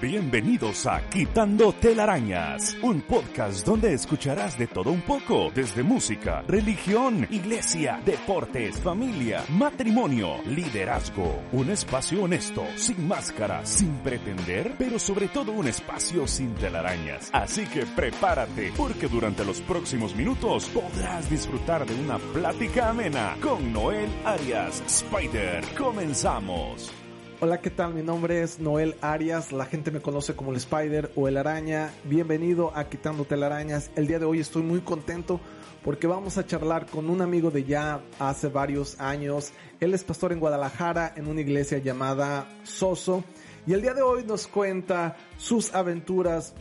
[0.00, 7.26] Bienvenidos a Quitando Telarañas, un podcast donde escucharás de todo un poco, desde música, religión,
[7.30, 11.42] iglesia, deportes, familia, matrimonio, liderazgo.
[11.52, 17.30] Un espacio honesto, sin máscara, sin pretender, pero sobre todo un espacio sin telarañas.
[17.32, 23.72] Así que prepárate, porque durante los próximos minutos podrás disfrutar de una plática amena con
[23.72, 25.64] Noel Arias Spider.
[25.78, 27.03] Comenzamos.
[27.44, 27.92] Hola, ¿qué tal?
[27.92, 31.92] Mi nombre es Noel Arias, la gente me conoce como el Spider o el Araña.
[32.04, 33.90] Bienvenido a Quitando Telarañas.
[33.96, 35.38] El día de hoy estoy muy contento
[35.84, 39.52] porque vamos a charlar con un amigo de ya hace varios años.
[39.78, 43.22] Él es pastor en Guadalajara en una iglesia llamada Soso
[43.66, 46.54] y el día de hoy nos cuenta sus aventuras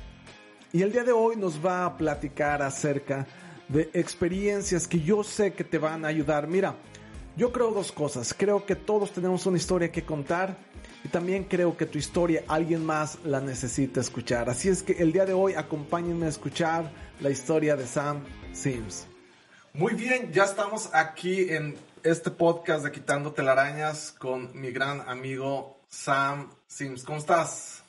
[0.74, 3.26] y el día de hoy nos va a platicar acerca
[3.70, 6.46] de experiencias que yo sé que te van a ayudar.
[6.46, 6.76] Mira,
[7.38, 8.36] yo creo dos cosas.
[8.38, 10.73] Creo que todos tenemos una historia que contar
[11.04, 14.50] y también creo que tu historia alguien más la necesita escuchar.
[14.50, 19.08] Así es que el día de hoy acompáñenme a escuchar la historia de Sam Sims.
[19.74, 25.82] Muy bien, ya estamos aquí en este podcast de Quitando Telarañas con mi gran amigo
[25.90, 27.04] Sam Sims.
[27.04, 27.84] ¿Cómo estás?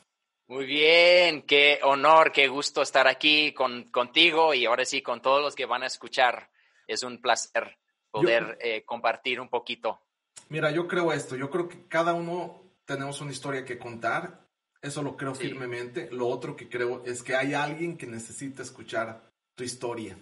[0.47, 5.41] Muy bien, qué honor, qué gusto estar aquí con, contigo y ahora sí con todos
[5.41, 6.49] los que van a escuchar.
[6.87, 7.77] Es un placer
[8.11, 10.01] poder eh, compartir un poquito.
[10.49, 14.45] Mira, yo creo esto, yo creo que cada uno tenemos una historia que contar,
[14.81, 16.09] eso lo creo firmemente.
[16.11, 19.21] Lo otro que creo es que hay alguien que necesita escuchar
[19.55, 20.17] tu historia.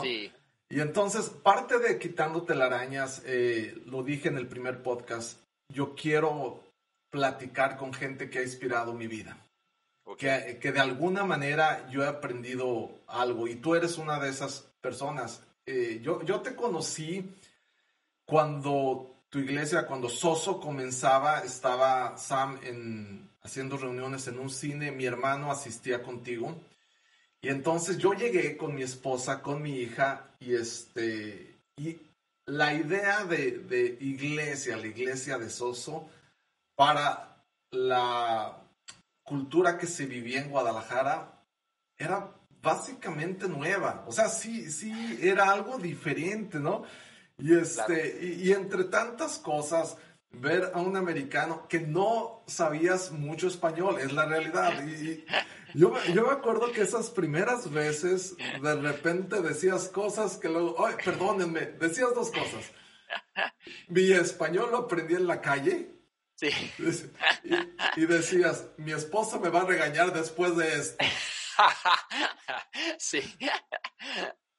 [0.00, 0.32] Sí.
[0.70, 6.64] Y entonces, parte de quitando telarañas, eh, lo dije en el primer podcast, yo quiero
[7.10, 9.36] platicar con gente que ha inspirado mi vida.
[10.18, 14.70] Que, que, de alguna manera yo he aprendido algo y tú eres una de esas
[14.80, 15.42] personas.
[15.64, 17.30] Eh, yo, yo te conocí
[18.26, 25.06] cuando tu iglesia, cuando Soso comenzaba, estaba Sam en, haciendo reuniones en un cine, mi
[25.06, 26.62] hermano asistía contigo.
[27.40, 32.00] Y entonces yo llegué con mi esposa, con mi hija, y este, y
[32.46, 36.08] la idea de, de iglesia, la iglesia de Soso,
[36.76, 38.56] para la
[39.24, 41.42] cultura que se vivía en Guadalajara,
[41.98, 42.30] era
[42.62, 44.04] básicamente nueva.
[44.06, 46.84] O sea, sí, sí, era algo diferente, ¿no?
[47.38, 49.96] Y, este, y, entre tantas cosas,
[50.30, 54.86] ver a un americano que no sabías mucho español, es la realidad.
[54.86, 55.24] Y,
[55.74, 60.94] yo, yo me acuerdo que esas primeras veces, de repente decías cosas que luego, ay,
[61.04, 62.70] perdónenme, decías dos cosas.
[63.88, 65.90] Mi español lo aprendí en la calle.
[66.36, 66.48] Sí.
[66.78, 71.04] Y, y decías, mi esposa me va a regañar después de esto.
[72.98, 73.20] sí.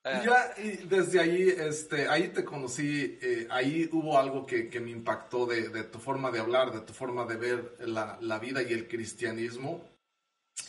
[0.06, 4.92] Ya, y desde ahí, este, ahí te conocí, eh, ahí hubo algo que, que me
[4.92, 8.62] impactó de, de, tu forma de hablar, de tu forma de ver la, la vida
[8.62, 9.84] y el cristianismo.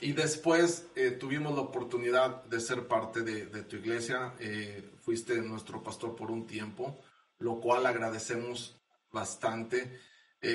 [0.01, 5.37] Y después eh, tuvimos la oportunidad de ser parte de, de tu iglesia, eh, fuiste
[5.43, 6.99] nuestro pastor por un tiempo,
[7.39, 8.81] lo cual agradecemos
[9.13, 10.01] bastante.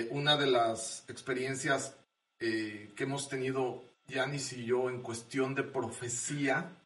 [0.10, 1.96] una de las experiencias
[2.40, 6.81] que hemos tenido, Yanis y yo, en cuestión de profecía,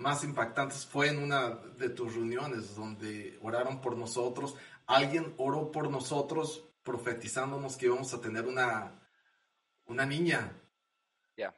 [0.00, 4.56] más impactantes fue en una de tus reuniones donde oraron por nosotros.
[4.86, 8.98] Alguien oró por nosotros profetizándonos que íbamos a tener una,
[9.86, 10.56] una niña.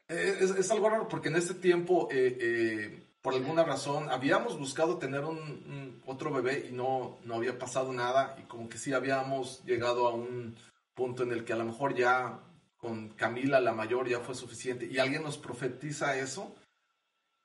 [0.06, 4.98] Es, es, algo raro porque en ese tiempo, eh, eh, por alguna razón, habíamos buscado
[4.98, 8.92] tener un, un, otro bebé y no, no había pasado nada y como que sí
[8.92, 10.56] habíamos llegado a un
[10.94, 12.40] punto en el que a lo mejor ya
[12.76, 16.54] con Camila, la mayor, ya fue suficiente y alguien nos profetiza eso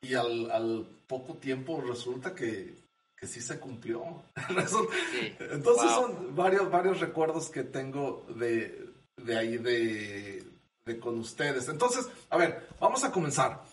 [0.07, 2.73] y al, al poco tiempo resulta que,
[3.15, 4.03] que sí se cumplió.
[5.39, 10.43] Entonces son varios, varios recuerdos que tengo de, de ahí de,
[10.85, 11.67] de, con ustedes.
[11.67, 13.63] Entonces, a ver, vamos a comenzar.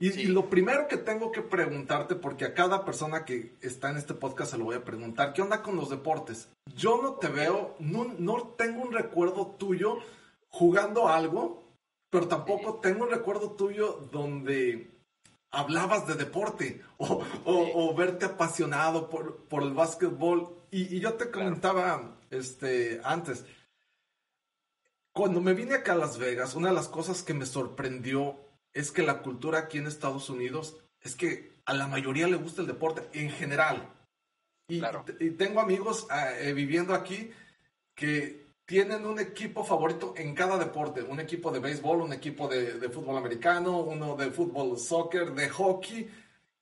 [0.00, 0.22] Y, sí.
[0.22, 4.14] y, lo primero que tengo que preguntarte, porque a cada persona que está en este
[4.14, 6.48] podcast se lo voy a preguntar, ¿qué onda con los deportes?
[6.74, 9.98] Yo no te veo, no, no tengo un recuerdo tuyo
[10.48, 11.62] jugando algo,
[12.10, 14.93] pero tampoco tengo un recuerdo tuyo donde
[15.54, 20.56] hablabas de deporte o, o, o verte apasionado por, por el básquetbol.
[20.70, 23.44] Y, y, yo te comentaba este, antes,
[25.12, 28.36] cuando me vine acá a Las Vegas, una de las cosas que me sorprendió
[28.72, 32.62] es que la cultura aquí en Estados Unidos es que a la mayoría le gusta
[32.62, 33.88] el deporte en general.
[34.66, 35.04] Y, claro.
[35.20, 36.08] y tengo amigos
[36.40, 37.30] eh, viviendo aquí
[37.94, 42.78] que tienen un equipo favorito en cada deporte, un equipo de béisbol, un equipo de,
[42.78, 46.10] de, fútbol americano, uno de fútbol soccer, de hockey.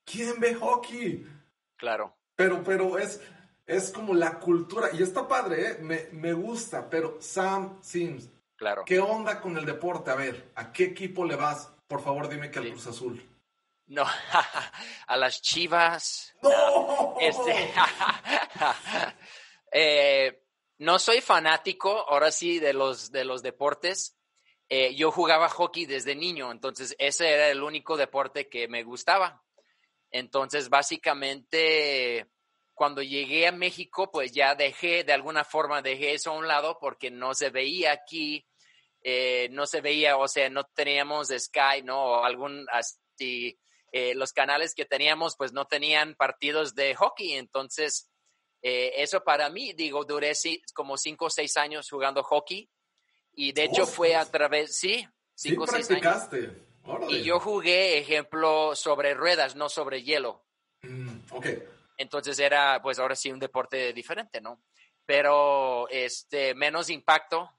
[0.03, 1.25] ¿Quién ve hockey?
[1.77, 2.15] Claro.
[2.35, 3.21] Pero, pero es,
[3.65, 5.77] es como la cultura, y está padre, ¿eh?
[5.79, 8.83] me, me gusta, pero Sam Sims, Claro.
[8.85, 10.09] ¿Qué onda con el deporte?
[10.11, 11.69] A ver, ¿a qué equipo le vas?
[11.85, 13.29] Por favor, dime que al Cruz Azul.
[13.87, 14.05] No,
[15.07, 16.33] a las Chivas.
[16.41, 17.15] No.
[17.19, 17.73] Este,
[19.71, 20.42] eh,
[20.83, 24.17] no soy fanático, ahora sí, de los, de los deportes.
[24.69, 29.43] Eh, yo jugaba hockey desde niño, entonces ese era el único deporte que me gustaba.
[30.11, 32.27] Entonces, básicamente,
[32.73, 36.77] cuando llegué a México, pues ya dejé, de alguna forma, dejé eso a un lado
[36.79, 38.45] porque no se veía aquí,
[39.01, 42.03] eh, no se veía, o sea, no teníamos Sky, ¿no?
[42.03, 43.59] O algún, así,
[43.91, 47.33] eh, los canales que teníamos, pues no tenían partidos de hockey.
[47.33, 48.09] Entonces,
[48.65, 50.31] eh, eso para mí, digo, duré
[50.73, 52.69] como cinco o seis años jugando hockey.
[53.35, 55.05] Y de hecho fue a través, sí,
[55.35, 56.29] cinco o seis años.
[57.09, 60.45] Y yo jugué, ejemplo, sobre ruedas, no sobre hielo.
[60.81, 61.47] Mm, ok.
[61.97, 64.63] Entonces era, pues ahora sí, un deporte diferente, ¿no?
[65.05, 67.49] Pero este, menos impacto,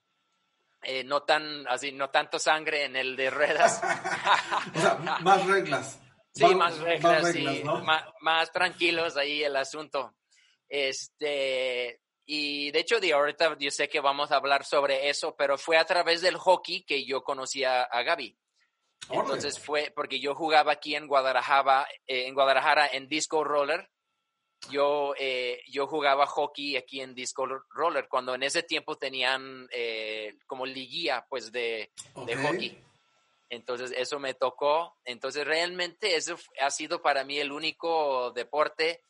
[0.83, 3.83] eh, no tan, así, no tanto sangre en el de ruedas.
[4.75, 6.01] o sea, más reglas.
[6.33, 7.33] Sí, más, reglas,
[8.21, 10.15] más, tranquilos ahí el asunto.
[10.76, 15.56] Este, y de hecho, de ahorita yo sé que vamos a hablar sobre eso, pero
[15.56, 18.37] fue a través del hockey que yo conocí a, Gaby.
[19.11, 23.88] Entonces fue porque yo jugaba aquí en Guadalajara, eh, en Guadalajara en disco roller
[24.71, 30.38] yo, eh, yo jugaba hockey aquí en disco roller, cuando en ese tiempo tenían eh,
[30.47, 31.93] como liguilla pues de,
[32.27, 32.79] de, hockey.
[33.50, 34.97] Entonces eso me tocó.
[35.05, 39.03] Entonces realmente eso ha sido para mí el único deporte.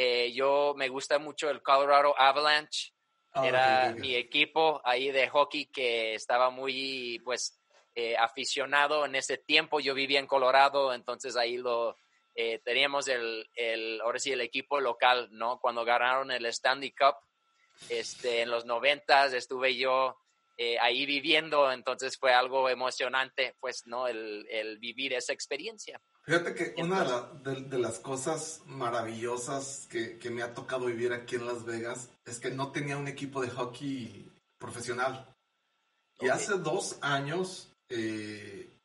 [0.00, 2.92] Eh, yo me gusta mucho el Colorado Avalanche.
[3.32, 7.54] Ah, Era mi equipo ahí de hockey que estaba muy pues
[8.16, 9.80] aficionado en ese tiempo.
[9.80, 11.96] Yo vivía en Colorado, entonces ahí lo,
[12.40, 15.58] eh, teníamos el, el, ahora sí, el equipo local, ¿no?
[15.58, 17.16] Cuando ganaron el Stanley Cup,
[17.88, 20.16] este, en los noventas estuve yo
[20.56, 24.06] eh, ahí viviendo, entonces fue algo emocionante, pues, ¿no?
[24.06, 26.00] El, el vivir esa experiencia.
[26.28, 27.06] Fíjate que una
[27.42, 32.38] de, las cosas maravillosas que, que, me ha tocado vivir aquí en Las Vegas es
[32.38, 35.34] que no tenía un equipo de hockey profesional.
[36.20, 38.78] Y hace dos años eh,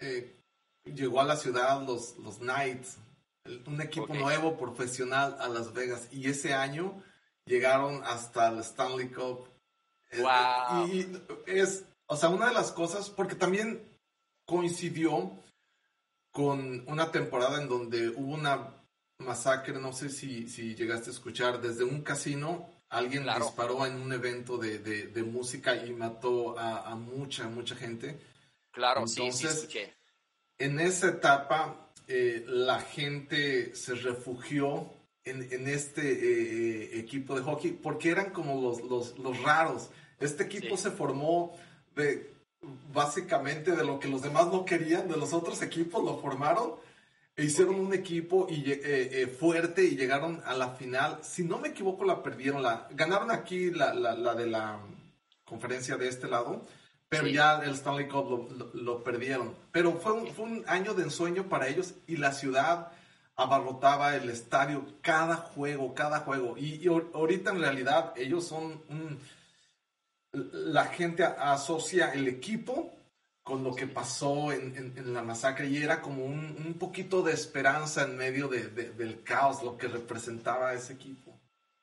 [0.00, 0.36] eh,
[0.84, 2.98] llegó a la ciudad los, los Knights,
[3.66, 6.08] un equipo nuevo profesional a Las Vegas.
[6.10, 7.02] Y ese año
[7.46, 9.48] llegaron hasta el Stanley Cup.
[10.18, 10.88] Wow.
[10.88, 11.10] Y
[11.46, 13.82] es, o sea, una de las cosas, porque también
[14.44, 15.40] coincidió
[16.30, 18.74] con una temporada en donde hubo una
[19.18, 24.12] masacre, no sé si, si llegaste a escuchar, desde un casino, alguien disparó en un
[24.12, 28.18] evento de, de, música y mató a, a, mucha, mucha gente.
[28.72, 30.00] Claro, sí, sí, escuché
[30.60, 34.92] en esa etapa eh, la gente se refugió
[35.24, 39.90] en, este eh, eh, equipo de hockey porque eran como los, los, raros.
[40.18, 41.56] Este equipo se formó
[41.94, 42.30] de
[42.92, 46.74] básicamente de lo que los demás no querían, de los otros equipos lo formaron
[47.36, 48.64] e hicieron un equipo y,
[49.38, 51.18] fuerte y llegaron a la final.
[51.22, 52.62] Si no me equivoco, la perdieron.
[52.62, 54.78] La, ganaron aquí la, la de la
[55.44, 56.66] conferencia de este lado
[57.10, 59.56] pero ya el Stanley Cup lo, perdieron.
[59.72, 62.92] Pero fue un, fue un, año de ensueño para ellos y la ciudad
[63.34, 66.56] abarrotaba el estadio cada juego, cada juego.
[66.56, 69.18] Y, ahorita en realidad ellos son un...
[70.32, 72.92] La gente asocia el equipo
[73.42, 77.32] con lo que pasó en, en, la masacre y era como un, un, poquito de
[77.32, 81.36] esperanza en medio de, del caos, lo que representaba ese equipo.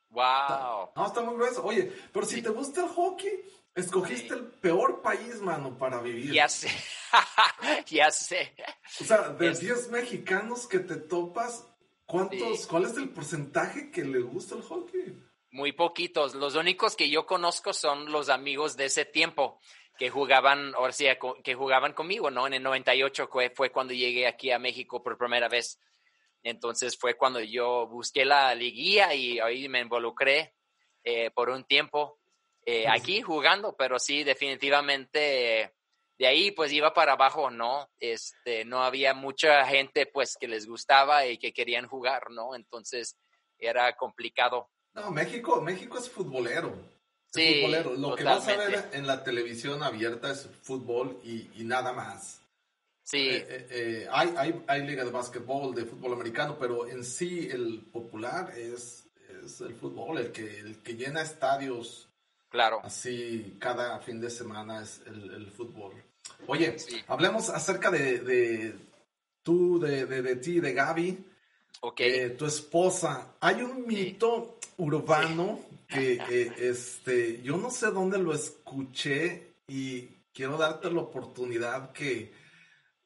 [0.09, 0.91] ¡Wow!
[0.95, 1.65] no, está muy grueso.
[1.65, 3.43] Oye, pero si te gusta el hockey,
[3.77, 6.33] Escogiste el peor país, mano, para vivir.
[6.33, 6.67] Ya sé,
[7.85, 8.51] ya sé.
[8.99, 11.63] O sea, de 10 mexicanos que te topas,
[12.07, 15.23] ¿cuántos, ¿cuál es el porcentaje que le gusta el hockey?
[15.51, 16.35] Muy poquitos.
[16.35, 19.59] Los únicos que yo conozco son los amigos de ese tiempo
[19.97, 22.45] que jugaban, o sea, que jugaban conmigo, ¿no?
[22.47, 25.79] En el 98 fue, fue cuando llegué aquí a México por primera vez.
[26.43, 30.53] Entonces fue cuando yo busqué la liguilla y ahí me involucré
[31.03, 32.19] eh, por un tiempo
[32.65, 35.73] eh, aquí jugando, pero sí, definitivamente
[36.17, 37.89] de ahí pues iba para abajo, ¿no?
[37.99, 42.55] Este, no había mucha gente pues que les gustaba y que querían jugar, ¿no?
[42.55, 43.17] Entonces
[43.57, 44.69] era complicado.
[44.97, 46.75] No, México, México es futbolero.
[47.31, 47.95] sí, futbolero.
[47.95, 52.41] Lo que vas a ver en la televisión abierta es fútbol y, nada más.
[53.03, 53.29] Sí.
[53.29, 57.87] Eh, eh, hay, hay, hay, liga de básquetbol, de fútbol americano, pero en sí el
[57.93, 59.07] popular es,
[59.45, 62.07] es el fútbol, el que, el que llena estadios
[62.49, 62.81] Claro.
[62.83, 65.93] Así cada fin de semana es el, fútbol.
[66.47, 66.77] Oye,
[67.07, 68.75] hablemos acerca de, de
[69.43, 71.25] tú, de, de, ti, de Gaby.
[71.81, 71.99] Ok.
[72.01, 73.35] Eh, tu esposa.
[73.39, 80.57] Hay un mito urbano que eh, este, yo no sé dónde lo escuché y quiero
[80.57, 82.33] darte la oportunidad que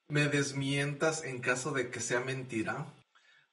[0.08, 2.86] me desmientas en caso de que sea mentira.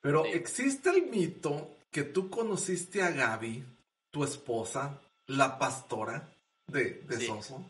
[0.00, 3.64] Pero existe el mito que tú conociste a Gaby,
[4.10, 6.32] tu esposa, la pastora
[6.66, 7.64] de, Soso,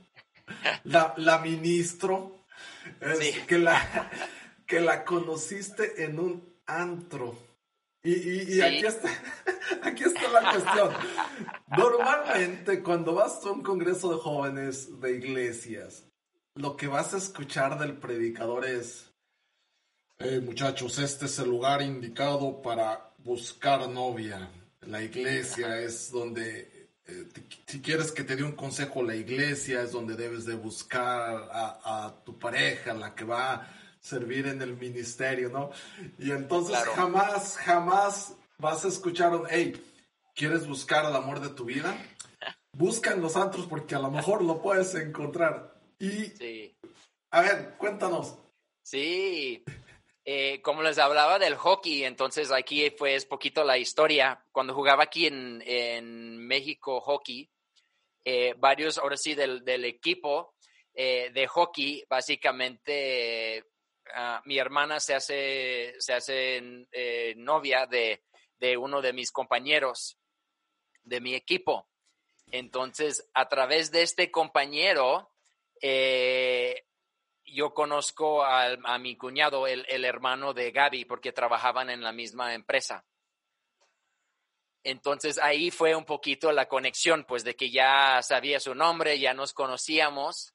[0.85, 2.45] la, la ministro,
[3.47, 4.11] que, la,
[4.67, 7.37] que la conociste en un antro.
[8.05, 9.11] Y, aquí, está,
[9.83, 10.93] aquí está la cuestión.
[11.77, 16.05] Normalmente cuando vas a un congreso de jóvenes de iglesias,
[16.55, 19.11] lo que vas a escuchar del predicador es,
[20.43, 24.51] muchachos, este es el lugar indicado para buscar novia.
[24.83, 27.25] La iglesia es donde, eh,
[27.67, 32.15] si quieres que te dé un consejo, la iglesia es donde debes de buscar a,
[32.25, 33.69] tu pareja, la que va
[34.09, 35.71] servir en el ministerio, ¿no?
[36.19, 39.81] Y entonces jamás, jamás vas a escuchar un, hey,
[40.35, 41.97] ¿quieres buscar el amor de tu vida?
[42.73, 45.75] Busca en los antros porque a lo mejor lo puedes encontrar.
[45.99, 46.75] Y,
[47.31, 48.39] a ver, cuéntanos.
[48.83, 49.63] Sí,
[50.25, 54.43] eh, como les hablaba del hockey, entonces aquí fue es poquito la historia.
[54.53, 57.51] Cuando jugaba aquí en, en México hockey,
[58.25, 60.55] eh, varios, ahora sí, del, del equipo
[60.95, 63.65] eh, de hockey, básicamente
[64.15, 66.87] ah, mi hermana se hace, se hace
[67.37, 68.23] novia de,
[68.59, 70.19] de uno de mis compañeros
[71.03, 71.89] de mi equipo.
[72.51, 75.33] Entonces, a través de este compañero,
[75.81, 76.85] eh,
[77.45, 83.05] yo conozco a, mi cuñado, el, hermano de Gaby, porque trabajaban en la misma empresa.
[84.85, 89.35] Entonces ahí fue un poquito la conexión, pues de que ya sabía su nombre, ya
[89.35, 90.55] nos conocíamos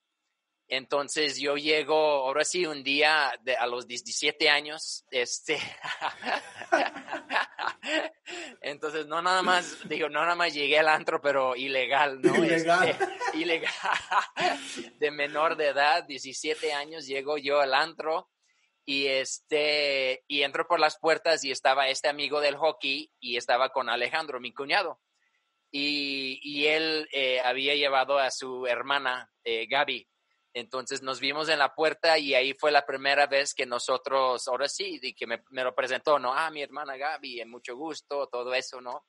[0.68, 5.58] entonces yo llego, ahora sí, un día de, a los 17 años, este,
[8.62, 12.36] entonces no nada más, digo, no nada más llegué al antro, pero ilegal, ¿no?
[12.36, 12.90] Ilegal.
[12.90, 13.72] Este, ilegal,
[15.00, 18.30] de menor de edad, 17 años, llego yo al antro
[18.86, 23.70] y este, y entro por las puertas y estaba este amigo del hockey y estaba
[23.70, 25.00] con Alejandro, mi cuñado.
[25.72, 30.08] Y, y él eh, había llevado a su hermana, eh, Gaby,
[30.54, 34.68] entonces nos vimos en la puerta y ahí fue la primera vez que nosotros, ahora
[34.68, 36.34] sí, y que me, lo presentó, ¿no?
[36.34, 39.06] Ah, mi hermana Gaby, en mucho gusto, todo eso, ¿no?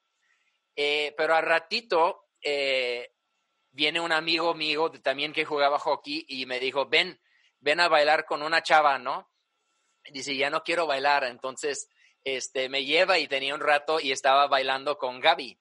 [0.75, 3.13] Eh, pero al ratito eh,
[3.71, 7.21] viene un amigo mío también que jugaba hockey y me dijo, ven,
[7.61, 9.31] ven a bailar con una chava, ¿no?
[10.11, 11.25] Dice, ya no quiero bailar.
[11.25, 11.89] Entonces,
[12.23, 15.59] este, me lleva y tenía un rato y estaba bailando con Gaby.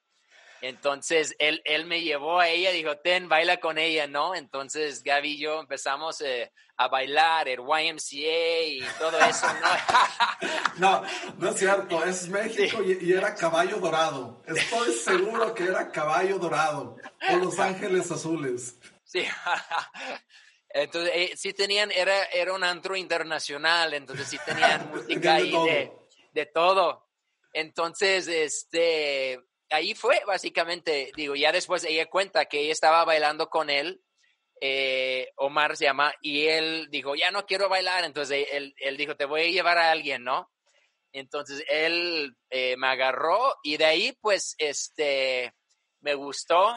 [0.66, 4.34] Entonces, él, él me llevó a ella, dijo, ten, baila con ella, ¿no?
[4.34, 10.78] Entonces, Gaby y yo empezamos eh, a bailar el YMCA y todo eso, ¿no?
[10.78, 11.02] no,
[11.36, 14.42] no es cierto, es México y, era caballo dorado.
[14.46, 16.96] Estoy seguro que era caballo dorado
[17.30, 18.78] o Los Ángeles Azules.
[19.04, 19.26] Sí.
[20.70, 25.92] Entonces, eh, sí tenían, era, era un antro internacional, entonces sí tenían música ahí de,
[26.32, 27.06] de todo.
[27.52, 29.40] Entonces, este,
[29.70, 34.02] ahí fue básicamente, digo, ya después ella cuenta que ella estaba bailando con él,
[34.60, 39.16] eh, Omar se llama, y él dijo, ya no quiero bailar, entonces él, él dijo,
[39.16, 40.50] te voy a llevar a alguien, ¿no?
[41.12, 45.54] Entonces él eh, me agarró y de ahí pues este,
[46.00, 46.74] me gustó,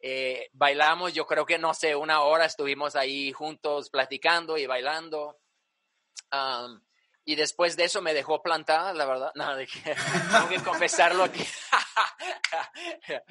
[0.00, 5.36] eh, bailamos, yo creo que no sé, una hora estuvimos ahí juntos platicando y bailando.
[7.28, 9.32] Y después de eso me dejó plantada, la verdad.
[9.34, 9.80] No, de que,
[10.30, 11.44] tengo que confesarlo que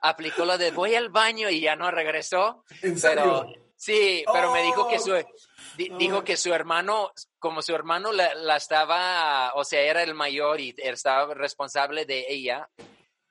[0.00, 2.64] aplicó lo de voy al baño y ya no regresó.
[3.00, 5.96] pero sí, pero me dijo que su oh.
[5.96, 10.60] dijo que su hermano, como su hermano la, la, estaba, o sea, era el mayor
[10.60, 12.68] y estaba responsable de ella.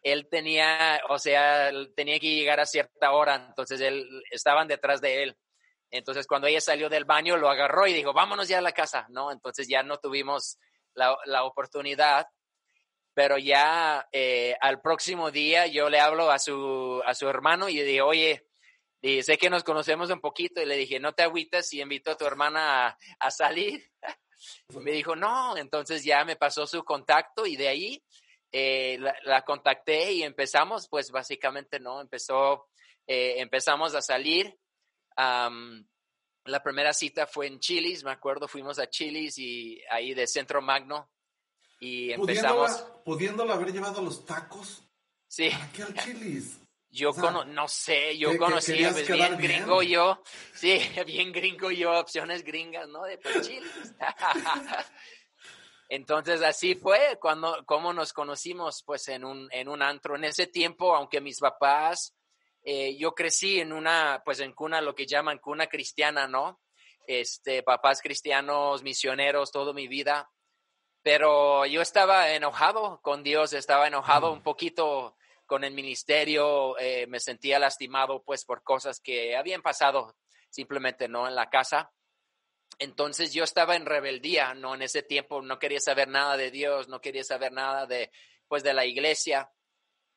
[0.01, 5.23] Él tenía, o sea, tenía que llegar a cierta hora, entonces él estaban detrás de
[5.23, 5.37] él.
[5.91, 9.07] Entonces, cuando ella salió del baño, lo agarró y dijo, vámonos ya a la casa,
[9.09, 9.31] ¿no?
[9.31, 10.57] Entonces ya no tuvimos
[10.93, 12.27] la, la oportunidad,
[13.13, 17.75] pero ya eh, al próximo día yo le hablo a su, a su hermano y
[17.75, 18.47] le dije, oye,
[19.21, 22.17] sé que nos conocemos un poquito y le dije, no te agüitas si invito a
[22.17, 23.89] tu hermana a, a salir.
[24.81, 28.03] me dijo, no, entonces ya me pasó su contacto y de ahí
[28.57, 31.99] eh, la, contacté y empezamos, pues básicamente, ¿no?
[31.99, 32.69] Empezó,
[33.05, 34.57] eh, empezamos a salir
[35.17, 40.61] la primera cita fue en Chilis, me acuerdo, fuimos a Chilis y ahí de Centro
[40.61, 41.09] Magno
[41.79, 42.71] y empezamos.
[43.03, 44.83] ¿Pudiéndola, haber llevado los tacos?
[45.27, 45.49] Sí.
[45.51, 46.59] ¿A qué al Chilis?
[46.89, 47.11] Yo
[47.47, 53.03] no sé, yo conocía pues, bien gringo yo, sí, bien gringo yo, opciones gringas, ¿no?
[53.03, 53.93] De pues, Chilis.
[55.89, 60.47] Entonces así fue cuando como nos conocimos pues en un en un antro en ese
[60.47, 62.15] tiempo, aunque mis papás
[62.67, 66.59] eh, yo crecí en una, pues en cuna, lo que llaman cuna cristiana, ¿no?
[67.05, 70.31] Este, papás cristianos, misioneros, toda mi vida.
[71.03, 77.19] Pero yo estaba enojado con Dios, estaba enojado un poquito con el ministerio, eh, me
[77.19, 80.17] sentía lastimado pues por cosas que habían pasado
[80.49, 81.27] simplemente, ¿no?
[81.27, 81.91] En la casa.
[82.79, 84.73] Entonces yo estaba en rebeldía, ¿no?
[84.73, 88.11] En ese tiempo no quería saber nada de Dios, no quería saber nada de,
[88.47, 89.51] pues, de la iglesia.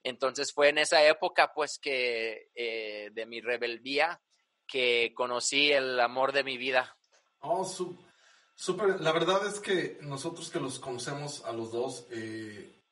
[0.08, 4.20] Entonces fue en esa época, pues, que eh, de mi rebeldía,
[4.66, 6.96] que conocí el amor de mi vida.
[7.40, 9.00] Oh, súper.
[9.00, 12.82] La verdad es que nosotros que los conocemos a los dos, eh,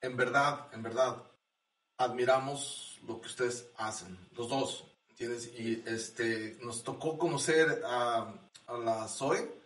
[0.00, 1.22] en verdad, en verdad,
[1.96, 5.52] admiramos lo que ustedes hacen, los dos, ¿entiendes?
[5.58, 8.34] Y este, nos tocó conocer a,
[8.66, 9.62] a la Zoe,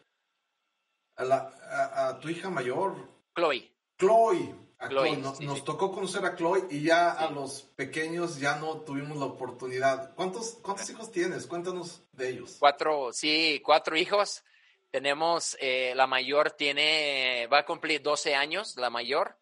[1.16, 2.94] a, la, a tu hija mayor.
[3.34, 3.72] Chloe.
[3.98, 4.67] Chloe.
[4.80, 10.14] Nos, tocó conocer a Chloe y ya a los pequeños ya no tuvimos la oportunidad.
[10.14, 11.48] ¿Cuántos, cuántos hijos tienes?
[11.48, 12.56] Cuéntanos de ellos.
[12.60, 14.44] Cuatro, sí, cuatro hijos.
[14.90, 19.36] Tenemos, eh, la mayor tiene, va a cumplir 12 años, la mayor.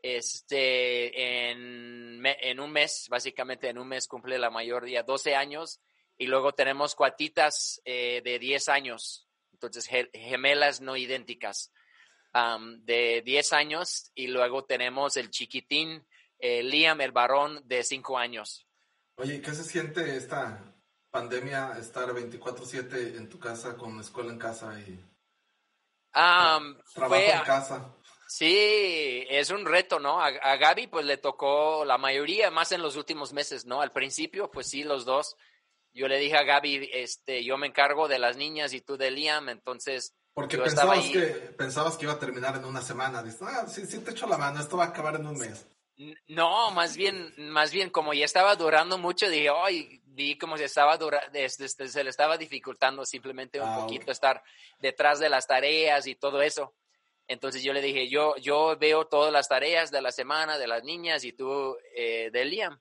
[0.00, 5.80] Este, en, en un mes, básicamente en un mes cumple la mayor día 12 años.
[6.16, 11.70] Y luego tenemos cuatitas eh, de 10 años, entonces gemelas no idénticas
[12.80, 16.06] de 10 años y luego tenemos el chiquitín
[16.38, 18.66] eh, Liam, el varón de 5 años.
[19.16, 20.74] Oye, ¿qué se siente esta
[21.10, 24.98] pandemia, estar 24/7 en tu casa con escuela en casa y
[26.10, 27.94] trabajo en casa?
[28.26, 30.18] Sí, es un reto, ¿no?
[30.18, 33.82] A, a, Gaby pues le tocó la mayoría, más en los últimos meses, ¿no?
[33.82, 35.36] Al principio pues sí, los dos.
[35.92, 39.10] Yo le dije a Gaby, este, yo me encargo de las niñas y tú de
[39.10, 43.22] Liam, entonces porque pensabas que, pensabas que iba a terminar en una semana.
[43.22, 45.66] Dices, ah, sí, sí te echo la mano, esto va a acabar en un mes.
[46.26, 50.64] No, más bien, más bien, como ya estaba durando mucho, dije, ay, vi como se
[50.64, 54.42] estaba se le estaba dificultando simplemente un ah, poquito estar
[54.80, 56.74] detrás de las tareas y todo eso.
[57.28, 60.82] Entonces yo le dije, yo, yo veo todas las tareas de la semana de las
[60.82, 62.80] niñas y tú eh, de Liam.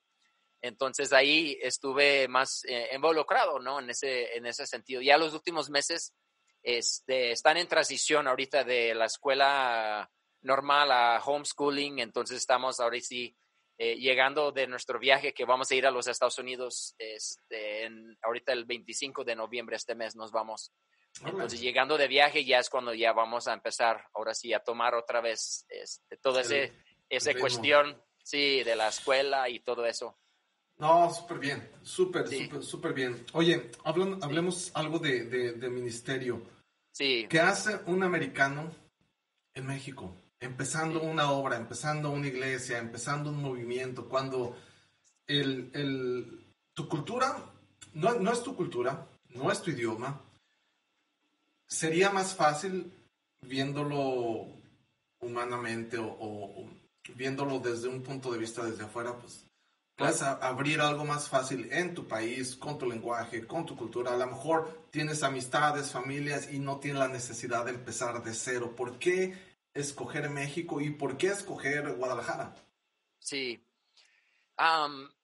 [0.61, 3.79] Entonces ahí estuve más eh, involucrado, ¿no?
[3.79, 5.01] En ese, en ese sentido.
[5.01, 6.13] Ya los últimos meses
[6.63, 10.09] este, están en transición ahorita de la escuela
[10.41, 13.35] normal a homeschooling, entonces estamos ahora sí
[13.77, 17.89] eh, llegando de nuestro viaje que vamos a ir a los Estados Unidos este,
[18.21, 20.71] ahorita el 25 de noviembre este mes nos vamos.
[21.25, 24.95] Entonces llegando de viaje ya es cuando ya vamos a empezar ahora sí a tomar
[24.95, 26.73] otra vez este, toda ese,
[27.09, 30.17] esa cuestión sí, de la escuela y todo eso.
[30.81, 33.23] No, súper bien, súper, súper, súper bien.
[33.33, 36.41] Oye, hablemos algo de, de, ministerio.
[36.91, 37.27] Sí.
[37.29, 38.71] ¿Qué hace un americano
[39.53, 40.15] en México?
[40.39, 44.57] Empezando una obra, empezando una iglesia, empezando un movimiento, cuando
[45.27, 47.37] el, el, tu cultura
[47.93, 50.19] no, no es tu cultura, no es tu idioma,
[51.67, 52.91] sería más fácil
[53.45, 54.47] viéndolo
[55.19, 56.67] humanamente o, o,
[57.13, 59.45] viéndolo desde un punto de vista desde afuera, pues
[60.01, 64.13] puedes abrir algo más fácil en tu país, con tu lenguaje, con tu cultura.
[64.13, 68.75] A lo mejor tienes amistades, familias y no tienes la necesidad de empezar de cero.
[68.75, 69.35] ¿Por qué
[69.73, 72.55] escoger México y por qué escoger Guadalajara?
[73.19, 73.63] Sí.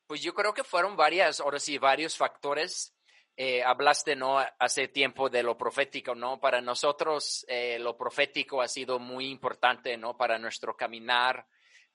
[0.06, 2.94] pues yo creo que fueron varias, ahora sí, varios factores.
[3.36, 4.40] Eh, hablaste, ¿no?
[4.60, 6.40] Hace tiempo de lo profético, ¿no?
[6.40, 10.18] Para nosotros eh, lo profético ha sido muy importante, ¿no?
[10.18, 11.46] Para nuestro caminar,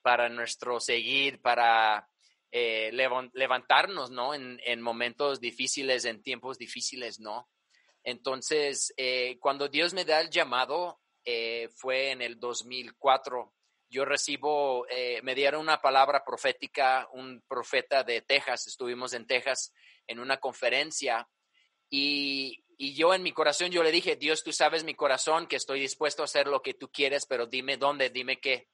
[0.03, 2.09] para nuestro seguir, para
[2.55, 4.35] eh, levantarnos, ¿no?
[4.35, 7.49] En, momentos difíciles, en tiempos difíciles, ¿no?
[8.05, 13.55] Entonces, eh, cuando Dios me da el llamado, eh, fue en el 2004.
[13.89, 14.87] Yo recibo,
[15.23, 19.73] me dieron una palabra profética, un profeta de Texas, estuvimos en Texas
[20.07, 21.29] en una conferencia
[21.91, 25.57] y, y yo en mi corazón, yo le dije, Dios, tú sabes mi corazón, que
[25.57, 28.69] estoy dispuesto a hacer lo que tú quieres, pero dime dónde, dime qué.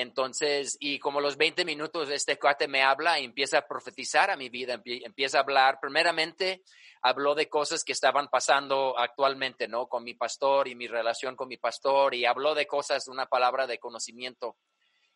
[0.00, 4.36] Entonces, y como los 20 minutos este cuate me habla y empieza a profetizar a
[4.36, 6.62] mi vida, empieza a hablar, primeramente
[7.02, 9.88] habló de cosas que estaban pasando actualmente, ¿no?
[9.88, 13.66] Con mi pastor y mi relación con mi pastor y habló de cosas, una palabra
[13.66, 14.56] de conocimiento.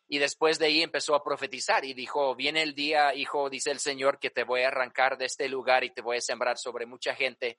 [0.09, 3.79] Y después de ahí empezó a profetizar y dijo, viene el día, hijo, dice el
[3.79, 6.85] Señor, que te voy a arrancar de este lugar y te voy a sembrar sobre
[6.85, 7.57] mucha gente.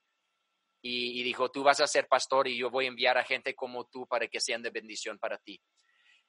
[0.83, 3.55] Y, y dijo, tú vas a ser pastor y yo voy a enviar a gente
[3.55, 5.59] como tú para que sean de bendición para ti.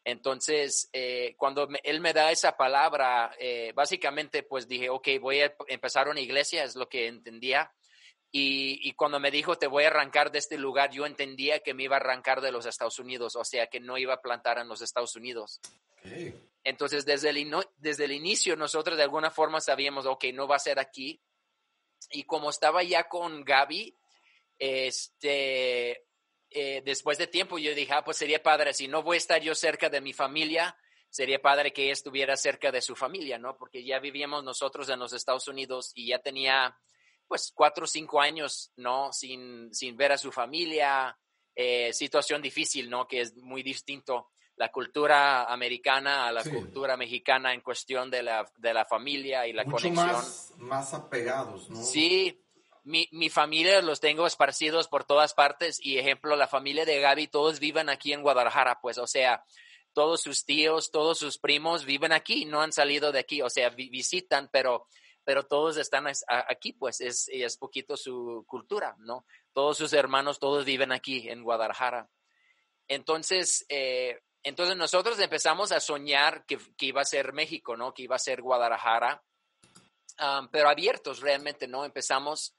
[0.06, 5.56] Entonces, eh, cuando él me da esa palabra, eh, básicamente pues dije, ok, voy a
[5.68, 7.74] empezar una iglesia, es lo que entendía.
[8.38, 11.84] Y, cuando me dijo, te voy a arrancar de este lugar, yo entendía que me
[11.84, 14.68] iba a arrancar de los Estados Unidos, o sea, que no iba a plantar en
[14.68, 15.62] los Estados Unidos.
[16.66, 20.60] Entonces, desde el, desde el inicio, nosotros de alguna forma sabíamos, ok, no va a
[20.60, 21.22] ser aquí.
[22.12, 23.96] Y como estaba ya con Gaby,
[24.60, 26.04] este,
[26.58, 29.42] eh, después de tiempo yo dije, ah, pues sería padre, si no voy a estar
[29.42, 30.78] yo cerca de mi familia,
[31.10, 33.58] sería padre que ella estuviera cerca de su familia, ¿no?
[33.58, 36.78] Porque ya vivíamos nosotros en los Estados Unidos y ya tenía,
[37.28, 39.12] pues, cuatro o cinco años, ¿no?
[39.12, 41.20] Sin, sin ver a su familia,
[41.54, 43.06] eh, situación difícil, ¿no?
[43.06, 48.50] Que es muy distinto la cultura americana a la cultura mexicana en cuestión de la,
[48.56, 50.08] de la familia y la Mucho conexión.
[50.08, 51.84] Más, más apegados, ¿no?
[51.84, 52.45] Sí,
[52.86, 57.28] mi, mi, familia los tengo esparcidos por todas partes y ejemplo, la familia de Gaby,
[57.28, 59.44] todos viven aquí en Guadalajara, pues, o sea,
[59.94, 63.70] todos sus tíos, todos sus primos viven aquí, no han salido de aquí, o sea,
[63.70, 64.88] visitan, pero,
[65.24, 69.26] pero todos están aquí, pues, es, es poquito su cultura, ¿no?
[69.52, 72.08] Todos sus hermanos, todos viven aquí en Guadalajara.
[72.88, 77.96] Entonces, eh, entonces nosotros empezamos a soñar que, que, iba a ser México, ¿no?
[77.96, 79.24] Que iba a ser Guadalajara,
[80.20, 81.84] um, pero abiertos realmente, ¿no?
[81.84, 82.54] Empezamos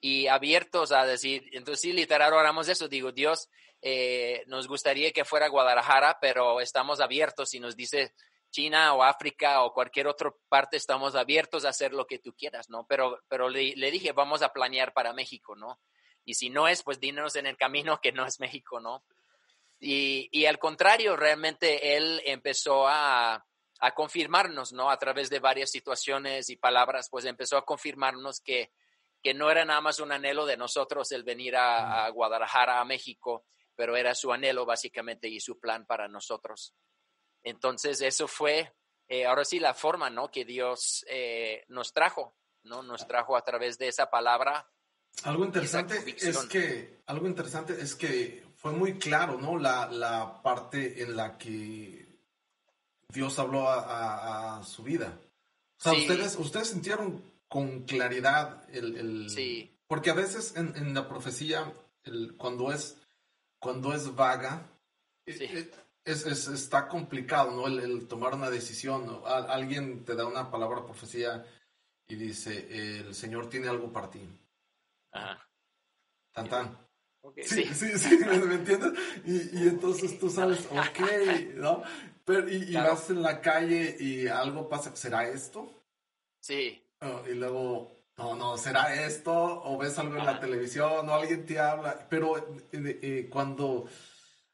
[0.00, 3.50] y abiertos a decir, entonces sí, literal, oramos eso, digo, Dios,
[3.82, 8.14] eh, nos gustaría que fuera Guadalajara, pero estamos abiertos si nos dice
[8.50, 12.68] China o África o cualquier otra parte, estamos abiertos a hacer lo que tú quieras,
[12.68, 12.86] ¿no?
[12.86, 15.80] Pero, pero le, le dije, vamos a planear para México, ¿no?
[16.24, 19.04] Y si no es, pues dinos en el camino que no es México, ¿no?
[19.78, 23.46] Y, y al contrario, realmente él empezó a,
[23.80, 24.90] a, confirmarnos, ¿no?
[24.90, 28.70] A través de varias situaciones y palabras, pues empezó a confirmarnos que,
[29.22, 32.84] que no era nada más un anhelo de nosotros el venir a, a Guadalajara, a
[32.84, 36.74] México, pero era su anhelo básicamente y su plan para nosotros.
[37.42, 38.74] Entonces, eso fue,
[39.08, 40.30] eh, ahora sí, la forma, ¿no?
[40.30, 42.82] Que Dios eh, nos trajo, ¿no?
[42.82, 44.70] Nos trajo a través de esa palabra.
[45.24, 49.58] Algo interesante es que, algo interesante es que fue muy claro, ¿no?
[49.58, 52.06] La, la parte en la que
[53.08, 55.18] Dios habló a, a, su vida.
[55.78, 58.96] O sea, ustedes, ustedes sintieron con claridad el...
[58.96, 59.30] el...
[59.30, 59.76] Sí.
[59.86, 62.96] Porque a veces en, en la profecía, el, cuando, es,
[63.58, 64.70] cuando es vaga,
[65.26, 65.44] eh, sí.
[65.44, 65.70] Eh,
[66.04, 67.66] es, es, está complicado, ¿no?
[67.66, 69.06] El, el tomar una decisión.
[69.06, 69.26] ¿no?
[69.26, 71.44] alguien te da una palabra profecía
[72.08, 74.20] y dice, el Señor tiene algo para ti.
[75.12, 75.46] Ajá.
[76.32, 76.78] Tan, tan.
[77.22, 78.92] Okay, sí, sí, sí, ¿me, ¿me entiendes?
[79.26, 81.82] Y, y, entonces tú sabes, ok, ¿no?
[82.24, 82.92] Pero, y, y claro.
[82.92, 85.84] vas en la calle y algo pasa, ¿será esto?
[86.40, 86.82] Sí.
[87.00, 89.32] Oh, y luego, no, no, ¿será esto?
[89.32, 92.06] O ves algo en la televisión o alguien te habla.
[92.08, 93.86] Pero eh, eh, cuando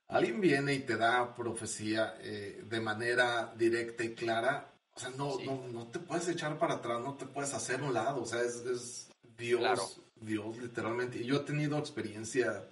[0.09, 5.37] alguien viene y te da profecía eh, de manera directa y clara, o sea, no,
[5.37, 5.47] sí.
[5.47, 8.41] no, no, te puedes echar para atrás, no te puedes hacer un lado, o sea,
[8.43, 9.61] es, es Dios.
[9.61, 11.19] Claro Dios, literalmente.
[11.19, 12.69] Y yo he tenido experiencia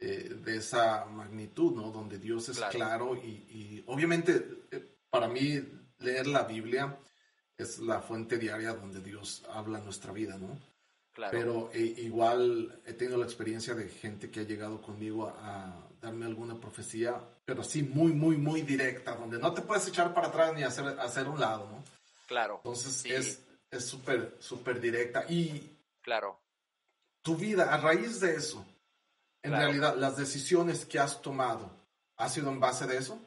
[0.00, 1.90] eh, de esa magnitud, ¿no?
[1.90, 5.60] Donde Dios es claro, claro y, y, obviamente eh, para mí
[5.98, 6.98] leer la Biblia
[7.58, 10.58] es la fuente diaria donde Dios habla nuestra vida, ¿no?
[11.12, 11.36] Claro.
[11.36, 15.88] Pero eh, igual he tenido la experiencia de gente que ha llegado conmigo a, a,
[16.00, 20.28] darme alguna profecía, pero sí muy, muy, muy directa, donde no te puedes echar para
[20.28, 21.84] atrás ni hacer, hacer un lado, ¿no?
[22.28, 22.60] Claro.
[22.64, 23.12] Entonces sí.
[23.12, 25.24] es súper, súper directa.
[25.28, 26.40] Y claro
[27.28, 28.64] tu vida a raíz de eso,
[29.42, 29.66] en claro.
[29.66, 31.70] realidad las decisiones que has tomado,
[32.16, 33.20] ¿ha sido en base de eso?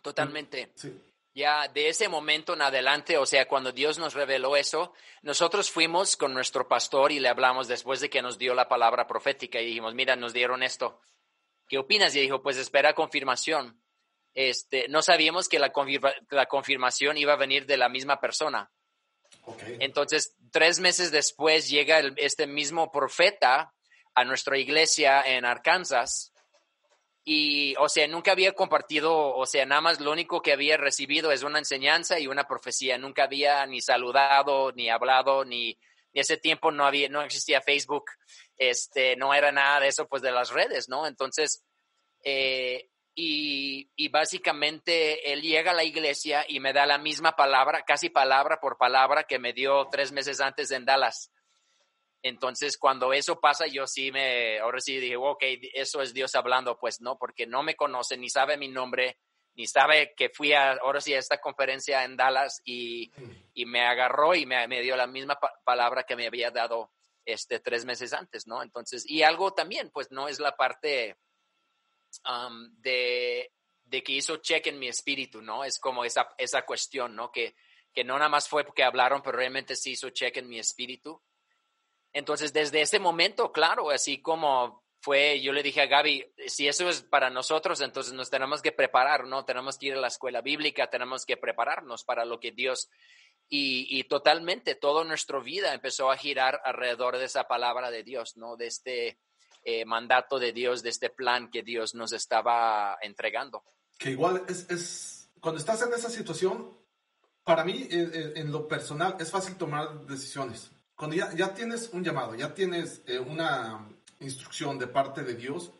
[0.00, 0.72] Totalmente.
[0.74, 0.98] Sí.
[1.34, 4.92] Ya de ese momento en adelante, o sea, cuando Dios nos reveló eso,
[5.22, 9.08] nosotros fuimos con nuestro pastor y le hablamos después de que nos dio la palabra
[9.08, 11.00] profética y dijimos, mira, nos dieron esto.
[11.66, 12.14] ¿Qué opinas?
[12.14, 13.82] Y dijo, pues espera confirmación.
[14.32, 18.70] Este, no sabíamos que la, confirma, la confirmación iba a venir de la misma persona.
[19.44, 19.78] Okay.
[19.80, 23.74] Entonces, tres meses después llega el, este mismo profeta
[24.14, 26.33] a nuestra iglesia en Arkansas
[27.24, 31.32] y, o sea, nunca había compartido, o sea, nada más lo único que había recibido
[31.32, 32.98] es una enseñanza y una profecía.
[32.98, 35.78] Nunca había ni saludado, ni hablado, ni,
[36.14, 38.04] ese tiempo no había, no existía Facebook,
[38.56, 41.06] este, no era nada de eso, pues de las redes, ¿no?
[41.06, 41.64] Entonces,
[42.22, 47.84] eh, y, y, básicamente él llega a la iglesia y me da la misma palabra,
[47.84, 51.30] casi palabra por palabra que me dio tres meses antes en Dallas.
[52.24, 55.42] Entonces, cuando eso pasa, yo sí me, ahora sí dije, ok,
[55.74, 59.18] eso es Dios hablando, pues no, porque no me conoce, ni sabe mi nombre,
[59.56, 63.12] ni sabe que fui a, ahora sí, a esta conferencia en Dallas y,
[63.52, 66.92] y me agarró y me, me dio la misma pa palabra que me había dado
[67.26, 68.62] este tres meses antes, ¿no?
[68.62, 71.18] Entonces, y algo también, pues no es la parte
[72.78, 73.52] de,
[73.84, 75.62] de, que hizo check en mi espíritu, ¿no?
[75.62, 77.30] Es como esa, esa cuestión, ¿no?
[77.30, 77.54] Que,
[77.92, 81.22] que no nada más fue porque hablaron, pero realmente sí hizo check en mi espíritu.
[82.14, 86.88] Entonces, desde ese momento, claro, así como fue, yo le dije a Gaby, si eso
[86.88, 89.44] es para nosotros, entonces nos tenemos que preparar, ¿no?
[89.44, 92.88] Tenemos que ir a la escuela bíblica, tenemos que prepararnos para lo que Dios...
[93.56, 98.56] Y, totalmente, toda nuestra vida empezó a girar alrededor de esa palabra de Dios, ¿no?
[98.56, 99.20] De este
[99.64, 103.62] eh, mandato de Dios, de este plan que Dios nos estaba entregando.
[103.98, 106.76] Que igual es, es cuando estás en esa situación,
[107.44, 110.73] para mí, en lo personal, es fácil tomar decisiones.
[110.96, 113.88] Cuando ya, ya tienes un llamado, ya tienes eh, una
[114.20, 115.72] instrucción de parte de Dios,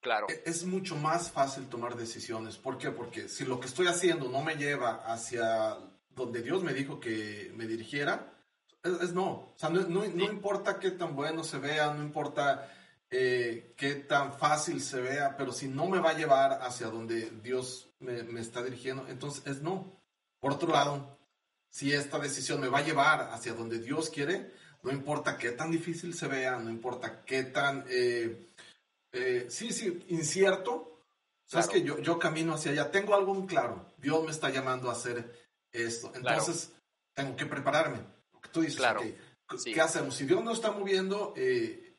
[0.00, 0.26] claro.
[0.28, 2.56] E, es mucho más fácil tomar decisiones.
[2.56, 2.90] ¿Por qué?
[2.90, 5.76] Porque si lo que estoy haciendo no me lleva hacia
[6.10, 8.32] donde Dios me dijo que me dirigiera,
[8.82, 9.30] es, no.
[9.30, 12.70] O sea, no, no, no, importa qué tan bueno se vea, no importa
[13.10, 17.30] eh, qué tan fácil se vea, pero si no me va a llevar hacia donde
[17.42, 20.00] Dios me, me está dirigiendo, entonces es no.
[20.38, 21.13] Por otro lado,
[21.74, 24.52] si esta decisión me va a llevar hacia donde Dios quiere,
[24.84, 28.46] no importa qué tan difícil se vea, no importa qué tan, eh,
[29.10, 31.00] eh, sí, sí, incierto.
[31.44, 33.92] Sabes que yo, yo camino hacia allá, tengo algo claro.
[33.98, 36.12] Dios me está llamando a hacer esto.
[36.14, 36.72] Entonces,
[37.12, 37.98] tengo que prepararme.
[38.52, 39.00] tú dices, claro.
[39.64, 40.14] ¿qué hacemos?
[40.14, 41.96] Si Dios nos está moviendo, eh,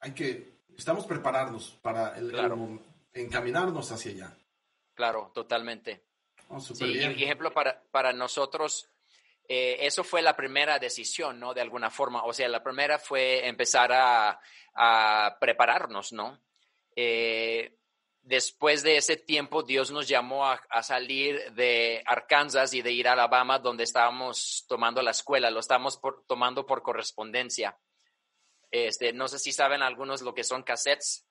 [0.00, 2.30] hay que, necesitamos prepararnos para el,
[3.14, 4.36] encaminarnos hacia allá.
[4.94, 6.11] Claro, totalmente.
[6.52, 8.90] Oh, sí, ejemplo para, para nosotros,
[9.48, 11.54] eh, eso fue la primera decisión, ¿no?
[11.54, 12.24] De alguna forma.
[12.24, 14.38] O sea, la primera fue empezar a,
[15.40, 16.40] prepararnos, ¿no?
[16.96, 17.76] Eh,
[18.22, 23.12] después de ese tiempo, Dios nos llamó a, salir de Arkansas y de ir a
[23.12, 25.50] Alabama, donde estábamos tomando la escuela.
[25.50, 27.76] Lo estábamos tomando por correspondencia.
[28.70, 31.26] Este, no sé si saben algunos lo que son cassettes,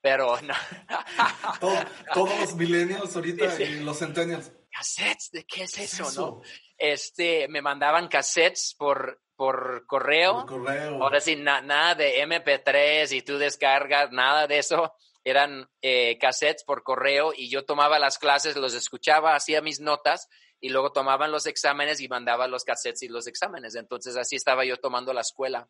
[0.00, 0.54] pero no.
[2.14, 4.50] todos los millennials ahorita y los centennials.
[4.76, 5.30] ¿Cassettes?
[5.30, 6.42] ¿De qué es eso, no?
[6.76, 10.44] este, me mandaban cassettes por, por correo.
[10.46, 11.02] Por correo.
[11.02, 14.94] Ahora sí, nada de MP3 y tú descargas, nada de eso.
[15.24, 20.28] Eran eh, cassettes por correo y yo tomaba las clases, los escuchaba, hacía mis notas
[20.60, 23.74] y luego tomaban los exámenes y mandaba los cassettes y los exámenes.
[23.76, 25.68] Entonces así estaba yo tomando la escuela.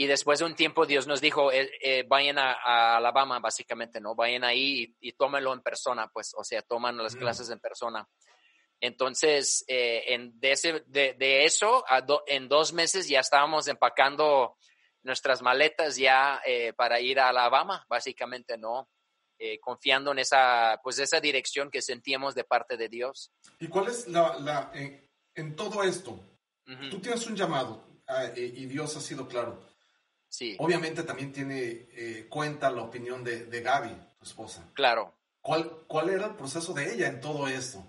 [0.00, 4.14] Y después de un tiempo Dios nos dijo, eh, eh, vayan a, Alabama, básicamente, ¿no?
[4.14, 7.18] Vayan ahí y, tómenlo en persona, pues, o sea, toman las mm.
[7.18, 8.08] clases en persona.
[8.80, 11.84] Entonces, eh, en, de, ese, de, de eso,
[12.26, 14.56] en dos meses ya estábamos empacando
[15.02, 18.88] nuestras maletas ya eh, para ir a Alabama, básicamente, ¿no?
[19.38, 23.32] Eh, confiando en esa, pues esa dirección que sentíamos de parte de Dios.
[23.58, 24.72] ¿Y cuál es la, la
[25.34, 26.18] en todo esto?
[26.90, 29.69] Tú tienes un llamado ah, y Dios ha sido claro.
[30.30, 30.56] Sí.
[30.58, 34.70] Obviamente también tiene cuenta la opinión de, de Gaby, tu esposa.
[34.72, 35.12] Claro.
[35.42, 37.84] ¿Cuál, ¿Cuál era el proceso de ella en todo esto?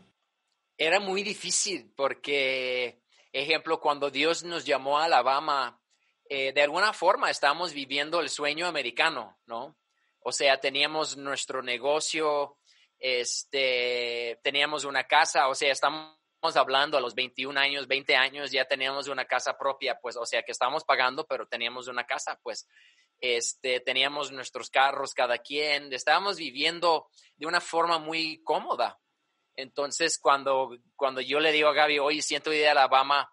[0.82, 5.80] era muy difícil porque, ejemplo, cuando Dios nos llamó a Alabama,
[6.28, 9.78] eh, de alguna forma estábamos viviendo el sueño americano, ¿no?
[10.22, 12.58] O sea, teníamos nuestro negocio,
[12.98, 16.18] este, teníamos una casa, o sea, estamos
[16.56, 20.44] hablando a los 21 años, 20 años, ya teníamos una casa propia, pues, o sea,
[20.44, 22.68] que estábamos pagando, pero teníamos una casa, pues,
[23.20, 29.00] este, teníamos nuestros carros cada quien, estábamos viviendo de una forma muy cómoda,
[29.56, 33.32] entonces, cuando, cuando yo le digo a Gaby, oye, siento ir a Alabama,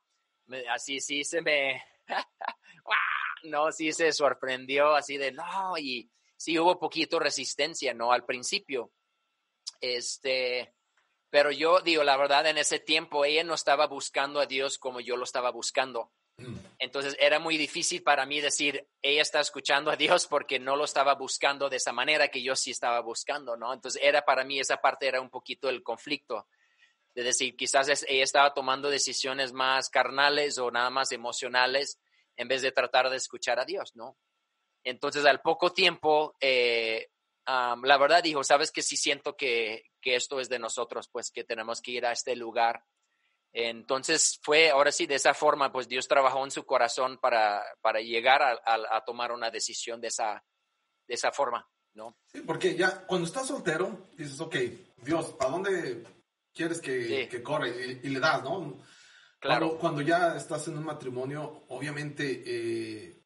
[0.70, 1.82] así sí se me,
[3.44, 8.12] no, sí se sorprendió, así de, no, y sí hubo poquito resistencia, ¿no?
[8.12, 8.92] Al principio.
[9.80, 10.74] Este,
[11.30, 15.00] pero yo digo, la verdad, en ese tiempo ella no estaba buscando a Dios como
[15.00, 16.12] yo lo estaba buscando.
[16.78, 20.84] Entonces era muy difícil para mí decir, ella está escuchando a Dios porque no lo
[20.84, 23.74] estaba buscando de esa manera que yo sí estaba buscando, ¿no?
[23.74, 26.46] Entonces era para mí esa parte era un poquito el conflicto,
[27.14, 31.98] de decir, quizás ella estaba tomando decisiones más carnales o nada más emocionales
[32.36, 34.16] en vez de tratar de escuchar a Dios, ¿no?
[34.84, 37.08] Entonces al poco tiempo, eh,
[37.48, 41.44] la verdad dijo, sabes que sí siento que, que esto es de nosotros, pues que
[41.44, 42.84] tenemos que ir a este lugar
[43.52, 48.00] entonces fue, ahora sí, de esa forma, pues Dios trabajó en su corazón para, para
[48.00, 50.44] llegar a, a, tomar una decisión de esa,
[51.06, 52.16] de esa forma, ¿no?
[52.26, 54.56] Sí, porque ya cuando estás soltero, dices, ok,
[55.02, 56.04] Dios, ¿para dónde
[56.52, 58.00] quieres que, que corre?
[58.02, 58.80] Y, le das, ¿no?
[59.40, 59.78] Claro.
[59.78, 63.17] Cuando, ya estás en un matrimonio, obviamente eh,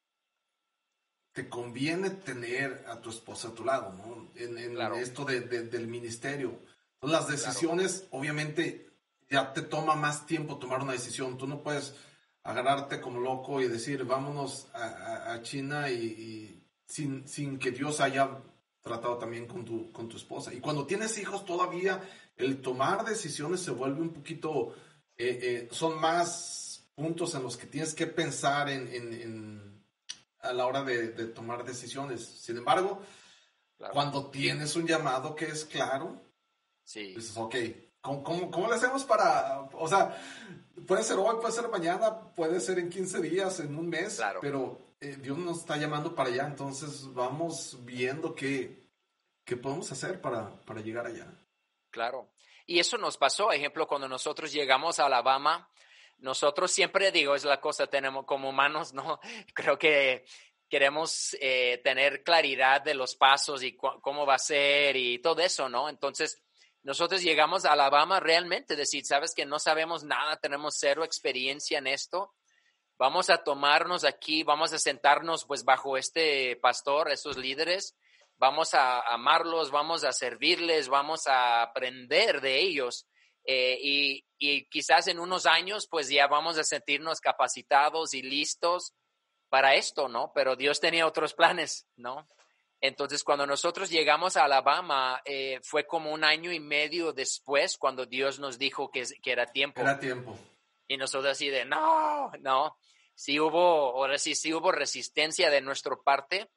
[1.32, 4.30] te conviene tener a tu esposa a tu lado, ¿no?
[4.36, 6.60] En, en esto de, del ministerio.
[7.00, 8.90] las decisiones, obviamente,
[9.30, 11.38] ya te toma más tiempo tomar una decisión.
[11.38, 11.94] Tú no puedes
[12.42, 18.38] agarrarte como loco y decir, vámonos a, China y, sin, sin, que Dios haya
[18.82, 20.52] tratado también con tu, con tu esposa.
[20.52, 22.02] Y cuando tienes hijos todavía,
[22.36, 24.74] el tomar decisiones se vuelve un poquito,
[25.16, 29.71] eh, eh, son más puntos en los que tienes que pensar en, en,
[30.42, 32.24] a la hora de, tomar decisiones.
[32.24, 33.00] Sin embargo,
[33.92, 36.20] cuando tienes un llamado que es claro,
[36.84, 37.14] sí.
[37.14, 37.54] dices, ok,
[38.00, 40.20] ¿cómo, cómo, le hacemos para, o sea,
[40.86, 44.94] puede ser hoy, puede ser mañana, puede ser en 15 días, en un mes, pero
[45.00, 48.88] eh, Dios nos está llamando para allá, entonces vamos viendo qué,
[49.44, 51.32] qué podemos hacer para, para llegar allá.
[51.90, 52.30] Claro.
[52.66, 55.68] Y eso nos pasó, ejemplo, cuando nosotros llegamos a Alabama,
[56.22, 59.20] nosotros siempre digo, es la cosa, tenemos como humanos, ¿no?
[59.54, 60.24] Creo que
[60.68, 65.68] queremos eh, tener claridad de los pasos y cómo va a ser y todo eso,
[65.68, 65.90] ¿no?
[65.90, 66.42] Entonces,
[66.82, 71.86] nosotros llegamos a Alabama realmente, decir, sabes que no sabemos nada, tenemos cero experiencia en
[71.86, 72.32] esto.
[72.98, 77.96] Vamos a tomarnos aquí, vamos a sentarnos pues bajo este pastor, esos líderes,
[78.36, 83.06] vamos a amarlos, vamos a servirles, vamos a aprender de ellos.
[83.44, 88.94] Eh, y, y, quizás en unos años pues ya vamos a sentirnos capacitados y listos
[89.48, 90.32] para esto, ¿no?
[90.34, 92.28] Pero Dios tenía otros planes, ¿no?
[92.82, 98.06] Entonces, cuando nosotros llegamos a Alabama, eh, fue como un año y medio después cuando
[98.06, 99.80] Dios nos dijo que, que era tiempo.
[99.80, 100.36] Era tiempo.
[100.88, 102.76] Y nosotros así de, no, no.
[103.14, 106.50] Sí hubo, ahora sí, sí hubo resistencia de nuestra parte,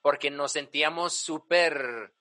[0.00, 2.14] porque nos sentíamos súper,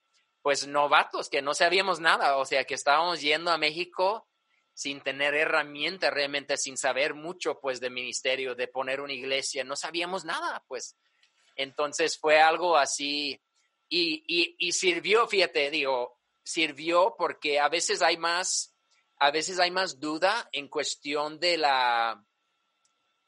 [0.46, 2.38] pues, novatos, que no sabíamos nada.
[2.38, 4.28] O sea, que estábamos yendo a México
[4.76, 9.64] sin tener herramientas realmente, sin saber mucho, pues, de ministerio, de poner una iglesia.
[9.64, 10.98] No sabíamos nada, pues.
[11.56, 13.42] Entonces fue algo así
[13.90, 18.72] y, y, sirvió, fíjate, digo, sirvió porque a veces hay más,
[19.18, 22.24] a veces hay más duda en cuestión de la,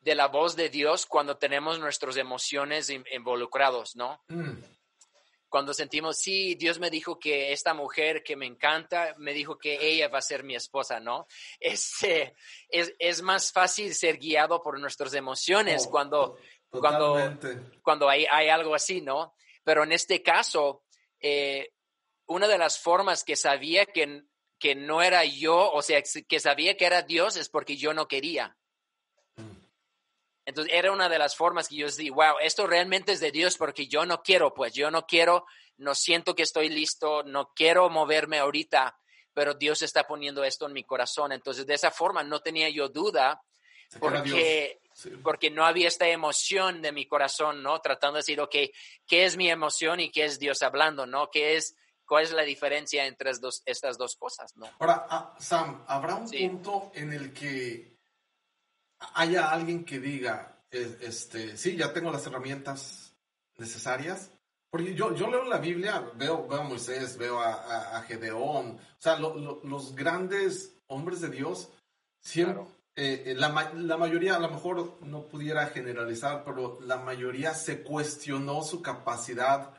[0.01, 4.21] de la voz de Dios cuando tenemos nuestras emociones involucrados, ¿no?
[4.27, 4.76] Mm.
[5.49, 9.77] Cuando sentimos, sí, Dios me dijo que esta mujer que me encanta, me dijo que
[9.79, 11.27] ella va a ser mi esposa, ¿no?
[11.59, 12.35] Este,
[12.69, 16.37] es, es más fácil ser guiado por nuestras emociones oh, cuando,
[16.69, 17.17] cuando,
[17.81, 19.35] cuando hay, hay algo así, ¿no?
[19.63, 20.83] Pero en este caso,
[21.19, 21.71] eh,
[22.25, 24.23] una de las formas que sabía que,
[24.59, 28.07] que no era yo, o sea, que sabía que era Dios es porque yo no
[28.07, 28.57] quería.
[30.47, 33.57] Entonces era una de las formas que yo decía, wow, esto realmente es de Dios
[33.57, 37.89] porque yo no quiero, pues yo no quiero, no siento que estoy listo, no quiero
[37.89, 38.97] moverme ahorita,
[39.33, 41.33] pero Dios está poniendo esto en mi corazón.
[41.33, 43.43] Entonces de esa forma no tenía yo duda
[43.99, 44.79] porque
[45.21, 47.81] porque no había esta emoción de mi corazón, ¿no?
[47.81, 48.55] Tratando de decir, ok,
[49.05, 51.29] ¿qué es mi emoción y qué es Dios hablando, ¿no?
[51.29, 53.31] ¿Qué es, cuál es la diferencia entre
[53.65, 54.67] estas dos cosas, ¿no?
[54.79, 57.96] Ahora, ah, Sam, ¿habrá un punto en el que
[58.99, 63.13] haya alguien que diga, este, sí, ya tengo las herramientas
[63.57, 64.31] necesarias?
[64.69, 69.17] Porque yo, yo leo la Biblia, veo, veo a Moisés, veo a, Gedeón, o sea,
[69.17, 71.69] los grandes hombres de Dios
[72.19, 72.65] siempre,
[72.99, 78.63] eh, eh, la, mayoría, a lo mejor no pudiera generalizar, pero la mayoría se cuestionó
[78.63, 79.71] su capacidad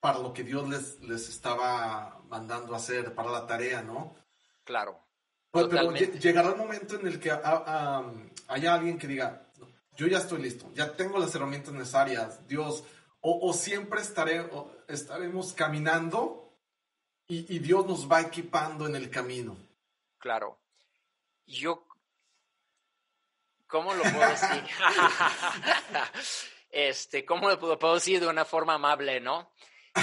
[0.00, 4.16] para lo que Dios les, les estaba mandando a hacer, para la tarea, ¿no?
[4.64, 5.05] Claro.
[5.62, 9.46] Pues, pero, llegará el momento en el que haya alguien que diga,
[9.96, 12.84] yo ya estoy listo, ya tengo las herramientas necesarias, Dios,
[13.20, 14.48] o, siempre estaré,
[14.86, 16.52] estaremos caminando
[17.26, 19.56] y, y Dios nos va equipando en el camino.
[20.18, 20.58] Claro.
[21.46, 21.86] Yo
[23.66, 24.62] ¿Cómo lo puedo decir?
[26.70, 29.50] este, ¿cómo lo puedo, decir de una forma amable, no?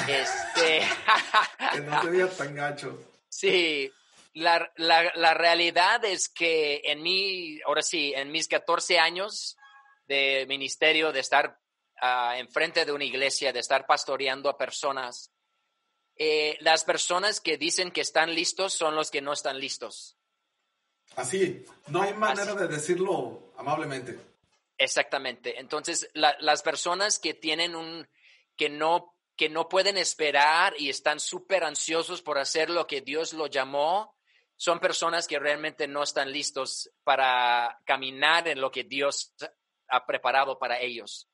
[0.07, 0.81] Este.
[1.73, 2.99] que no te veas tan gacho.
[3.33, 3.91] Sí,
[4.33, 9.57] la, la, realidad es que en mí, ahora sí, en mis 14 años
[10.07, 11.59] de ministerio, de estar
[12.01, 15.31] uh, enfrente de una iglesia, de estar pastoreando a personas,
[16.15, 20.17] eh, las personas que dicen que están listos son los que no están listos.
[21.15, 24.17] Así, no hay manera de decirlo amablemente.
[24.77, 25.59] Exactamente.
[25.59, 28.07] Entonces, las personas que tienen un,
[28.55, 33.33] que no, que no pueden esperar y están súper ansiosos por hacer lo que Dios
[33.33, 34.15] lo llamó,
[34.55, 39.33] son personas que realmente no están listos para caminar en lo que Dios
[39.89, 41.27] ha preparado para ellos.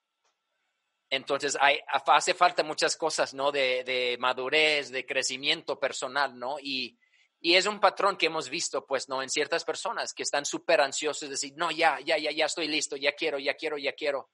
[1.10, 3.52] Entonces, hay, hace falta muchas cosas, ¿no?
[3.52, 6.58] De, de madurez, de crecimiento personal, ¿no?
[6.60, 7.00] Y,
[7.42, 9.24] y es un patrón que hemos visto, pues, ¿no?
[9.24, 12.68] En ciertas personas que están súper ansiosos de decir, no, ya, ya, ya, ya estoy
[12.68, 14.30] listo, ya quiero, ya quiero, ya quiero.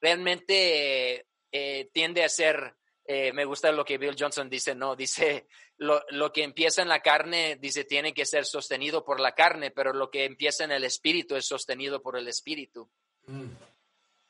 [0.00, 2.75] Realmente eh, tiende a ser,
[3.08, 4.96] eh, me gusta lo que Bill Johnson dice, ¿no?
[4.96, 5.46] Dice,
[5.78, 9.70] lo, lo, que empieza en la carne, dice, tiene que ser sostenido por la carne,
[9.70, 12.90] pero lo que empieza en el espíritu es sostenido por el espíritu.
[13.26, 13.50] Mm.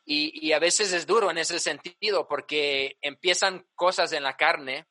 [0.04, 4.86] Y, y a veces es duro en ese sentido porque empiezan cosas en la carne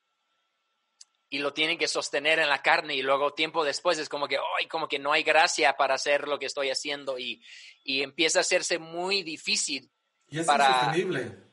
[1.29, 4.38] y lo tienen que sostener en la carne y luego tiempo después es como que,
[4.59, 7.41] ay, como que no hay gracia para hacer lo que estoy haciendo y,
[7.83, 9.89] y empieza a hacerse muy difícil.
[10.27, 10.67] Y es para...
[10.67, 11.45] insostenible.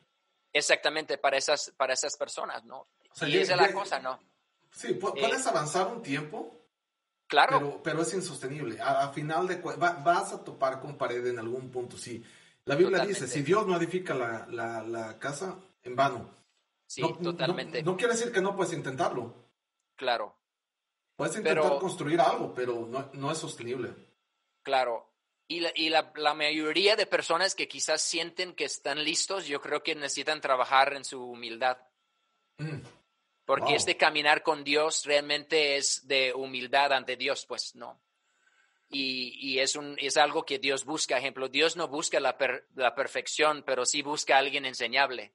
[0.52, 2.88] Exactamente, para esas, para esas personas, ¿no?
[3.26, 4.18] y esa es la cosa, ¿no?
[4.70, 6.58] Sí, puedes eh, avanzar un tiempo.
[7.26, 7.80] Claro.
[7.82, 8.78] Pero, es insostenible.
[8.80, 12.22] A, final de vas a topar con pared en algún punto, sí.
[12.64, 16.28] La Biblia dice, si Dios no edifica la, casa, en vano.
[16.86, 17.82] Sí, totalmente.
[17.82, 19.34] No, quiere decir que no puedes intentarlo.
[19.96, 20.36] Claro.
[21.16, 23.94] Puedes intentar construir algo, pero no, es sostenible.
[24.62, 25.11] Claro.
[25.52, 29.82] Y, la, y la, mayoría de personas que quizás sienten que están listos, yo creo
[29.82, 31.76] que necesitan trabajar en su humildad.
[32.56, 32.80] Mm.
[33.44, 38.00] Porque este caminar con Dios realmente es de humildad ante Dios, pues no.
[38.88, 41.18] Y, es, un, es algo que Dios busca.
[41.18, 42.34] Ejemplo, Dios no busca la,
[42.74, 45.34] la perfección, pero sí busca a alguien enseñable.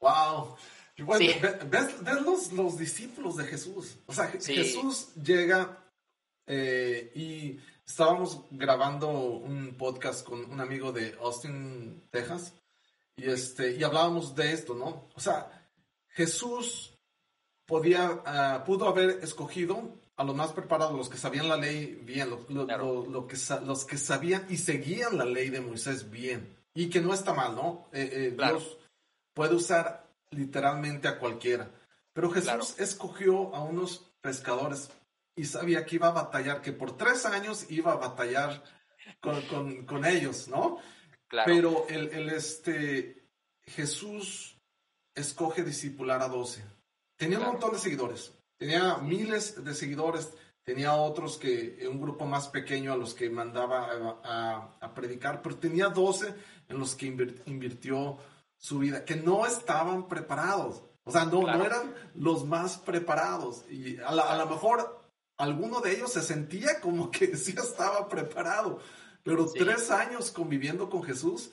[0.00, 0.56] Wow.
[0.96, 3.98] ves, los, los, discípulos de Jesús.
[4.06, 5.78] O sea, Jesús llega
[6.44, 12.52] eh, y estábamos grabando un podcast con un amigo de Austin, Texas,
[13.16, 15.08] y, este, y hablábamos de esto, ¿no?
[15.16, 15.66] O sea,
[16.10, 16.94] Jesús
[17.66, 22.28] podía, ah, pudo haber escogido a los más preparados, los que sabían la ley bien,
[22.30, 26.56] lo, que, los que sabían y seguían la ley de Moisés bien.
[26.74, 27.88] Y que no está mal, ¿no?
[27.92, 28.78] Eh, eh, Dios
[29.34, 31.70] puede usar literalmente a cualquiera.
[32.12, 34.90] Pero Jesús escogió a unos pescadores
[35.38, 38.62] y sabía que iba a batallar, que por tres años iba a batallar
[39.20, 40.78] con, ellos, ¿no?
[41.46, 43.28] Pero el, el, este,
[43.62, 44.60] Jesús
[45.14, 46.64] escoge discipular a doce
[47.16, 50.32] Tenía un montón de seguidores, tenía miles de seguidores,
[50.62, 54.20] tenía otros que, un grupo más pequeño a los que mandaba
[54.80, 56.34] a, predicar, pero tenía 12
[56.68, 58.18] en los que invirtió
[58.56, 60.82] su vida, que no estaban preparados.
[61.02, 63.64] O sea, no, no eran los más preparados.
[63.70, 65.07] Y a, lo mejor
[65.38, 68.80] alguno de ellos se sentía como que sí estaba preparado,
[69.22, 71.50] pero tres años conviviendo con Jesús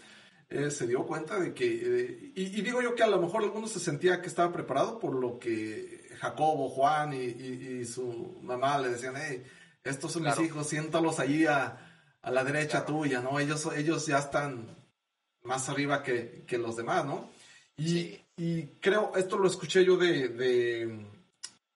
[0.50, 3.72] eh, se dio cuenta de que, eh, y, digo yo que a lo mejor algunos
[3.72, 9.16] se sentía que estaba preparado por lo que Jacobo, Juan y, su mamá le decían,
[9.18, 9.44] hey,
[9.84, 11.82] estos son mis hijos, siéntalos allí a,
[12.24, 13.40] la derecha tuya, ¿no?
[13.40, 14.76] Ellos, ellos ya están
[15.44, 17.30] más arriba que, los demás, ¿no?
[17.78, 18.18] Y,
[18.82, 21.08] creo, esto lo escuché yo de,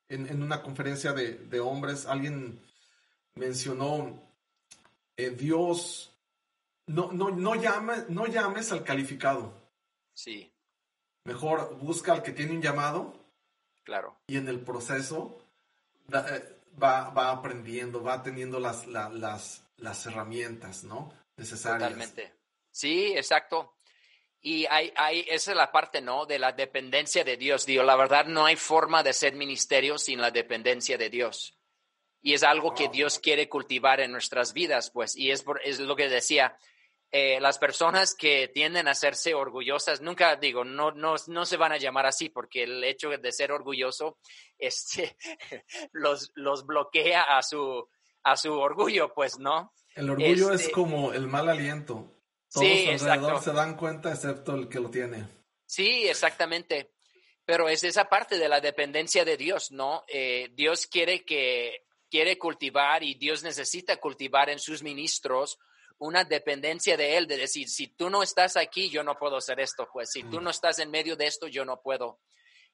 [0.09, 2.61] en, una conferencia de, hombres, alguien
[3.35, 4.21] mencionó,
[5.15, 6.11] eh, Dios
[6.87, 9.53] no, no, no, no llames al calificado.
[10.13, 10.51] Sí.
[11.23, 13.13] Mejor busca al que tiene un llamado.
[13.83, 14.17] Claro.
[14.27, 15.37] Y en el proceso
[16.11, 21.13] eh, va, va aprendiendo, va teniendo las, las, las herramientas, ¿no?
[21.37, 21.89] Necesarias.
[21.89, 22.33] Totalmente.
[22.71, 23.78] Sí, exacto.
[24.41, 26.25] Y hay, hay, esa es la parte, ¿no?
[26.25, 27.65] De la dependencia de Dios.
[27.65, 31.57] Digo, la verdad, no hay forma de ser ministerio sin la dependencia de Dios.
[32.21, 35.15] Y es algo que Dios quiere cultivar en nuestras vidas, pues.
[35.15, 36.57] Y es, es lo que decía,
[37.11, 41.71] eh, las personas que tienden a hacerse orgullosas, nunca digo, no, no, no se van
[41.71, 44.19] a llamar así porque el hecho de ser orgulloso
[44.59, 45.17] este,
[45.91, 47.89] los, los bloquea a su,
[48.23, 49.73] a su orgullo, pues, ¿no?
[49.95, 52.18] El orgullo es este como el mal aliento.
[52.51, 55.27] Todos alrededor se dan cuenta excepto el que lo tiene.
[55.65, 56.93] Sí, exactamente.
[57.45, 60.03] Pero es esa parte de la dependencia de Dios, ¿no?
[60.07, 65.59] Eh, Dios quiere que quiere cultivar y Dios necesita cultivar en sus ministros
[65.99, 69.59] una dependencia de Él, de decir, si tú no estás aquí, yo no puedo hacer
[69.59, 70.43] esto, pues si tú mm.
[70.43, 72.19] no estás en medio de esto, yo no puedo.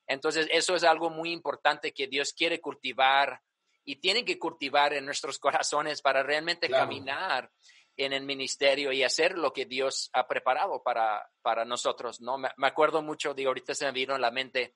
[0.07, 3.41] Entonces, eso es algo muy importante que Dios quiere cultivar
[3.83, 7.51] y tiene que cultivar en nuestros corazones para realmente caminar
[7.97, 12.37] en el ministerio y hacer lo que Dios ha preparado para, para nosotros, ¿no?
[12.37, 14.75] Me, acuerdo mucho de ahorita se me vino en la mente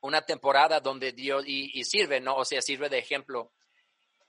[0.00, 2.36] una temporada donde Dios, y, y, sirve, ¿no?
[2.36, 3.52] O sea, sirve de ejemplo,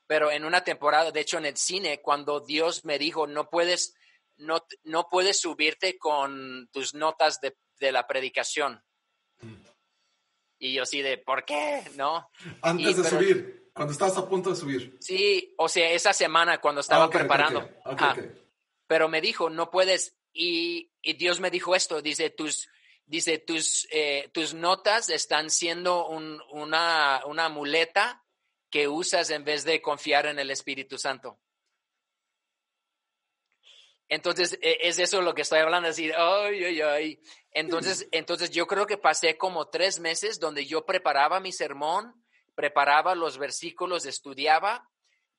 [0.08, 3.94] pero en una temporada, de hecho en el cine, cuando Dios me dijo, no puedes,
[4.38, 8.84] no, no puedes subirte con tus notas de, de la predicación.
[9.42, 9.56] Mm.
[10.60, 11.84] Y yo así de, ¿por qué?
[11.96, 12.30] ¿No?
[12.62, 14.98] Antes de subir, cuando estabas a punto de subir.
[15.00, 17.70] Sí, o sea, esa semana cuando estaba ah, preparando.
[18.88, 20.18] pero me dijo, no puedes.
[20.34, 22.68] Y, y, Dios me dijo esto, dice, tus,
[23.06, 28.26] dice, tus, eh, tus notas están siendo un, una, una muleta
[28.70, 31.40] que usas en vez de confiar en el Espíritu Santo.
[34.10, 37.22] Entonces, e, es eso lo que estoy hablando, decir, ay, ay, ay.
[37.52, 42.14] Entonces, entonces yo creo que pasé como tres meses donde yo preparaba mi sermón,
[42.60, 44.86] preparaba los versículos, estudiaba,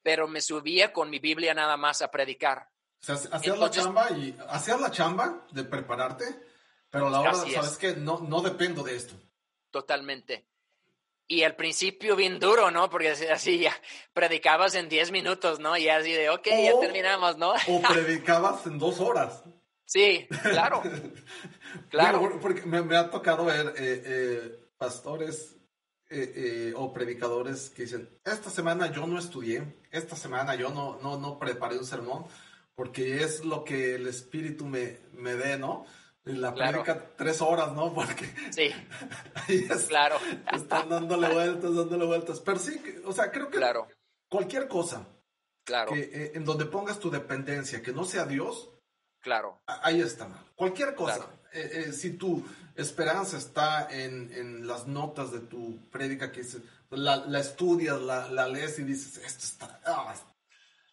[0.02, 2.66] pero me subía con mi Biblia nada más a predicar.
[2.98, 6.24] O sea, hacías la chamba y hacías la chamba de prepararte,
[6.88, 9.16] pero a la hora, sabes que no, no dependo de esto.
[9.70, 10.46] Totalmente.
[11.26, 12.88] Y al principio bien duro, ¿no?
[12.88, 13.76] Porque así ya
[14.14, 15.76] predicabas en 10 minutos, ¿no?
[15.76, 17.52] Y así de, ok, ya terminamos, ¿no?
[17.52, 19.44] o predicabas en dos horas.
[19.84, 20.82] Sí, claro.
[21.90, 22.38] claro.
[22.40, 25.59] porque me, ha tocado ver eh, eh, pastores
[26.10, 31.18] eh, o predicadores que dicen, esta semana yo no estudié, esta semana yo no, no,
[31.18, 32.24] no preparé un sermón,
[32.74, 35.86] porque es lo que el Espíritu me, me dé, ¿no?
[36.24, 37.92] la predica tres horas, ¿no?
[37.94, 38.70] Porque sí,
[39.88, 40.16] claro.
[40.52, 42.40] están dándole vueltas, dándole vueltas.
[42.40, 43.88] Pero sí, o sea, creo que claro.
[44.28, 45.06] cualquier cosa
[45.64, 45.92] claro.
[45.92, 48.70] que, eh, en donde pongas tu dependencia, que no sea Dios,
[49.20, 49.60] claro.
[49.66, 50.28] ahí está.
[50.54, 51.28] Cualquier cosa.
[51.52, 52.44] Eh, eh, si tu
[52.80, 56.44] esperanza está en, en, las notas de tu prédica, que
[56.90, 59.80] la, la estudias, la, la, lees y dices, esto está...
[59.84, 60.14] Ah,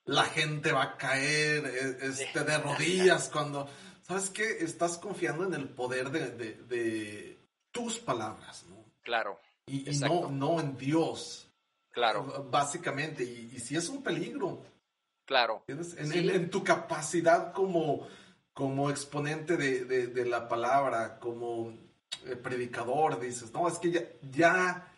[0.06, 1.66] la gente va a caer
[2.02, 3.68] este, de rodillas cuando
[4.08, 4.60] ¿sabes qué?
[4.60, 7.38] Estás confiando en el poder de,
[7.72, 8.86] tus palabras, ¿no?
[9.04, 9.40] Claro.
[9.68, 11.50] Y, no, no en Dios.
[11.92, 12.48] Claro.
[12.50, 14.64] Básicamente, y, si es un peligro.
[15.26, 15.64] Claro.
[15.68, 18.08] En, tu capacidad como,
[18.58, 21.78] como exponente de, la palabra, como
[22.26, 24.02] eh, predicador, dices, no, es que ya,
[24.32, 24.92] ya,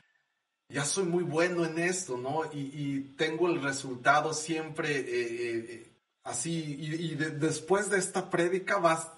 [0.69, 2.43] ya soy muy bueno en esto, ¿no?
[2.53, 5.91] Y, tengo el resultado siempre eh, eh,
[6.23, 9.11] así, y, después de esta prédica vas,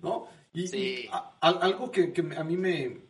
[0.00, 0.26] ¿no?
[0.54, 1.10] Y,
[1.42, 3.02] algo que, a mí me,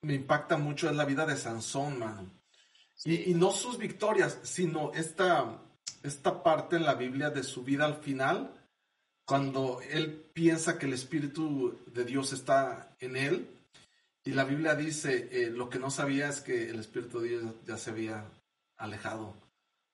[0.00, 2.30] me impacta mucho es la vida de Sansón, mano.
[3.04, 5.60] Y, no sus victorias, sino esta,
[6.02, 8.61] esta parte en la Biblia de su vida al final,
[9.32, 13.48] cuando él piensa que el Espíritu de Dios está en él.
[14.26, 17.54] Y la Biblia dice, eh, lo que no sabía es que el Espíritu de Dios
[17.64, 18.26] ya se había
[18.76, 19.34] alejado.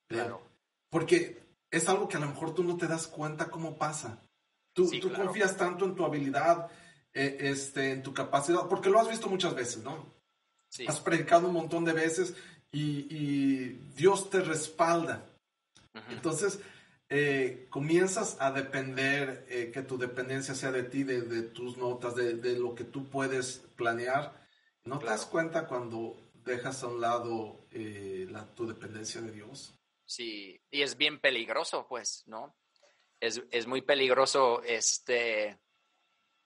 [0.09, 0.41] Claro.
[0.89, 4.19] Porque es algo que a lo mejor tú no te das cuenta cómo pasa.
[4.73, 6.69] Tú, tú confías tanto en tu habilidad,
[7.13, 10.05] eh, este, en tu capacidad, porque lo has visto muchas veces, ¿no?
[10.67, 10.85] Sí.
[10.85, 12.35] Has predicado un montón de veces
[12.73, 15.23] y, Dios te respalda.
[16.09, 16.59] Entonces,
[17.09, 22.57] eh, comienzas a depender, eh, que tu dependencia sea de ti, de, tus notas, de,
[22.57, 24.47] lo que tú puedes planear.
[24.83, 29.73] ¿No te das cuenta cuando dejas a un lado la, tu dependencia de Dios?
[30.05, 32.55] Sí, y es bien peligroso, pues, ¿no?
[33.19, 35.59] Es, es muy peligroso, este,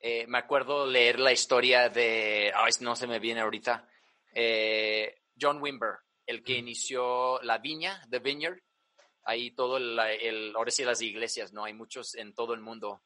[0.05, 3.87] eh, me acuerdo leer la historia de, ay, no se me viene ahorita,
[4.33, 8.61] eh, John Wimber, el que inició la viña, The Vineyard,
[9.23, 11.65] ahí todo el, el ahora sí las iglesias, ¿no?
[11.65, 13.03] Hay muchos en todo el mundo.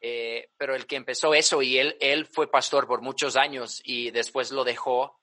[0.00, 4.10] Eh, pero el que empezó eso y él, él fue pastor por muchos años y
[4.10, 5.18] después lo dejó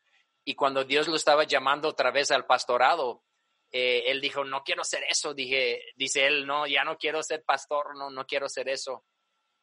[0.46, 3.24] y cuando Dios lo estaba llamando otra vez al pastorado,
[3.72, 5.34] eh, él dijo, no quiero hacer eso.
[5.34, 9.06] Dije, dice él, no, ya no quiero ser pastor, no, no quiero hacer eso.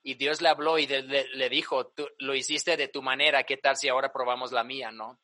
[0.02, 3.76] Y Dios le habló y le, dijo, tú lo hiciste de tu manera, ¿qué tal
[3.76, 5.20] si ahora probamos la mía, no?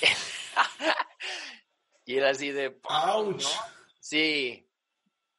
[2.06, 3.44] y él así de, ¡Auch!
[4.02, 4.66] Sí.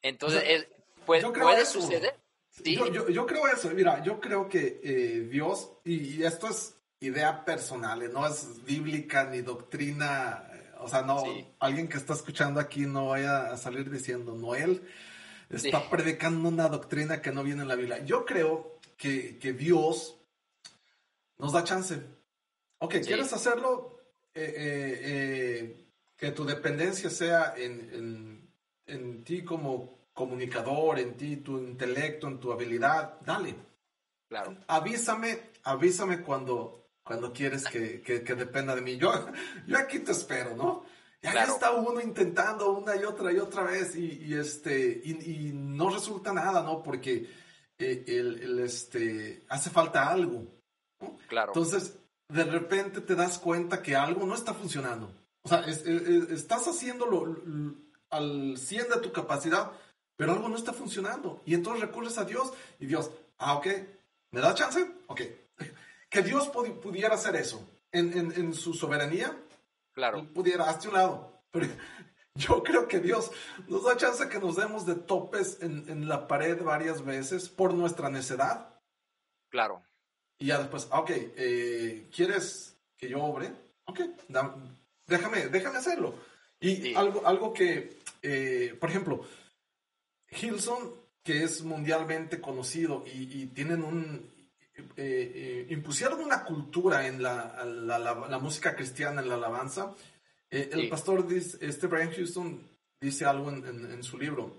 [0.01, 0.67] Entonces,
[1.05, 2.15] ¿puede, suceder?
[2.49, 2.75] ¿Sí?
[2.75, 8.09] Yo, creo eso, mira, yo creo que eh, Dios, y, esto es idea personal, ¿eh?
[8.09, 10.49] no es bíblica ni doctrina
[10.83, 11.23] o sea, no,
[11.59, 14.81] alguien que está escuchando aquí no vaya a salir diciendo, Noel
[15.49, 18.03] está predicando una doctrina que no viene en la Biblia.
[18.03, 20.17] Yo creo que, Dios
[21.37, 22.01] nos da chance.
[22.79, 23.97] Ok, ¿quieres hacerlo?
[24.33, 25.85] Eh, eh, eh,
[26.17, 27.53] que tu dependencia sea
[28.85, 33.55] en, ti como comunicador, en ti, tu intelecto, en tu habilidad, dale.
[34.29, 34.57] Claro.
[34.67, 38.01] Avísame, avísame cuando cuando quieres que,
[38.35, 38.97] dependa de mí.
[38.97, 39.11] Yo,
[39.67, 40.85] yo aquí te espero, ¿no?
[41.21, 45.89] Y ahí está uno intentando una y otra y otra vez y, este, y, no
[45.89, 46.83] resulta nada, ¿no?
[46.83, 47.29] Porque
[47.77, 50.45] eh, el, este, hace falta algo.
[51.27, 51.53] Claro.
[51.55, 55.13] Entonces, de repente te das cuenta que algo no está funcionando.
[55.43, 57.41] O sea, estás haciéndolo
[58.13, 59.71] al 100 de tu capacidad,
[60.15, 61.41] pero algo no está funcionando.
[61.45, 63.67] Y entonces recurres a Dios y Dios, ah, ok,
[64.31, 64.85] ¿me da chance?
[65.07, 65.21] Ok,
[66.09, 69.35] que Dios pudiera hacer eso en, su soberanía.
[69.93, 70.27] Claro.
[70.33, 71.43] Pudiera, hasta un lado.
[71.51, 71.67] Pero
[72.35, 73.31] yo creo que Dios
[73.67, 78.09] nos da chance que nos demos de topes en, la pared varias veces por nuestra
[78.09, 78.79] necedad.
[79.49, 79.83] Claro.
[80.39, 83.51] Y ya después, ah, ok, eh, ¿quieres que yo obre?
[83.85, 83.99] Ok,
[85.07, 86.15] déjame, déjame hacerlo.
[86.59, 89.21] Y algo, algo que, eh, por ejemplo,
[90.29, 94.33] Hilson, que es mundialmente conocido y tienen un
[94.75, 99.93] eh, eh, impusieron una cultura en la, la, música cristiana, en la alabanza.
[100.49, 102.67] Eh, el pastor dice, este Brian Houston
[102.99, 104.51] dice algo en, su libro.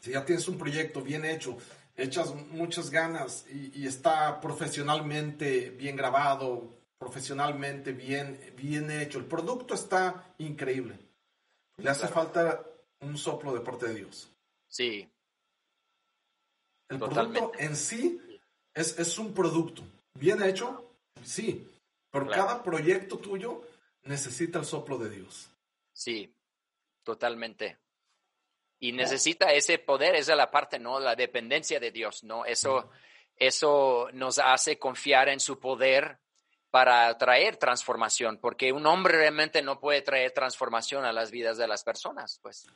[0.00, 1.56] Si ya tienes un proyecto bien hecho,
[1.96, 10.34] echas muchas ganas y, está profesionalmente bien grabado, profesionalmente bien, bien hecho, el producto está
[10.38, 10.98] increíble.
[11.76, 12.60] Le hace falta
[13.00, 14.30] un soplo de parte de Dios.
[14.66, 15.08] Sí,
[16.88, 18.20] El producto en sí
[18.74, 19.82] es, es, un producto.
[20.14, 20.92] Bien hecho,
[21.22, 21.66] sí.
[22.10, 23.62] Pero cada proyecto tuyo
[24.04, 25.50] necesita el soplo de Dios.
[25.92, 26.32] Sí,
[27.02, 27.78] totalmente.
[28.80, 31.00] Y necesita ese poder, esa es la parte, ¿no?
[31.00, 32.44] La dependencia de Dios, ¿no?
[32.44, 32.90] Eso,
[33.36, 36.18] eso nos hace confiar en su poder
[36.70, 41.66] para traer transformación, porque un hombre realmente no puede traer transformación a las vidas de
[41.66, 42.66] las personas, pues.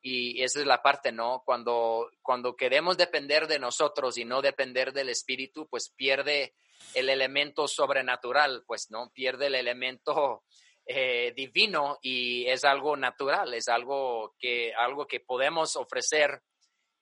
[0.00, 1.42] Y esa es la parte, ¿no?
[1.44, 6.54] Cuando, cuando queremos depender de nosotros y no depender del Espíritu, pues pierde
[6.94, 9.10] el elemento sobrenatural, pues, ¿no?
[9.12, 10.44] Pierde el elemento
[10.86, 16.40] eh, divino y es algo natural, es algo que, algo que podemos ofrecer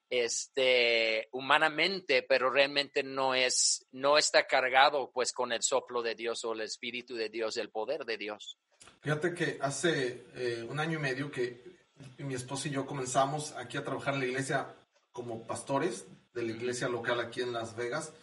[0.09, 6.43] este, humanamente, pero realmente no es, no está cargado pues con el soplo de Dios
[6.45, 8.57] o el Espíritu de Dios, el poder de Dios.
[9.01, 11.77] Fíjate que hace eh, un año y medio que
[12.19, 14.75] mi esposo y yo comenzamos aquí a trabajar en la iglesia
[15.11, 18.13] como pastores de la iglesia local aquí en Las Vegas.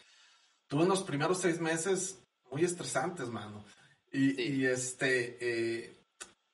[0.69, 2.21] Tuve unos primeros seis meses
[2.51, 3.65] muy estresantes, mano.
[4.13, 5.97] Y, este, eh,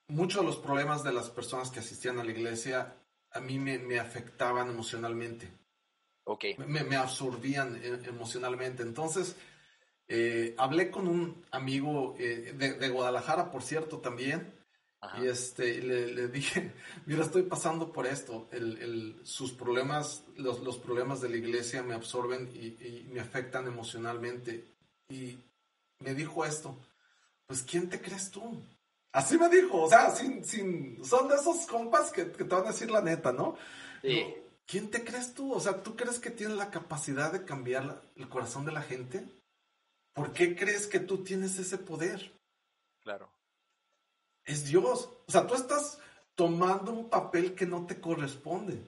[0.07, 2.95] muchos de los problemas de las personas que asistían a la iglesia
[3.33, 5.51] a mí me, afectaban emocionalmente.
[6.25, 6.45] Ok.
[6.67, 8.83] Me, absorbían eh, emocionalmente.
[8.83, 9.35] Entonces,
[10.07, 14.59] eh, hablé con un amigo eh, de, Guadalajara, por cierto, también.
[15.19, 16.73] Y este, le, dije,
[17.05, 18.47] mira, estoy pasando por esto.
[18.51, 23.65] El, sus problemas, los, los, problemas de la iglesia me absorben y, y, me afectan
[23.65, 24.75] emocionalmente.
[25.09, 25.39] Y
[25.99, 26.77] me dijo esto,
[27.47, 28.63] pues ¿quién te crees tú?
[29.11, 32.71] Así me dijo, o sea, sin, sin, son de esos compas que, te van a
[32.71, 33.57] decir la neta, ¿no?
[34.01, 34.35] Sí.
[34.65, 35.53] ¿Quién te crees tú?
[35.53, 39.27] O sea, ¿tú crees que tienes la capacidad de cambiar el corazón de la gente?
[40.13, 42.31] ¿Por qué crees que tú tienes ese poder?
[43.01, 43.29] Claro.
[44.45, 45.09] Es Dios.
[45.27, 45.99] O sea, tú estás
[46.35, 48.81] tomando un papel que no te corresponde.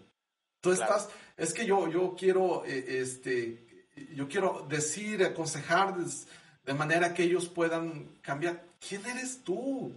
[0.62, 7.14] Tú estás, es que yo, yo quiero, eh, este, yo quiero decir, aconsejar de manera
[7.14, 8.66] que ellos puedan cambiar.
[8.80, 9.94] ¿Quién eres tú?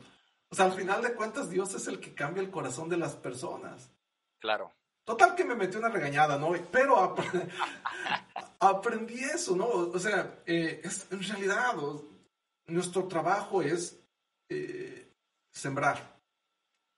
[0.48, 3.16] O sea, al final de cuentas, Dios es el que cambia el corazón de las
[3.16, 3.90] personas.
[4.38, 4.72] Claro.
[5.04, 6.52] Total que me metió una regañada, ¿no?
[6.70, 7.14] Pero
[8.60, 9.66] aprendí eso, ¿no?
[9.68, 11.74] O sea, eh, es, en realidad
[12.66, 14.00] nuestro trabajo es
[14.48, 15.12] eh,
[15.50, 16.20] sembrar.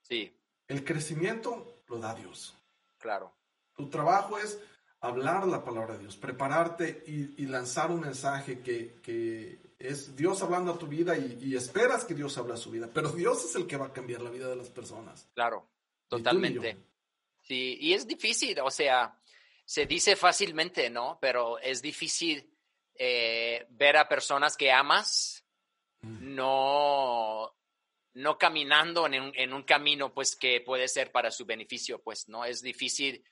[0.01, 0.35] Sí.
[0.67, 2.55] El crecimiento lo da Dios.
[2.97, 3.31] Claro.
[3.75, 4.59] Tu trabajo es
[5.01, 10.73] hablar la palabra de Dios, prepararte y, lanzar un mensaje que, que es Dios hablando
[10.73, 13.65] a tu vida y, esperas que Dios hable a su vida, pero Dios es el
[13.65, 15.29] que va a cambiar la vida de las personas.
[15.33, 15.69] Claro,
[16.09, 16.77] totalmente.
[17.41, 19.17] sí, y es difícil, o sea,
[19.63, 21.17] se dice fácilmente, ¿no?
[21.21, 22.51] Pero es difícil
[22.95, 25.45] eh, ver a personas que amas
[26.01, 26.35] mm.
[26.35, 27.55] no,
[28.15, 32.27] no caminando en un, en un camino, pues, que puede ser para su beneficio, pues,
[32.27, 32.43] ¿no?
[32.43, 33.23] Es difícil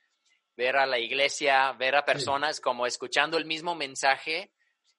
[0.55, 4.51] ver a la iglesia, ver a personas como escuchando el mismo mensaje,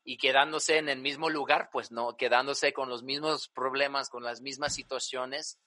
[0.05, 4.41] y quedándose en el mismo lugar, pues no, quedándose con los mismos problemas, con las
[4.41, 5.59] mismas situaciones.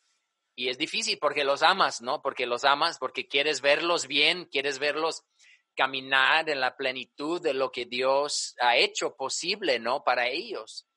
[0.55, 2.21] Y es difícil porque los amas, ¿no?
[2.21, 5.23] Porque los amas, porque quieres verlos bien, quieres verlos
[5.75, 10.03] caminar en la plenitud de lo que Dios ha hecho posible, ¿no?
[10.03, 10.87] Para ellos.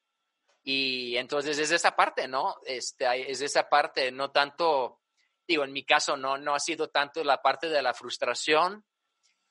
[0.63, 2.57] Y entonces es esa parte, ¿no?
[2.65, 5.01] Este, es esa parte, no tanto,
[5.47, 8.85] digo, en mi caso no, no ha sido tanto la parte de la frustración,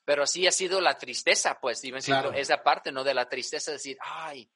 [0.04, 3.04] pero sí ha sido la tristeza, pues, esa parte, ¿no?
[3.04, 4.50] De la tristeza, decir, ay,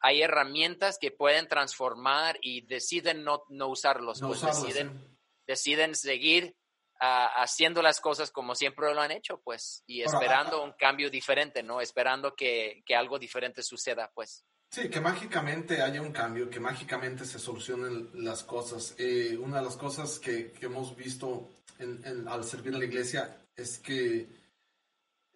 [0.00, 6.54] hay herramientas que pueden transformar y deciden no, no usarlos, pues deciden, deciden seguir
[7.00, 11.62] ah, haciendo las cosas como siempre lo han hecho, pues, y esperando un cambio diferente,
[11.62, 11.80] ¿no?
[11.80, 14.44] Esperando que, que, algo diferente suceda, pues.
[14.70, 18.94] Sí, que mágicamente haya un cambio, que mágicamente se solucionen las cosas.
[18.98, 21.48] Eh, una de las cosas que, que hemos visto
[21.78, 24.43] en, al servir a la iglesia es que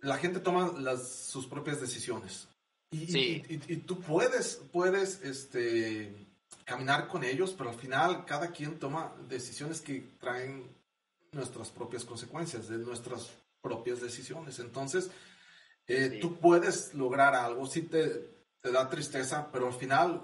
[0.01, 2.49] la gente toma las, sus propias decisiones.
[2.91, 6.27] Y, y, tú puedes, puedes este,
[6.65, 10.75] caminar con ellos, pero al final cada quien toma decisiones que traen
[11.33, 13.31] nuestras propias consecuencias, de nuestras
[13.61, 14.59] propias decisiones.
[14.59, 15.11] Entonces,
[15.87, 18.09] eh, tú puedes lograr algo, sí te,
[18.61, 20.23] te, da tristeza, pero al final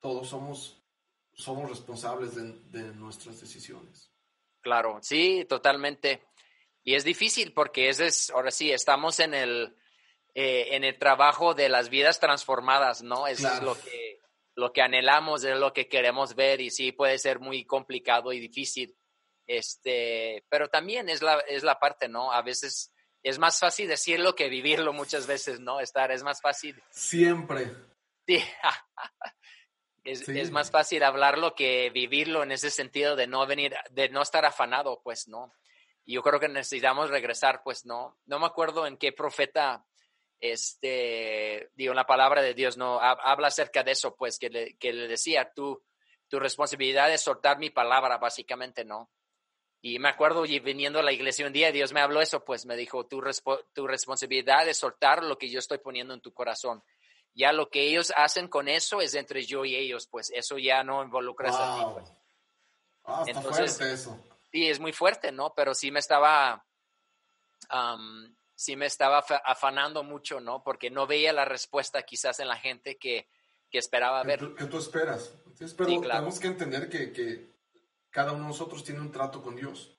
[0.00, 0.82] todos somos,
[1.32, 4.10] somos responsables de, de nuestras decisiones.
[4.60, 6.22] Claro, sí, totalmente.
[6.84, 9.74] Y es difícil porque ese es, ahora sí, estamos en el,
[10.34, 13.26] eh, en el trabajo de las vidas transformadas, ¿no?
[13.26, 14.20] Eso es lo que,
[14.54, 18.38] lo que anhelamos, es lo que queremos ver y sí puede ser muy complicado y
[18.38, 18.94] difícil.
[19.46, 22.32] Este, pero también es la, es la parte, ¿no?
[22.32, 25.80] A veces es más fácil decirlo que vivirlo muchas veces, ¿no?
[25.80, 26.82] Estar, es más fácil.
[26.90, 27.72] Siempre.
[28.26, 28.44] Sí.
[30.04, 34.20] es, es, más fácil hablarlo que vivirlo en ese sentido de no venir, de no
[34.20, 35.54] estar afanado, pues, ¿no?
[36.04, 39.84] Y yo creo que necesitamos regresar, pues no, no me acuerdo en qué profeta
[40.40, 44.92] este, digo, la palabra de Dios no habla acerca de eso, pues, que le, que
[44.92, 45.82] le decía, tú,
[46.28, 49.10] tu responsabilidad es soltar mi palabra, básicamente, ¿no?
[49.80, 52.66] Y me acuerdo y viniendo a la iglesia un día, Dios me habló eso, pues
[52.66, 53.22] me dijo, tu,
[53.72, 56.82] tu responsabilidad es soltar lo que yo estoy poniendo en tu corazón.
[57.34, 60.84] Ya lo que ellos hacen con eso es entre yo y ellos, pues eso ya
[60.84, 61.86] no involucra a ti.
[61.94, 62.12] Pues.
[63.04, 64.22] Ah, está fuerte eso.
[64.54, 65.52] Sí, es muy fuerte, ¿no?
[65.52, 66.64] Pero sí me estaba,
[68.54, 70.62] sí me estaba afanando mucho, ¿no?
[70.62, 73.28] Porque no veía la respuesta quizás en la gente que,
[73.68, 74.54] que esperaba ver.
[74.56, 75.34] ¿Qué tú esperas?
[75.76, 77.52] pero tenemos que entender que, que
[78.10, 79.98] cada uno de nosotros tiene un trato con Dios.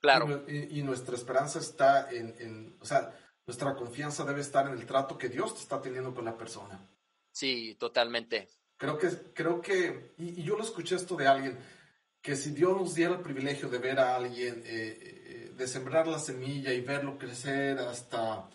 [0.00, 0.46] Claro.
[0.48, 5.28] Y, nuestra esperanza está en, o sea, nuestra confianza debe estar en el trato que
[5.28, 6.90] Dios está teniendo con la persona.
[7.30, 8.48] Sí, totalmente.
[8.76, 11.56] Creo que, creo que, y, yo lo escuché esto de alguien,
[12.22, 16.06] que si Dios nos diera el privilegio de ver a alguien, eh, eh, de sembrar
[16.06, 18.48] la semilla y verlo crecer hasta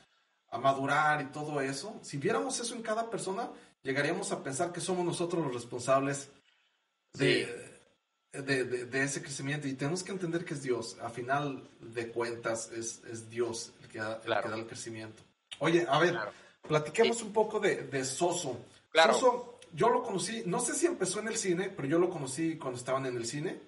[0.49, 3.51] a madurar y todo eso, si viéramos eso en cada persona,
[3.83, 6.29] llegaríamos a pensar que somos nosotros los responsables
[7.13, 7.67] de,
[8.31, 10.97] de, ese crecimiento y tenemos que entender que es Dios.
[11.01, 14.21] A final de cuentas es, es Dios el que, da,
[14.55, 15.23] el crecimiento.
[15.59, 16.17] Oye, a ver,
[16.61, 18.59] platiquemos un poco de, Soso.
[18.93, 22.57] Soso, yo lo conocí, no sé si empezó en el cine, pero yo lo conocí
[22.57, 23.59] cuando estaban en el cine.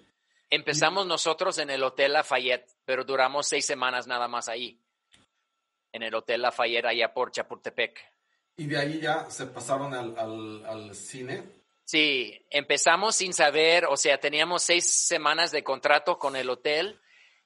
[0.50, 4.82] Empezamos nosotros en el Hotel Lafayette, pero duramos seis semanas nada más ahí.
[5.92, 8.00] En el Hotel Lafayette, allá por Chapultepec.
[8.58, 11.44] Y de ahí ya se pasaron al, al, al cine.
[11.86, 17.00] Sí, empezamos sin saber, o sea, teníamos seis semanas de contrato con el hotel,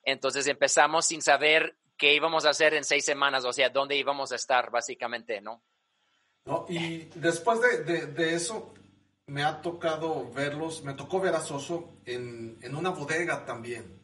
[0.04, 4.34] entonces empezamos sin saber qué íbamos a hacer en seis semanas, o sea, dónde íbamos
[4.34, 5.64] a estar, básicamente, ¿no?
[6.46, 8.74] No y después de, eso,
[9.28, 14.02] me ha tocado verlos, me tocó ver a Soso en, una bodega también.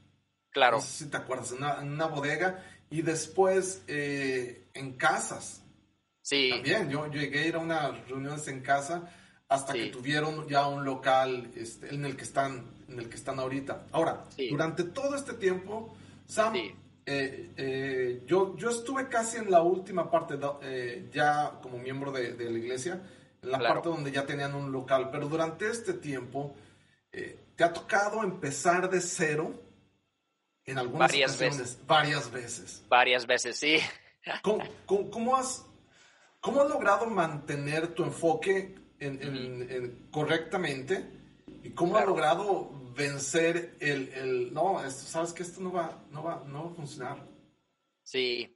[0.52, 0.78] Claro.
[0.78, 5.62] No sé si te acuerdas, en una, bodega y después eh, en casas.
[6.22, 6.50] Sí.
[6.52, 9.10] También, yo, yo llegué a ir a unas reuniones en casa
[9.48, 13.40] hasta que tuvieron ya un local este, en el que están en el que están
[13.40, 13.86] ahorita.
[13.92, 16.54] Ahora, durante todo este tiempo, Sam,
[17.12, 22.36] eh, eh, yo, yo estuve casi en la última parte, eh, ya como miembro de,
[22.38, 23.02] la iglesia,
[23.42, 26.54] en la parte donde ya tenían un local, pero durante este tiempo,
[27.10, 29.60] ¿te ha tocado empezar de cero
[30.66, 31.80] en algunas varias veces.
[31.88, 32.84] Varias veces.
[32.88, 33.80] Varias veces, sí.
[34.44, 34.62] ¿Cómo,
[35.36, 35.66] has,
[36.40, 41.10] ¿Cómo has logrado mantener tu enfoque en, correctamente
[41.64, 46.44] y cómo ha logrado vencer el, el no, sabes que esto no va, no va,
[46.46, 47.28] no va a funcionar.
[48.04, 48.56] Sí.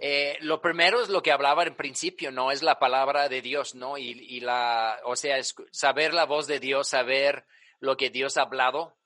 [0.00, 2.50] Eh, lo primero es lo que hablaba en principio, ¿no?
[2.50, 3.98] Es la palabra de Dios, ¿no?
[3.98, 7.44] Y, y la, o sea, es saber la voz de Dios, saber
[7.80, 8.96] lo que Dios ha hablado,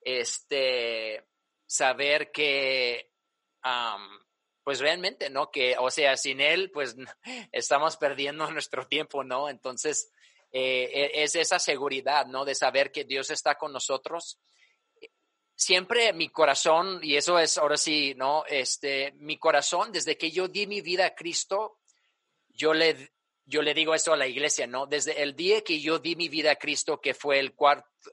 [0.00, 1.24] este,
[1.66, 3.10] saber que,
[4.64, 5.50] pues realmente, ¿no?
[5.50, 6.96] Que, o sea, sin él, pues
[7.52, 9.48] estamos perdiendo nuestro tiempo, ¿no?
[9.48, 10.12] Entonces,
[10.58, 12.46] eh, e, es esa seguridad, ¿no?
[12.46, 14.38] De saber que Dios está con nosotros.
[15.54, 18.44] Siempre mi corazón, y eso es ahora sí, ¿no?
[18.46, 21.80] Este, mi corazón, desde que yo di mi vida a Cristo,
[22.48, 23.12] yo le,
[23.44, 24.86] yo le digo eso a la iglesia, ¿no?
[24.86, 27.54] Desde el día que yo di mi vida a Cristo, que fue el,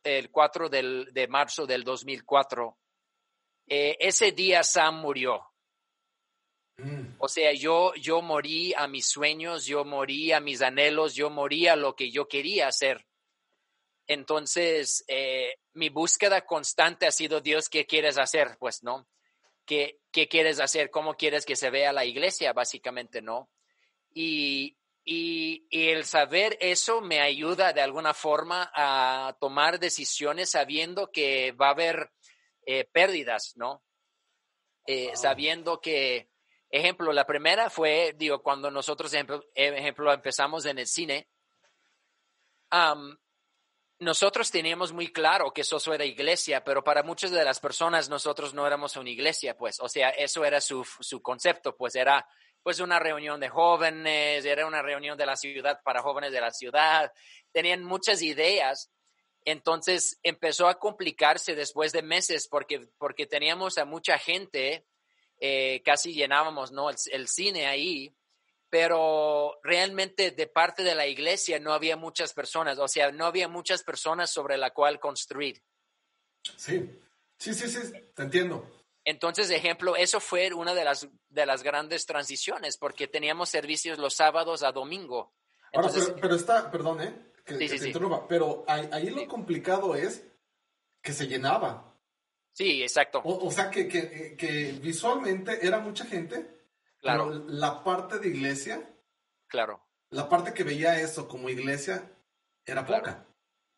[0.04, 2.78] el 4 de marzo del 2004,
[3.68, 5.53] eh, ese día Sam murió.
[6.84, 7.16] Mm.
[7.18, 11.68] O sea, yo, yo morí a mis sueños, yo morí a mis anhelos, yo morí
[11.68, 13.06] a lo que yo quería hacer.
[14.06, 18.58] Entonces, eh, mi búsqueda constante ha sido, Dios, ¿qué quieres hacer?
[18.60, 19.08] Pues, ¿no?
[19.66, 20.92] ¿Qué, ¿Qué quieres hacer?
[20.92, 22.52] ¿Cómo quieres que se vea la iglesia?
[22.52, 23.50] Básicamente, ¿no?
[24.14, 31.54] Y, y, el saber eso me ayuda de alguna forma a tomar decisiones sabiendo que
[31.54, 32.12] va a haber
[32.66, 33.84] eh, pérdidas, ¿no?
[34.86, 36.30] Eh, sabiendo que,
[36.76, 41.30] Ejemplo, la primera fue, digo, cuando nosotros, ejemplo, ejemplo empezamos en el cine,
[44.00, 48.56] nosotros teníamos muy claro que eso era iglesia, pero para muchas de las personas nosotros
[48.56, 52.28] no éramos una iglesia, pues, o sea, eso era su, su concepto, pues era
[52.64, 56.50] pues una reunión de jóvenes, era una reunión de la ciudad para jóvenes de la
[56.50, 57.12] ciudad,
[57.52, 58.90] tenían muchas ideas.
[59.46, 64.88] Entonces empezó a complicarse después de meses porque, porque teníamos a mucha gente
[65.46, 66.90] eh, casi llenábamos ¿no?
[66.90, 68.16] El, cine ahí,
[68.70, 73.50] pero realmente de parte de la iglesia no había muchas personas, o sea, no había
[73.50, 75.62] muchas personas sobre la cual construir.
[76.56, 76.90] Sí,
[77.38, 78.66] sí, sí, sí, te entiendo.
[79.04, 84.14] Entonces, ejemplo, eso fue una de las, de las grandes transiciones, porque teníamos servicios los
[84.14, 85.34] sábados a domingo.
[85.74, 85.90] Ahora,
[86.22, 87.34] pero, está, perdón, ¿eh?
[87.44, 87.94] Que, sí,
[88.30, 90.26] pero ahí, ahí, lo complicado es
[91.02, 91.93] que se llenaba.
[92.54, 93.22] Sí, exacto.
[93.26, 96.62] O, sea, que, que, que, visualmente era mucha gente
[97.02, 97.32] Claro.
[97.48, 98.90] la parte de iglesia.
[99.48, 99.82] Claro.
[100.10, 102.12] La parte que veía eso como iglesia
[102.66, 103.26] era poca.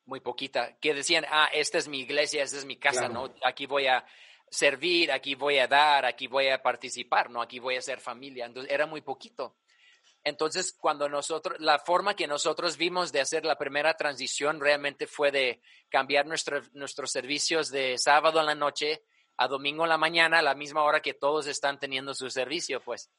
[0.05, 0.77] Muy poquita.
[0.79, 3.33] Que decían, ah, esta es mi iglesia, esta es mi casa, ¿no?
[3.43, 4.05] Aquí voy a
[4.49, 7.41] servir, aquí voy a dar, aquí voy a participar, ¿no?
[7.41, 8.45] Aquí voy a ser familia.
[8.45, 9.55] Entonces, era muy poquito.
[10.25, 15.31] Entonces, cuando nosotros, la forma que nosotros vimos de hacer la primera transición realmente fue
[15.31, 19.03] de cambiar nuestros servicios de sábado en la noche
[19.37, 22.81] a domingo en la mañana, a la misma hora que todos están teniendo su servicio,
[22.81, 23.11] pues.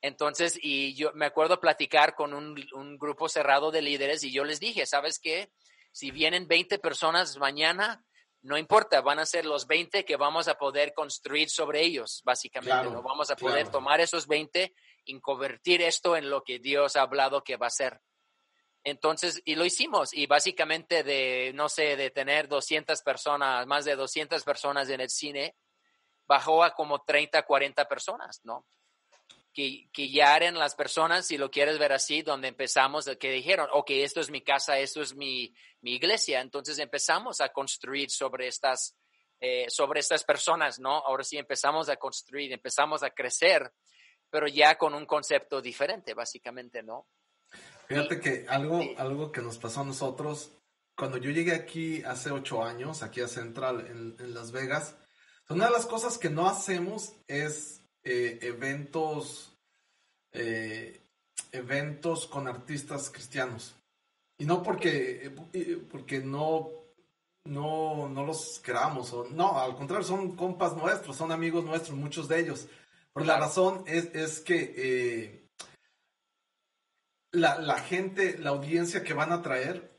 [0.00, 4.44] Entonces, y yo me acuerdo platicar con un, un grupo cerrado de líderes y yo
[4.44, 5.52] les dije, ¿sabes qué?
[5.92, 8.02] Si vienen 20 personas mañana,
[8.42, 12.88] no importa, van a ser los 20 que vamos a poder construir sobre ellos, básicamente.
[12.88, 14.72] no vamos a poder tomar esos 20
[15.04, 18.00] y convertir esto en lo que Dios ha hablado que va a ser.
[18.82, 23.94] Entonces, y lo hicimos, y básicamente de, no sé, de tener 200 personas, más de
[23.94, 25.54] 200 personas en el cine,
[26.26, 28.66] bajó a como 30, 40 personas, ¿no?
[29.52, 33.68] Que, que ya eran las personas, si lo quieres ver así, donde empezamos, que dijeron,
[33.72, 36.40] ok, esto es mi casa, esto es mi, mi iglesia.
[36.40, 38.96] Entonces empezamos a construir sobre estas,
[39.40, 40.98] eh, sobre estas personas, ¿no?
[40.98, 43.70] Ahora sí empezamos a construir, empezamos a crecer
[44.30, 47.06] pero ya con un concepto diferente, básicamente, ¿no?
[47.88, 50.52] Fíjate que algo, algo que nos pasó a nosotros,
[50.96, 54.94] cuando yo llegué aquí hace ocho años, aquí a Central, en, Las Vegas,
[55.48, 59.58] una de las cosas que no hacemos es eh, eventos,
[60.32, 61.00] eh,
[61.50, 63.74] eventos con artistas cristianos.
[64.38, 66.70] Y no porque, eh, porque no,
[67.44, 72.28] no, no los queramos, o, no, al contrario, son compas nuestros, son amigos nuestros, muchos
[72.28, 72.68] de ellos.
[73.12, 75.48] Por la razón es, que eh,
[77.32, 79.98] la, gente, la audiencia que van a traer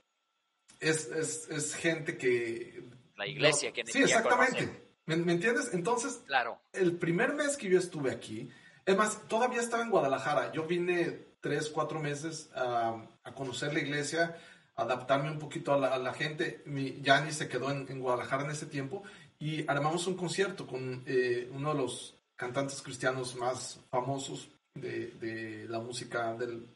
[0.79, 2.83] es, gente que...
[3.15, 4.81] La iglesia que Sí, exactamente.
[5.05, 5.73] ¿Me, entiendes?
[5.73, 6.61] Entonces, claro.
[6.73, 8.49] el primer mes que yo estuve aquí,
[8.85, 10.51] es más, todavía estaba en Guadalajara.
[10.53, 13.05] Yo vine tres, cuatro meses a,
[13.35, 14.37] conocer la iglesia,
[14.75, 16.63] adaptarme un poquito a la, gente.
[16.65, 19.03] Mi, Yanni se quedó en, Guadalajara en ese tiempo
[19.37, 25.79] y armamos un concierto con eh, uno de los cantantes cristianos más famosos de, la
[25.79, 26.67] música del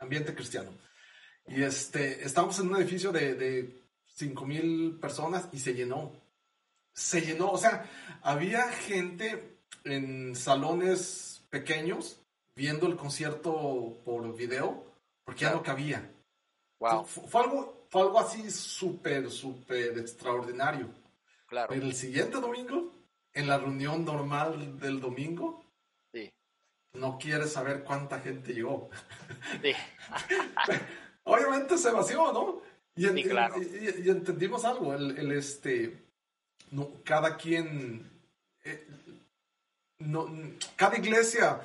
[0.00, 0.72] ambiente cristiano.
[1.46, 3.84] Y este, estábamos en un edificio de, de
[4.16, 6.10] 5 mil personas y se llenó.
[6.92, 7.88] Se llenó, o sea,
[8.20, 12.20] había gente en salones pequeños
[12.56, 14.92] viendo el concierto por video
[15.24, 16.10] porque ya no cabía.
[16.80, 17.04] Wow.
[17.04, 20.88] Fue, algo, fue algo así súper, súper extraordinario.
[21.46, 21.68] Claro.
[21.68, 22.95] Pero el siguiente domingo
[23.36, 25.62] en la reunión normal del domingo,
[26.12, 26.32] sí.
[26.94, 28.88] no quieres saber cuánta gente llegó.
[29.62, 29.72] Sí.
[31.24, 32.62] Obviamente se vació, ¿no?
[32.96, 33.56] Y, claro.
[33.62, 36.02] y, entendimos algo, el, este,
[36.70, 38.10] no, cada quien,
[38.64, 38.86] eh,
[39.98, 40.26] no,
[40.76, 41.60] cada iglesia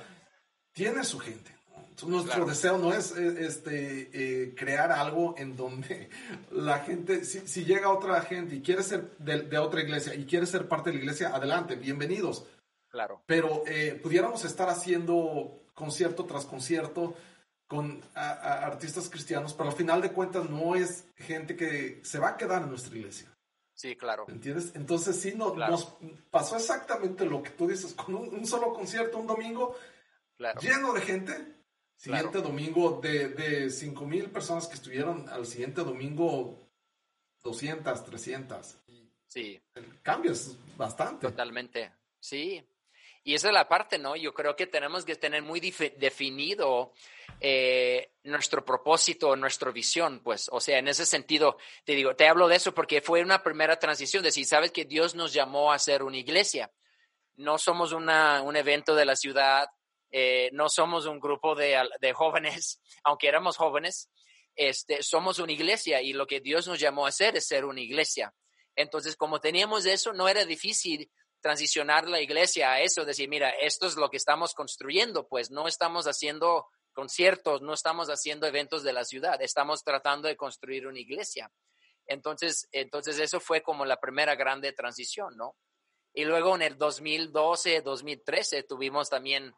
[0.73, 1.55] tiene su gente.
[2.03, 6.09] Nuestro deseo no es eh, este, eh, crear algo en donde
[6.51, 10.67] la gente, si, llega otra gente y quiere ser de, otra iglesia y quiere ser
[10.67, 12.45] parte de la iglesia, adelante, bienvenidos.
[12.89, 13.21] Claro.
[13.25, 17.15] Pero eh, pudiéramos estar haciendo concierto tras concierto
[17.67, 22.37] con artistas cristianos, pero al final de cuentas no es gente que se va a
[22.37, 23.31] quedar en nuestra iglesia.
[23.73, 24.25] Sí, claro.
[24.27, 24.73] ¿Entiendes?
[24.75, 25.95] Entonces sí no, nos
[26.29, 29.75] pasó exactamente lo que tú dices, con un, solo concierto, un domingo
[30.59, 31.60] lleno de gente
[32.01, 36.57] Siguiente domingo, de, de 5 mil personas que estuvieron, al siguiente domingo
[37.43, 38.77] 200, 300.
[39.27, 39.61] Sí.
[39.75, 41.27] El cambio es bastante.
[41.27, 42.67] Totalmente, sí.
[43.23, 44.15] Y esa es la parte, ¿no?
[44.15, 46.91] Yo creo que tenemos que tener muy definido
[47.39, 52.47] eh, nuestro propósito, nuestra visión, pues, o sea, en ese sentido, te digo, te hablo
[52.47, 55.77] de eso porque fue una primera transición, de decir, sabes que Dios nos llamó a
[55.77, 56.71] ser una iglesia.
[57.35, 59.69] No somos una, un evento de la ciudad,
[60.11, 64.09] eh, no somos un grupo de, jóvenes, aunque éramos jóvenes,
[64.55, 67.81] este, somos una iglesia y lo que Dios nos llamó a hacer es ser una
[67.81, 68.33] iglesia.
[68.75, 73.87] Entonces, como teníamos eso, no era difícil transicionar la iglesia a eso, decir, mira, esto
[73.87, 78.93] es lo que estamos construyendo, pues no estamos haciendo conciertos, no estamos haciendo eventos de
[78.93, 81.51] la ciudad, estamos tratando de construir una iglesia.
[82.05, 85.55] Entonces, entonces eso fue como la primera grande transición, ¿no?
[86.13, 89.53] Y luego en el 2012, 2013 tuvimos también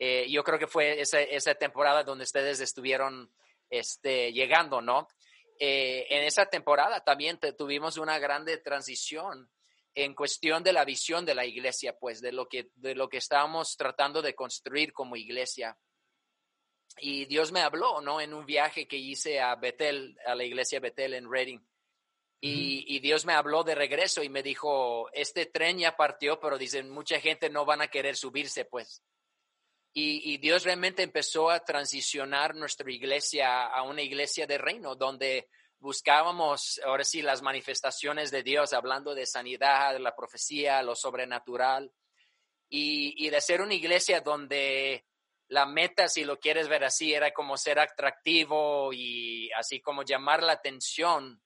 [0.00, 3.32] eh, yo creo que fue esa, esa, temporada donde ustedes estuvieron
[3.68, 5.08] este, llegando, ¿no?
[5.58, 9.50] Eh, en esa temporada también tuvimos una grande transición
[9.94, 13.16] en cuestión de la visión de la iglesia, pues de lo que, de lo que
[13.16, 15.76] estábamos tratando de construir como iglesia.
[17.00, 18.20] Y Dios me habló, ¿no?
[18.20, 21.60] En un viaje que hice a Betel, a la iglesia Betel en Reading.
[22.40, 26.56] Y, y, Dios me habló de regreso y me dijo, este tren ya partió, pero
[26.56, 29.02] dicen, mucha gente no van a querer subirse, pues.
[30.00, 35.48] Y, Dios realmente empezó a transicionar nuestra iglesia a una iglesia de reino, donde
[35.80, 41.92] buscábamos, ahora sí, las manifestaciones de Dios, hablando de sanidad, de la profecía, lo sobrenatural,
[42.68, 45.04] y, de ser una iglesia donde
[45.48, 50.44] la meta, si lo quieres ver así, era como ser atractivo y así como llamar
[50.44, 51.42] la atención.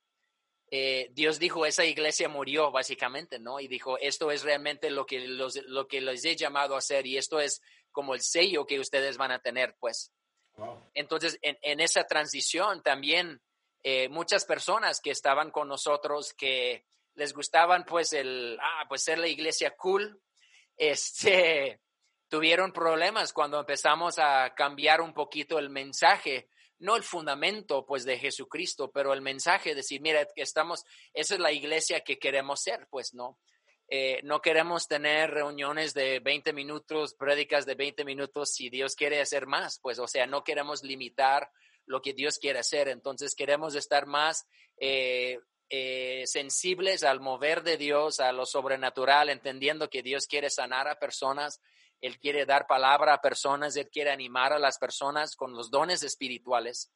[0.69, 3.59] Eh, Dios dijo, esa iglesia murió básicamente, ¿no?
[3.59, 7.07] Y dijo, esto es realmente lo que, los, lo que les he llamado a hacer
[7.07, 7.61] y esto es
[7.93, 10.11] como el sello que ustedes van a tener, pues.
[10.93, 13.41] Entonces, en, esa transición también
[13.81, 16.85] eh, muchas personas que estaban con nosotros que
[17.15, 20.21] les gustaban pues el, ah, pues ser la iglesia cool,
[20.77, 21.79] este,
[22.27, 28.17] tuvieron problemas cuando empezamos a cambiar un poquito el mensaje, no el fundamento pues de
[28.17, 33.13] Jesucristo, pero el mensaje, decir, mira, estamos, esa es la iglesia que queremos ser, pues,
[33.13, 33.39] ¿no?
[33.95, 39.21] Eh, no queremos tener reuniones de 20 minutos, prédicas de 20 minutos si Dios quiere
[39.21, 41.51] hacer más, pues, o sea, no queremos limitar
[41.85, 45.37] lo que Dios quiere hacer, entonces queremos estar más eh,
[45.69, 50.97] eh, sensibles al mover de Dios, a lo sobrenatural, entendiendo que Dios quiere sanar a
[50.97, 51.61] personas
[52.01, 56.03] él quiere dar palabra a personas, Él quiere animar a las personas con los dones
[56.03, 56.91] espirituales.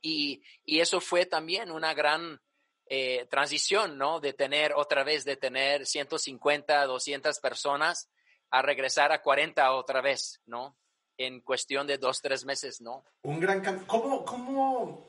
[0.00, 2.40] Y, eso fue también una gran
[2.88, 4.20] eh, transición, ¿no?
[4.20, 8.08] De tener otra vez, de tener 150, 200 personas
[8.50, 10.76] a regresar a 40 otra vez, ¿no?
[11.18, 13.04] En cuestión de dos, tres meses, ¿no?
[13.22, 13.86] Un gran cambio.
[13.86, 15.08] ¿Cómo, cómo,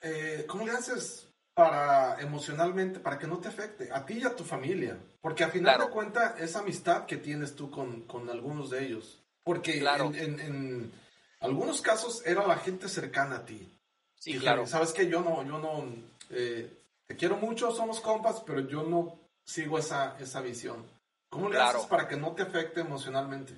[0.00, 1.28] eh, ¿Cómo le haces
[1.58, 4.96] para emocionalmente, para que no te afecte a ti y a tu familia.
[5.20, 9.18] Porque al final de cuentas esa amistad que tienes tú con, con algunos de ellos.
[9.42, 10.92] Porque en, en,
[11.40, 13.68] algunos casos era la gente cercana a ti.
[14.14, 14.68] Sí, claro.
[14.68, 15.84] Sabes que yo no, yo no,
[16.30, 16.70] eh,
[17.08, 20.86] te quiero mucho, somos compas, pero yo no sigo esa, esa visión.
[21.30, 23.54] ¿Cómo le haces para que no te afecte emocionalmente?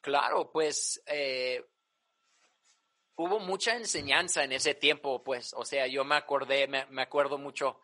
[0.00, 1.64] Claro, pues eh,
[3.16, 7.80] hubo mucha enseñanza en ese tiempo, pues, o sea, yo me acordé, me, acuerdo mucho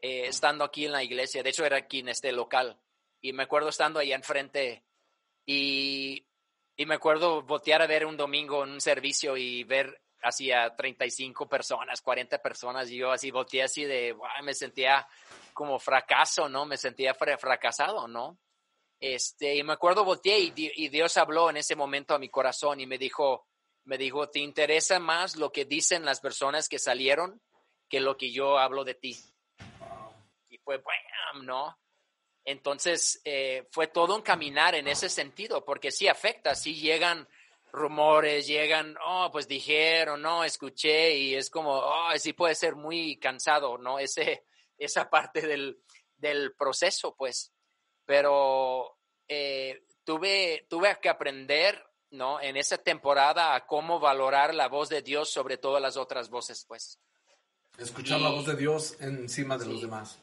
[0.00, 2.80] eh, estando aquí en la iglesia, de hecho era aquí en este local,
[3.20, 4.84] y me acuerdo estando ahí enfrente
[5.44, 6.26] y,
[6.76, 10.74] y me acuerdo voltear a ver un domingo en un servicio y ver así a
[10.74, 15.06] 35 personas, 40 personas, y yo así volteé así de, me sentía
[15.52, 16.66] como fracaso, ¿no?
[16.66, 18.38] Me sentía fracasado, ¿no?
[18.98, 22.80] Este, y me acuerdo volteé y, y Dios habló en ese momento a mi corazón
[22.80, 23.46] y me dijo,
[23.84, 27.40] me dijo, ¿te interesa más lo que dicen las personas que salieron
[27.88, 29.16] que lo que yo hablo de ti?
[30.48, 31.78] Y fue, bueno, ¿no?
[32.44, 37.28] Entonces, eh, fue todo un caminar en ese sentido, porque sí afecta, sí llegan
[37.76, 43.18] rumores, llegan, oh, pues dijeron, no, escuché, y es como, oh, sí puede ser muy
[43.18, 43.98] cansado, ¿no?
[44.06, 44.44] Ese,
[44.78, 45.80] esa parte del,
[46.16, 47.52] del proceso, pues.
[48.04, 48.98] Pero
[49.28, 52.40] eh, tuve, tuve que aprender ¿no?
[52.40, 56.64] En esa temporada a cómo valorar la voz de Dios sobre todas las otras voces,
[56.66, 56.98] pues.
[57.78, 60.18] Escuchar la voz de Dios encima de los demás.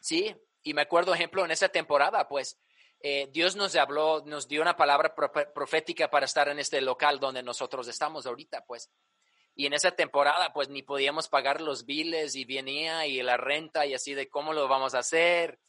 [0.00, 2.58] Sí, y me acuerdo, ejemplo, en esa temporada, pues,
[3.06, 7.42] eh, Dios nos habló, nos dio una palabra profética para estar en este local donde
[7.42, 8.90] nosotros estamos ahorita, pues.
[9.54, 13.84] Y en esa temporada, pues, ni podíamos pagar los biles y venía y la renta
[13.84, 15.60] y así de cómo lo vamos a hacer.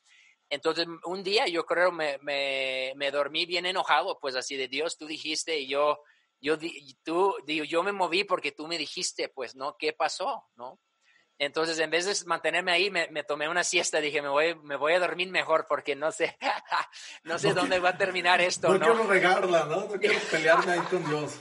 [0.50, 5.06] Entonces, un día yo creo me, me, dormí bien enojado, pues así de Dios, tú
[5.06, 6.00] dijiste y yo,
[6.40, 6.58] yo,
[7.04, 9.76] tú, yo me moví porque tú me dijiste, pues, ¿no?
[9.78, 10.46] ¿Qué pasó?
[10.56, 10.80] ¿No?
[11.38, 14.00] Entonces, en vez de mantenerme ahí, me, me, tomé una siesta.
[14.00, 16.38] Dije, me voy, me voy a dormir mejor porque no sé,
[17.24, 18.70] no sé dónde va a terminar esto.
[18.70, 19.82] No, no, quiero regarla, ¿no?
[19.86, 21.40] No quiero pelearme ahí con Dios.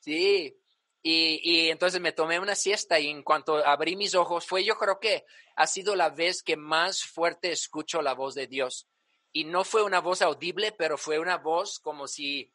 [0.00, 0.56] Sí,
[1.02, 4.76] y, y, entonces me tomé una siesta y en cuanto abrí mis ojos fue yo
[4.76, 5.24] creo que
[5.56, 8.88] ha sido la vez que más fuerte escucho la voz de Dios.
[9.30, 12.52] Y no fue una voz audible, pero fue una voz como si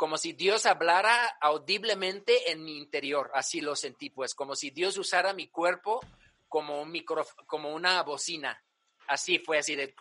[0.00, 4.96] como si Dios hablara audiblemente en mi interior, así lo sentí, pues como si Dios
[4.96, 6.00] usara mi cuerpo
[6.48, 8.64] como un micro, como una bocina.
[9.08, 9.94] Así fue así de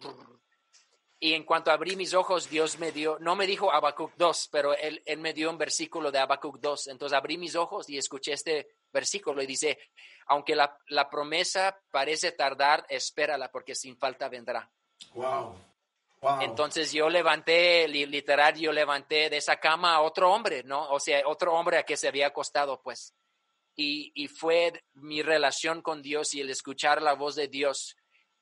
[1.19, 4.73] y en cuanto abrí mis ojos, Dios me dio, no me dijo Habacuc 2, pero
[4.73, 6.87] él, él me dio un versículo de Habacuc 2.
[6.87, 9.79] Entonces abrí mis ojos y escuché este versículo y dice,
[10.27, 14.71] aunque la, la promesa parece tardar, espérala porque sin falta vendrá.
[15.13, 15.68] Wow.
[16.21, 16.41] Wow.
[16.41, 20.89] Entonces yo levanté, literal, yo levanté de esa cama a otro hombre, ¿no?
[20.89, 23.13] O sea, otro hombre a que se había acostado, pues.
[23.75, 27.95] Y, y fue mi relación con Dios y el escuchar la voz de Dios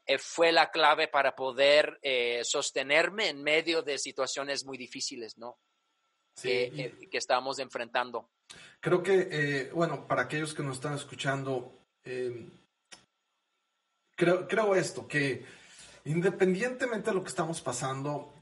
[0.08, 5.60] eh, fue la clave para poder eh, sostenerme en medio de situaciones muy difíciles, ¿no?
[6.34, 8.30] Sí, eh, que estamos enfrentando.
[8.80, 11.78] Creo que, bueno, para aquellos que nos están escuchando,
[14.16, 15.44] creo, creo esto, que
[16.08, 18.34] independientemente de lo que estamos pasando,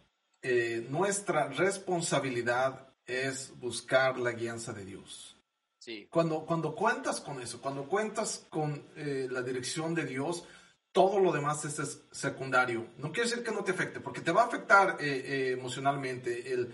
[0.90, 5.36] nuestra responsabilidad es buscar la guianza de Dios.
[5.80, 6.08] Sí.
[6.10, 10.44] Cuando, cuando cuentas con eso, cuando cuentas con eh, la dirección de Dios,
[10.92, 12.88] todo lo demás es, secundario.
[12.98, 16.52] No quiere decir que no te afecte, porque te va a afectar eh, eh, emocionalmente.
[16.52, 16.74] El,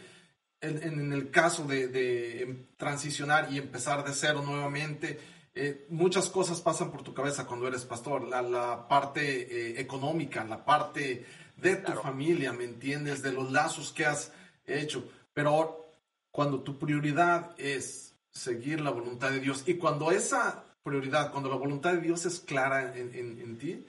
[0.62, 5.20] en, el caso de, transicionar y empezar de cero nuevamente,
[5.54, 8.28] eh, muchas cosas pasan por tu cabeza cuando eres pastor.
[8.28, 11.26] La, parte económica, la parte
[11.58, 13.22] de tu familia, ¿me entiendes?
[13.22, 14.32] De los lazos que has
[14.66, 15.10] hecho.
[15.34, 15.96] Pero
[16.32, 21.58] cuando tu prioridad es seguir la voluntad de Dios y cuando esa prioridad, cuando la
[21.58, 23.86] voluntad de Dios es clara en, en ti,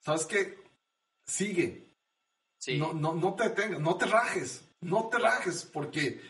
[0.00, 0.58] ¿sabes qué?
[1.24, 1.86] Sigue.
[2.78, 6.20] No, no, no te detengas, no te rajes, no te rajes, porque,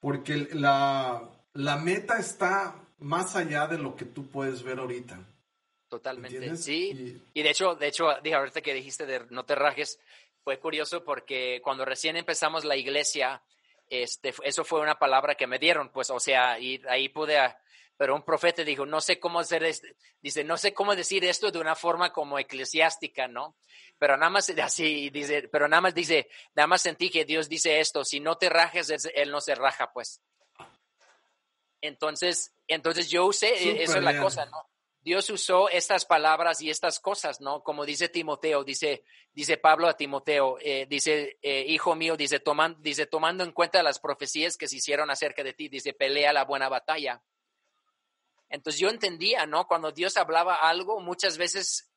[0.00, 5.18] porque la, la meta está más allá de lo que tú puedes ver ahorita.
[5.88, 7.22] Totalmente, sí.
[7.34, 10.00] Y, de hecho, de hecho, dije ahorita que dijiste de no te rajes,
[10.42, 13.42] fue curioso porque cuando recién empezamos la iglesia,
[13.88, 17.38] este, eso fue una palabra que me dieron, pues, o sea, y ahí pude
[17.96, 19.86] pero un profeta dijo, no sé cómo hacer esto,
[20.20, 23.56] dice, no sé cómo decir esto de una forma como eclesiástica, ¿no?
[23.98, 27.78] Pero nada más así, dice, pero nada más dice, nada más sentí que Dios dice
[27.80, 30.20] esto, si no te rajes, Él no se raja, pues.
[31.80, 34.68] Entonces, entonces yo usé, eso es la cosa, ¿no?
[35.04, 37.62] Dios usó estas palabras y estas cosas, ¿no?
[37.62, 39.04] Como dice Timoteo, dice,
[39.34, 43.82] dice Pablo a Timoteo, eh, dice, eh, hijo mío, dice, toman, dice, tomando en cuenta
[43.82, 47.22] las profecías que se hicieron acerca de ti, dice, pelea la buena batalla.
[48.48, 49.66] Entonces yo entendía, ¿no?
[49.66, 51.92] Cuando Dios hablaba algo, muchas veces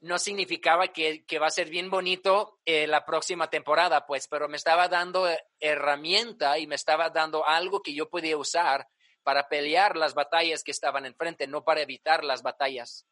[0.00, 4.56] no significaba que, va a ser bien bonito eh, la próxima temporada, pues, pero me
[4.56, 5.28] estaba dando
[5.60, 8.88] herramienta y me estaba dando algo que yo podía usar
[9.22, 13.06] para pelear las batallas que estaban enfrente, no para evitar las batallas.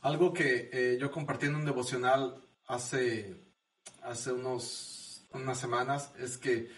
[0.00, 3.36] Algo que eh, yo compartí en un devocional hace,
[4.02, 6.68] hace unos, unas semanas es que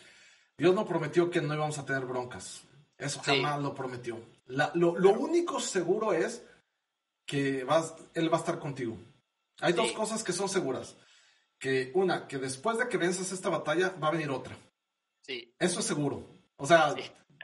[0.57, 2.63] Dios no prometió que no íbamos a tener broncas.
[2.97, 6.45] Eso jamás lo prometió lo, único seguro es
[7.27, 8.99] que vas, Él va a estar contigo.
[9.61, 10.97] Hay dos cosas que son seguras.
[11.59, 14.57] Que una, que después de que vences esta batalla, va a venir otra.
[15.23, 15.55] Sí.
[15.59, 16.29] Eso es seguro.
[16.57, 16.95] O sea,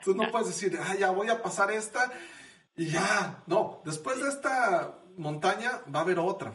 [0.04, 2.12] tú no puedes decir, ah, ya voy a pasar esta
[2.76, 3.42] y ya.
[3.46, 6.52] No, después de esta montaña va a haber otra.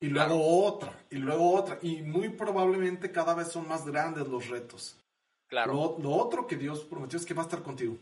[0.00, 0.92] Y luego otra.
[1.10, 1.78] Y luego otra.
[1.82, 4.98] Y muy probablemente cada vez son más grandes los retos.
[5.46, 5.96] Claro.
[6.00, 7.96] lo otro que Dios prometió es que va a estar contigo.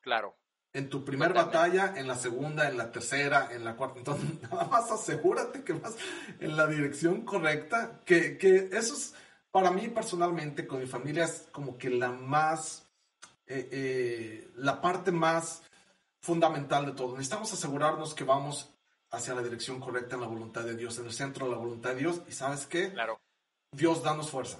[0.00, 0.34] Claro
[0.74, 3.98] en tu primer batalla, en la segunda, en la tercera, en la cuarta.
[3.98, 5.96] Entonces, nada más asegúrate que vas
[6.40, 9.14] en la dirección correcta, que, que eso es,
[9.50, 12.88] para mí personalmente, con mi familia, es como que la más,
[13.46, 15.62] eh, eh, la parte más
[16.20, 17.12] fundamental de todo.
[17.12, 18.70] Necesitamos asegurarnos que vamos
[19.10, 21.90] hacia la dirección correcta en la voluntad de Dios, en el centro de la voluntad
[21.90, 22.22] de Dios.
[22.28, 22.92] ¿Y sabes qué?
[22.92, 23.20] Claro.
[23.72, 24.58] Dios danos fuerza.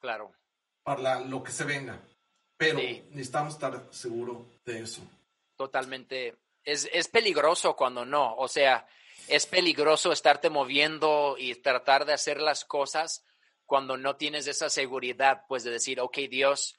[0.00, 0.32] Claro.
[0.82, 2.00] Para lo que se venga.
[2.56, 5.02] Pero necesitamos estar seguros de eso
[5.62, 6.34] totalmente,
[6.64, 8.84] es, es peligroso cuando no, o sea,
[9.28, 13.24] es peligroso estarte moviendo y tratar de hacer las cosas
[13.64, 16.76] cuando no tienes esa seguridad, pues de decir, ok, Dios,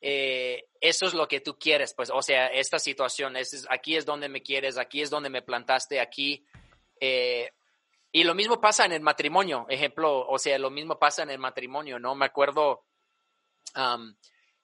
[0.00, 4.06] eh, eso es lo que tú quieres, pues, o sea, esta situación, es, aquí es
[4.06, 6.46] donde me quieres, aquí es donde me plantaste, aquí.
[7.00, 7.50] Eh,
[8.12, 11.38] y lo mismo pasa en el matrimonio, ejemplo, o sea, lo mismo pasa en el
[11.38, 12.14] matrimonio, ¿no?
[12.14, 12.84] Me acuerdo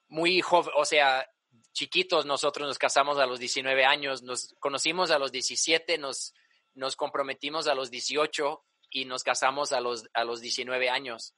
[0.09, 1.29] muy joven, o sea,
[1.73, 6.33] chiquitos, nosotros nos casamos a los 19 años, nos conocimos a los 17, nos,
[6.75, 11.35] nos comprometimos a los 18 y nos casamos a los, a los 19 años.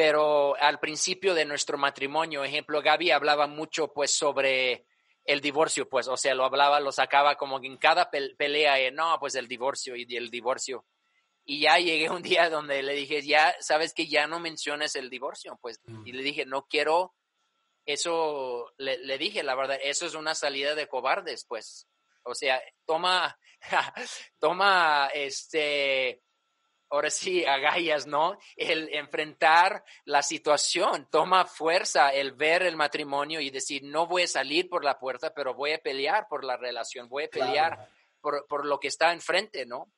[0.00, 4.86] Pero al principio de nuestro matrimonio, ejemplo, Gaby hablaba mucho pues sobre
[5.26, 9.18] el divorcio, pues, o sea, lo hablaba, lo sacaba como en cada pelea, eh, no,
[9.20, 10.86] pues el divorcio y el divorcio.
[11.44, 15.10] Y ya llegué un día donde le dije, ya, sabes que ya no menciones el
[15.10, 16.06] divorcio, pues, mm.
[16.06, 17.14] y le dije, no quiero
[17.84, 21.86] eso le, dije, la verdad, eso es una salida de cobardes, pues.
[22.22, 23.38] O sea, toma,
[24.38, 26.22] toma, este,
[26.90, 28.36] ahora sí, agallas, ¿no?
[28.56, 34.28] El enfrentar la situación, toma fuerza el ver el matrimonio y decir, no voy a
[34.28, 37.88] salir por la puerta, pero voy a pelear por la relación, voy a pelear
[38.20, 39.90] por, lo que está enfrente, ¿no?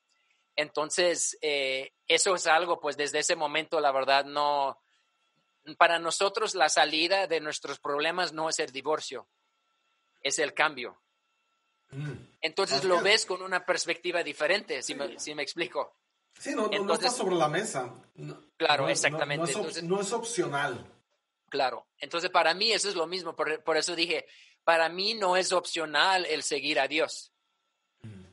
[0.54, 4.78] Entonces, eh, eso es algo, pues desde ese momento, la verdad, no,
[5.78, 9.28] para nosotros la salida de nuestros problemas no es el divorcio,
[10.22, 11.00] es el cambio.
[11.90, 12.12] Mm.
[12.40, 15.96] Entonces lo ves con una perspectiva diferente, si, me, si me, explico.
[16.38, 17.92] Sí, no, no, está sobre la mesa.
[18.56, 19.52] claro, exactamente.
[19.82, 20.84] No, es, opcional.
[21.48, 24.26] Claro, entonces para mí eso es lo mismo, por, eso dije,
[24.64, 27.32] para mí no es opcional el seguir a Dios.
[28.02, 28.24] Mm.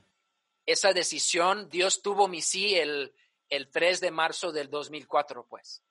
[0.66, 3.14] Esa decisión, Dios tuvo mi sí el,
[3.50, 5.84] el 3 de marzo del 2004, pues.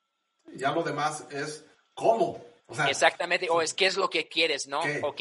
[0.55, 2.45] Ya lo demás es cómo.
[2.89, 4.81] Exactamente, o es qué es lo que quieres, ¿no?
[5.03, 5.21] Ok.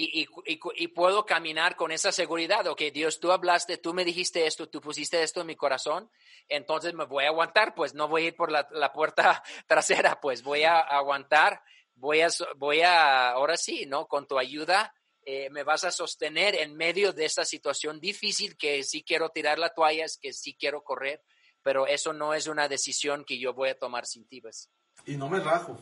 [0.00, 4.46] Y, y, y, puedo caminar con esa seguridad, ok, Dios, tú hablaste, tú me dijiste
[4.46, 6.08] esto, tú pusiste esto en mi corazón,
[6.46, 10.20] entonces me voy a aguantar, pues no voy a ir por la, la puerta trasera,
[10.20, 11.60] pues voy a aguantar,
[11.96, 14.06] voy a, voy a, ahora sí, ¿no?
[14.06, 14.94] Con tu ayuda,
[15.24, 19.58] eh, me vas a sostener en medio de esta situación difícil que sí quiero tirar
[19.58, 21.24] la toalla, es que sí quiero correr,
[21.60, 24.70] pero eso no es una decisión que yo voy a tomar sin ti, pues.
[25.06, 25.76] Y no me rajo.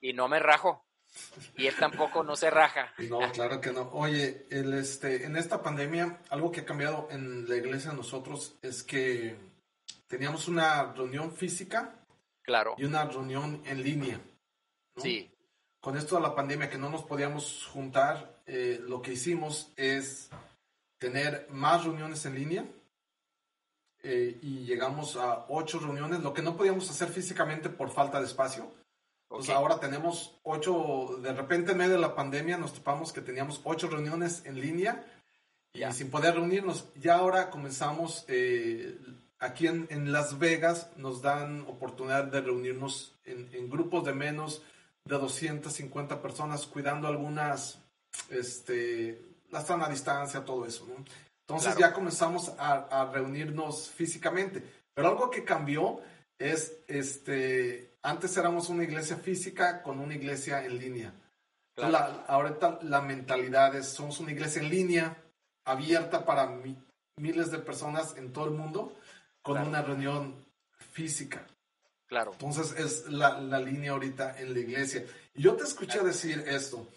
[0.00, 0.87] Y no me rajo.
[1.56, 2.92] Y él tampoco no se raja.
[3.08, 3.90] No, claro que no.
[3.92, 8.82] Oye, el, este, en esta pandemia, algo que ha cambiado en la iglesia nosotros es
[8.82, 9.36] que
[10.06, 11.94] teníamos una reunión física.
[12.42, 12.74] Claro.
[12.78, 14.20] Y una reunión en línea.
[14.96, 15.30] Sí.
[15.80, 20.30] Con esto de la pandemia que no nos podíamos juntar, eh, lo que hicimos es
[20.98, 22.64] tener más reuniones en línea.
[24.02, 28.26] Eh, y llegamos a ocho reuniones, lo que no podíamos hacer físicamente por falta de
[28.26, 28.72] espacio
[29.28, 33.60] pues ahora tenemos ocho, de repente en medio de la pandemia nos topamos que teníamos
[33.64, 35.04] ocho reuniones en línea
[35.74, 36.88] y sin poder reunirnos.
[36.96, 38.98] Ya ahora comenzamos, eh,
[39.38, 44.62] aquí en, Las Vegas nos dan oportunidad de reunirnos en, grupos de menos
[45.04, 47.80] de 250 personas, cuidando algunas,
[48.30, 51.04] este, la sana distancia, todo eso, ¿no?
[51.40, 54.62] Entonces ya comenzamos a, a reunirnos físicamente.
[54.92, 56.00] Pero algo que cambió
[56.38, 61.12] es, este, antes éramos una iglesia física con una iglesia en línea.
[61.76, 65.16] ahorita la mentalidad es, somos una iglesia en línea,
[65.64, 66.58] abierta para
[67.16, 68.96] miles de personas en todo el mundo,
[69.42, 70.34] con una reunión
[70.92, 71.46] física.
[72.06, 72.32] Claro.
[72.32, 75.04] Entonces es la, línea ahorita en la iglesia.
[75.34, 76.88] yo te escuché decir esto.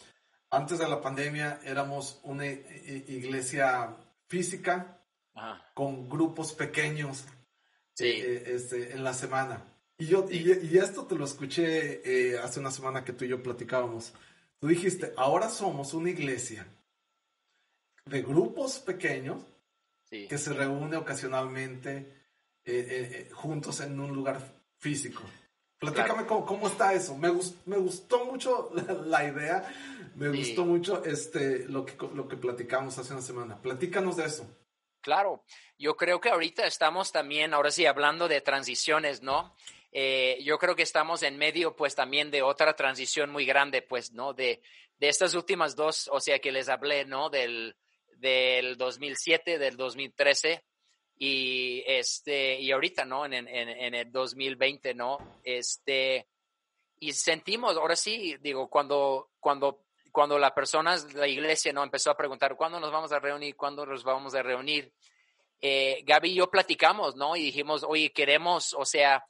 [0.49, 3.95] Antes de la pandemia éramos una iglesia
[4.28, 4.98] física
[5.73, 7.26] con grupos pequeños
[7.99, 9.64] eh, este, en la semana.
[10.02, 13.44] Y, yo, y, esto te lo escuché eh, hace una semana que tú y yo
[13.44, 14.15] platicábamos.
[14.60, 16.65] Tú dijiste, ahora somos una iglesia
[18.06, 19.44] de grupos pequeños
[20.10, 21.98] que se reúne ocasionalmente
[22.65, 24.41] eh, eh, juntos en un lugar
[24.80, 25.22] físico.
[25.78, 27.15] Platícame cómo, está eso.
[27.15, 27.32] Me,
[27.68, 28.72] me gustó mucho
[29.06, 29.72] la, idea,
[30.15, 33.61] me gustó mucho este, lo, que, lo que platicamos hace una semana.
[33.61, 34.48] Platícanos de eso.
[35.02, 35.44] Claro,
[35.78, 39.56] yo creo que ahorita estamos también, ahora sí, hablando de transiciones, ¿no?
[39.91, 44.11] Eh, yo creo que estamos en medio, pues, también de otra transición muy grande, pues,
[44.13, 44.34] ¿no?
[44.34, 44.61] De,
[44.97, 47.30] de estas últimas dos, o sea, que les hablé, ¿no?
[47.30, 47.76] Del,
[48.18, 50.63] del 2007, del 2013
[51.18, 53.26] y, este, y ahorita, ¿no?
[53.26, 55.39] En, en, en el 2020, ¿no?
[55.43, 56.27] Este,
[56.99, 61.84] y sentimos, ahora sí, digo, cuando, cuando, cuando la persona, la iglesia, ¿no?
[61.84, 63.55] Empezó a preguntar, ¿cuándo nos vamos a reunir?
[63.55, 64.93] ¿Cuándo nos vamos a reunir?
[65.59, 67.35] Eh, Gaby y yo platicamos, ¿no?
[67.35, 69.26] Y dijimos, oye, queremos, o sea,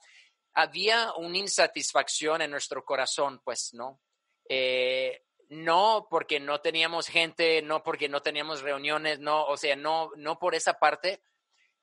[0.54, 4.00] había una insatisfacción en nuestro corazón, pues, ¿no?
[4.48, 10.10] Eh, no porque no teníamos gente, no porque no teníamos reuniones, no, o sea, no,
[10.16, 11.22] no por esa parte,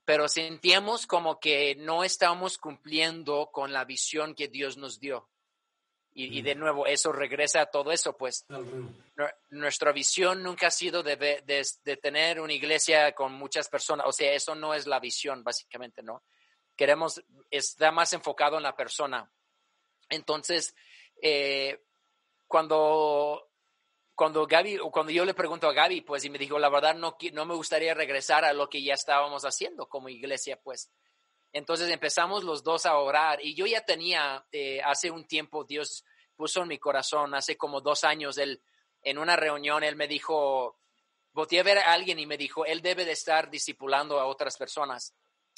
[0.06, 5.30] pero sentíamos como que no estábamos cumpliendo con la visión que Dios nos dio.
[6.12, 8.46] Y, de nuevo, eso regresa a todo eso, pues.
[9.52, 14.34] Nuestra visión nunca ha sido de, de, tener una iglesia con muchas personas, o sea,
[14.34, 16.24] eso no es la visión, básicamente, ¿no?
[16.80, 19.30] Queremos, está más enfocado en la persona.
[20.07, 20.73] Entonces,
[21.22, 21.84] eh,
[22.47, 23.49] cuando,
[24.15, 26.95] cuando Gaby, o cuando yo le pregunto a Gaby, pues, y me dijo, la verdad,
[26.95, 30.89] no, no me gustaría regresar a lo que ya estábamos haciendo como iglesia, pues.
[31.51, 36.06] Entonces empezamos los dos a orar y yo ya tenía, eh, hace un tiempo, Dios
[36.38, 38.64] puso en mi corazón, hace como dos años, él,
[39.01, 40.80] en una reunión, él me dijo,
[41.34, 44.56] volteé a ver a alguien y me dijo, él debe de estar discipulando a otras
[44.56, 45.14] personas.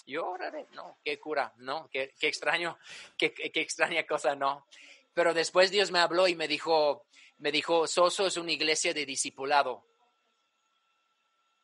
[0.06, 2.78] Yo oraré, no, qué cura, no, qué, qué extraño,
[3.18, 4.66] qué, qué, extraña cosa, no.
[5.14, 7.06] Pero después Dios me habló y me dijo,
[7.40, 9.86] me dijo, Soso es una iglesia de discipulado.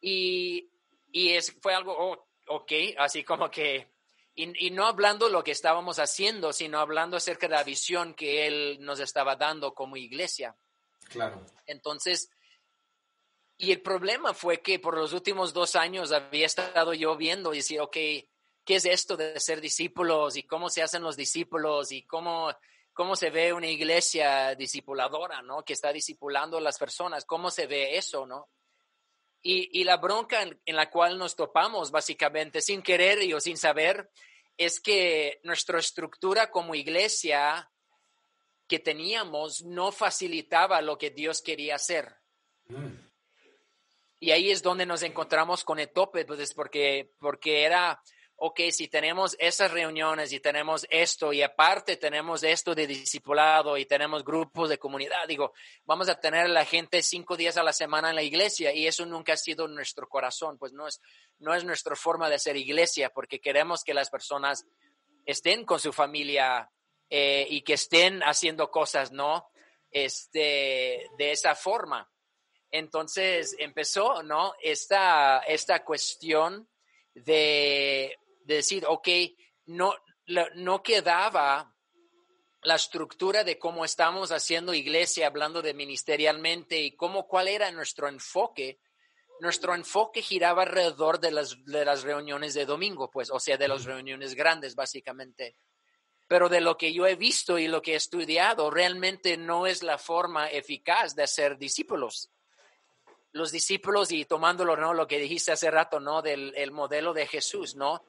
[0.01, 0.69] Y,
[1.11, 3.88] y es, fue algo, oh, ok, así como que,
[4.35, 8.45] y, y, no hablando lo que estábamos haciendo, sino hablando acerca de la visión que
[8.45, 10.55] Él nos estaba dando como iglesia.
[11.09, 11.43] Claro.
[11.65, 12.30] Entonces,
[13.57, 17.57] y el problema fue que por los últimos dos años había estado yo viendo y
[17.57, 22.05] decía, ok, ¿qué es esto de ser discípulos y cómo se hacen los discípulos y
[22.05, 22.53] cómo,
[22.93, 25.63] cómo se ve una iglesia discipuladora, ¿no?
[25.63, 28.49] Que está discipulando a las personas, ¿cómo se ve eso, ¿no?
[29.41, 33.57] Y, y la bronca en, la cual nos topamos, básicamente, sin querer y o sin
[33.57, 34.11] saber,
[34.55, 37.71] es que nuestra estructura como iglesia
[38.67, 42.17] que teníamos no facilitaba lo que Dios quería hacer.
[42.67, 43.06] Mm.
[44.19, 48.02] Y ahí es donde nos encontramos con el tope, pues porque, porque era
[48.39, 53.85] ok, si tenemos esas reuniones y tenemos esto y aparte tenemos esto de discipulado y
[53.85, 55.53] tenemos grupos de comunidad, digo,
[55.85, 58.85] vamos a tener a la gente cinco días a la semana en la iglesia y
[58.85, 61.02] eso nunca ha sido nuestro corazón, pues no es,
[61.39, 64.68] no es nuestra forma de ser iglesia porque queremos que las personas
[65.26, 66.69] estén con su familia
[67.10, 69.48] eh, y que estén haciendo cosas, ¿no?
[69.89, 72.07] Este, de esa forma.
[72.72, 74.53] Entonces empezó, ¿no?
[74.61, 76.69] Esta, esta cuestión
[77.14, 79.07] de decir, ok,
[79.65, 79.94] no,
[80.56, 81.73] no quedaba
[82.64, 88.07] la estructura de cómo estamos haciendo iglesia, hablando de ministerialmente y cómo, cuál era nuestro
[88.07, 88.80] enfoque.
[89.39, 93.68] Nuestro enfoque giraba alrededor de las, de las reuniones de domingo, pues, o sea, de
[93.68, 95.56] las reuniones grandes, básicamente.
[96.27, 99.84] Pero de lo que yo he visto y lo que he estudiado, realmente no es
[99.84, 102.31] la forma eficaz de hacer discípulos.
[103.38, 104.93] Los discípulos, y tomándolo, ¿no?
[104.93, 106.22] Lo que dijiste hace rato, ¿no?
[106.22, 108.03] Del el modelo de Jesús, ¿no?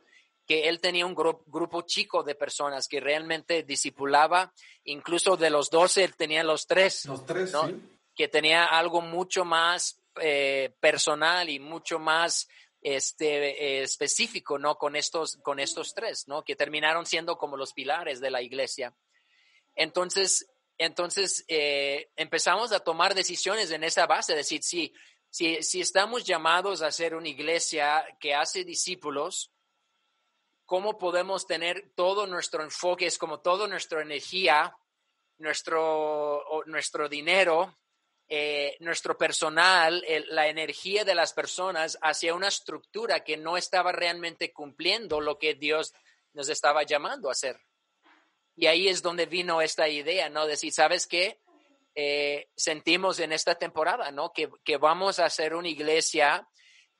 [0.48, 4.50] que él tenía un grupo chico de personas que realmente discipulaba,
[4.84, 7.04] incluso de los doce él tenía los tres.
[7.04, 7.52] Los tres,
[8.16, 12.48] Que tenía algo mucho más eh, personal y mucho más
[12.80, 14.76] este, específico, ¿no?
[14.76, 16.42] Con estos, con estos tres, ¿no?
[16.42, 18.94] Que terminaron siendo como los pilares de la iglesia.
[19.76, 20.48] Entonces,
[20.78, 24.94] entonces eh, empezamos a tomar decisiones en esa base, decir, si,
[25.30, 29.52] si, si estamos llamados a ser una iglesia que hace discípulos,
[30.64, 34.76] cómo podemos tener todo nuestro enfoque, es como toda nuestra energía,
[35.38, 37.78] nuestro, nuestro dinero,
[38.28, 44.52] eh, nuestro personal, la energía de las personas hacia una estructura que no estaba realmente
[44.52, 45.94] cumpliendo lo que Dios
[46.34, 47.58] nos estaba llamando a hacer.
[48.54, 50.44] Y ahí es donde vino esta idea, ¿no?
[50.44, 51.40] Decir, ¿sabes qué?
[52.00, 54.32] Eh, sentimos en esta temporada, ¿no?
[54.32, 56.48] Que, que vamos a hacer una iglesia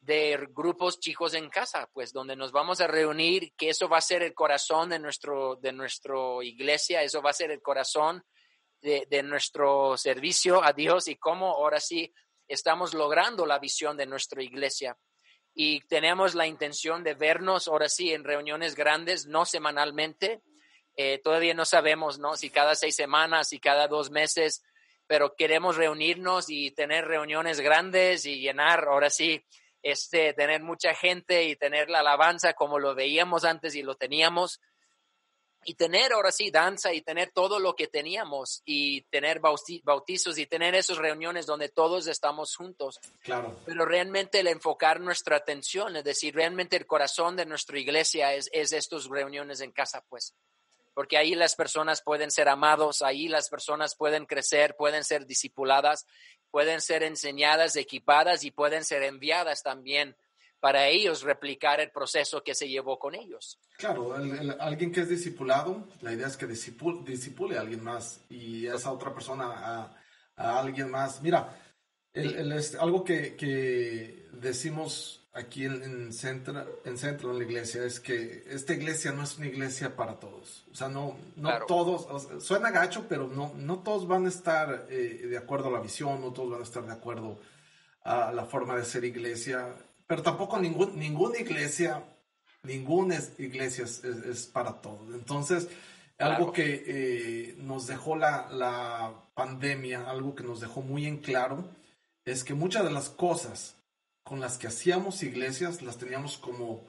[0.01, 4.01] de grupos chicos en casa, pues donde nos vamos a reunir, que eso va a
[4.01, 8.25] ser el corazón de nuestro, de nuestro iglesia, eso va a ser el corazón
[8.81, 12.13] de, de nuestro servicio a Dios y cómo ahora sí
[12.49, 14.99] estamos logrando la visión de nuestra iglesia.
[15.55, 20.43] Y tenemos la intención de vernos ahora sí en reuniones grandes, no semanalmente.
[20.97, 22.35] Eh, todavía no sabemos, ¿no?
[22.35, 24.65] Si cada seis semanas, y cada dos meses,
[25.09, 29.43] pero queremos reunirnos y tener reuniones grandes y llenar ahora sí
[29.83, 34.61] este, tener mucha gente y tener la alabanza como lo veíamos antes y lo teníamos.
[35.65, 40.47] Y tener ahora sí danza y tener todo lo que teníamos y tener bautizos y
[40.47, 43.01] tener esas reuniones donde todos estamos juntos.
[43.23, 43.59] Claro.
[43.67, 48.49] Pero realmente el enfocar nuestra atención, es decir, realmente el corazón de nuestra iglesia es,
[48.53, 50.35] es estas reuniones en casa, pues
[50.99, 56.09] porque ahí las personas pueden ser amados, ahí las personas pueden crecer, pueden ser discipuladas,
[56.51, 60.17] pueden ser enseñadas, equipadas y pueden ser enviadas también
[60.59, 63.61] para ellos replicar el proceso que se llevó con ellos.
[63.77, 64.13] Claro,
[64.59, 69.15] alguien que es discipulado, la idea es que disipule, a alguien más y esa otra
[69.15, 69.95] persona
[70.35, 71.23] a, alguien más.
[71.23, 71.57] Mira,
[72.81, 78.45] algo que, que decimos aquí en, en, Centro, en Centro, en la iglesia, es que
[78.49, 80.67] esta iglesia no es una iglesia para todos.
[80.73, 85.27] O sea, no, no todos, suena gacho, pero no, no todos van a estar eh,
[85.29, 87.39] de acuerdo a la visión, no todos van a estar de acuerdo
[88.03, 89.75] a la forma de ser iglesia,
[90.07, 92.03] pero tampoco ningún, ninguna iglesia,
[92.63, 95.15] ninguna iglesia es, para todos.
[95.15, 95.69] Entonces,
[96.19, 101.69] algo que eh, nos dejó la, la pandemia, algo que nos dejó muy en claro,
[102.25, 103.78] es que muchas de las cosas
[104.29, 106.85] con las que hacíamos iglesias las teníamos como,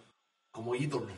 [0.51, 1.13] como ídolo.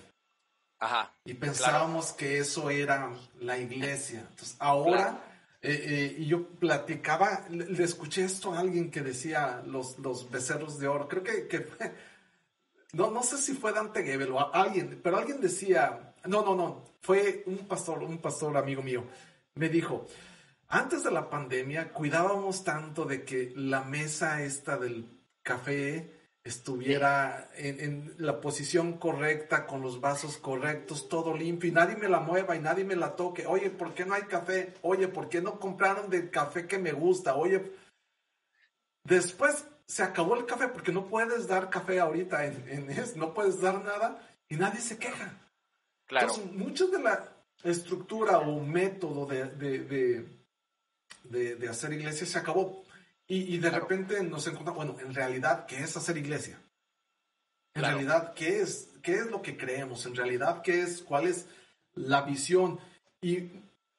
[0.77, 1.11] Ajá.
[1.25, 4.19] Y pensábamos que eso era la iglesia.
[4.29, 5.23] Entonces, ahora,
[5.63, 10.87] eh, eh, yo platicaba, le, escuché esto a alguien que decía los, los becerros de
[10.87, 11.07] oro.
[11.07, 11.67] Creo que,
[12.93, 16.83] no, no sé si fue Dante Gebel o alguien, pero alguien decía, no, no, no,
[17.01, 19.05] fue un pastor, un pastor amigo mío,
[19.55, 20.05] me dijo,
[20.67, 28.15] antes de la pandemia cuidábamos tanto de que la mesa esta del café estuviera en,
[28.17, 32.59] la posición correcta, con los vasos correctos, todo limpio y nadie me la mueva y
[32.59, 33.45] nadie me la toque.
[33.45, 34.73] Oye, ¿por qué no hay café?
[34.81, 37.35] Oye, ¿por qué no compraron del café que me gusta?
[37.35, 37.71] Oye,
[39.03, 42.87] después se acabó el café porque no puedes dar café ahorita, en,
[43.17, 45.37] no puedes dar nada y nadie se queja.
[46.07, 46.33] Claro.
[46.33, 49.45] Entonces, de la estructura o método de,
[51.23, 52.80] de, de hacer iglesia se acabó.
[53.33, 56.59] Y, de repente nos encontramos, bueno, en realidad, ¿qué es hacer iglesia?
[57.73, 60.05] En realidad, ¿qué es, ¿qué es lo que creemos?
[60.05, 61.47] En realidad, ¿qué es, cuál es
[61.93, 62.77] la visión?
[63.21, 63.49] Y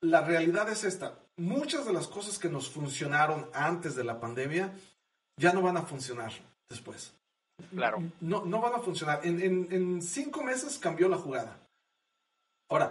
[0.02, 1.18] la realidad es esta.
[1.38, 4.70] Muchas de las cosas que nos funcionaron antes de la pandemia
[5.38, 6.32] ya no van a funcionar
[6.68, 7.14] después.
[7.74, 8.02] Claro.
[8.20, 9.20] No, no van a funcionar.
[9.24, 11.56] En, cinco meses cambió la jugada.
[12.68, 12.90] Ahora,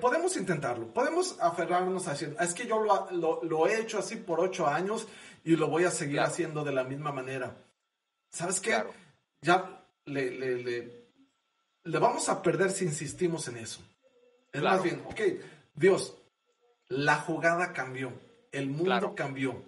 [0.00, 4.68] podemos intentarlo, podemos aferrarnos a decir, es que yo lo, he hecho así por ocho
[4.68, 5.08] años
[5.42, 7.56] y lo voy a seguir haciendo de la misma manera.
[8.30, 8.84] ¿Sabes qué?
[9.42, 13.80] Ya le, le, vamos a perder si insistimos en eso.
[14.52, 15.20] Es más bien, ok,
[15.74, 16.16] Dios,
[16.88, 18.12] la jugada cambió,
[18.52, 19.62] el mundo cambió.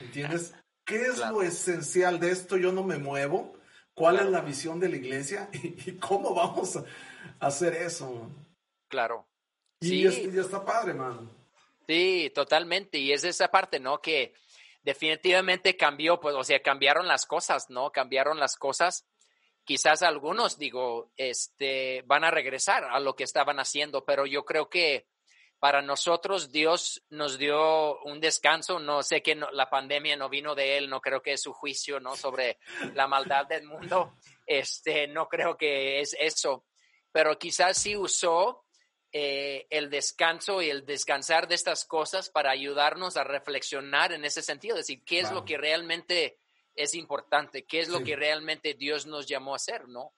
[0.00, 0.54] ¿Entiendes?
[0.84, 2.56] ¿Qué es lo esencial de esto?
[2.56, 3.54] Yo no me muevo.
[3.94, 5.48] ¿Cuál es la visión de la iglesia?
[5.62, 6.84] ¿Y, cómo vamos a
[7.46, 8.30] hacer eso?
[8.92, 9.26] Claro.
[9.80, 10.30] Y, sí.
[10.30, 11.30] ya está padre, man.
[11.88, 12.98] Sí, totalmente.
[12.98, 14.02] Y es esa parte, ¿no?
[14.02, 14.34] Que
[14.82, 17.90] definitivamente cambió, pues, o sea, cambiaron las cosas, ¿no?
[17.90, 19.06] Cambiaron las cosas.
[19.64, 24.68] Quizás algunos, digo, este, van a regresar a lo que estaban haciendo, pero yo creo
[24.68, 25.06] que
[25.58, 28.78] para nosotros Dios nos dio un descanso.
[28.78, 31.98] No sé que la pandemia no vino de él, no creo que es su juicio,
[31.98, 32.14] ¿no?
[32.14, 32.58] Sobre
[32.92, 34.18] la maldad del mundo.
[34.46, 36.66] Este, no creo que es eso,
[37.10, 38.66] pero quizás sí usó
[39.12, 44.40] eh, el descanso y el descansar de estas cosas para ayudarnos a reflexionar en ese
[44.40, 46.38] sentido, decir, ¿qué es lo que realmente
[46.74, 47.64] es importante?
[47.64, 50.14] ¿Qué es lo que realmente Dios nos llamó a hacer, no?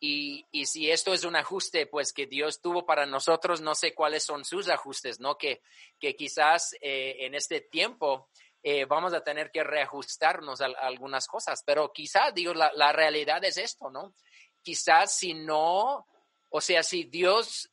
[0.00, 3.94] Y, y, si esto es un ajuste, pues que Dios tuvo para nosotros, no sé
[3.94, 5.36] cuáles son sus ajustes, ¿no?
[5.36, 5.60] Que,
[5.98, 8.30] que quizás eh, en este tiempo
[8.62, 13.44] eh, vamos a tener que reajustarnos a, algunas cosas, pero quizás, digo, la, la, realidad
[13.44, 14.14] es esto, ¿no?
[14.62, 16.06] Quizás si no,
[16.48, 17.68] o sea, si Dios,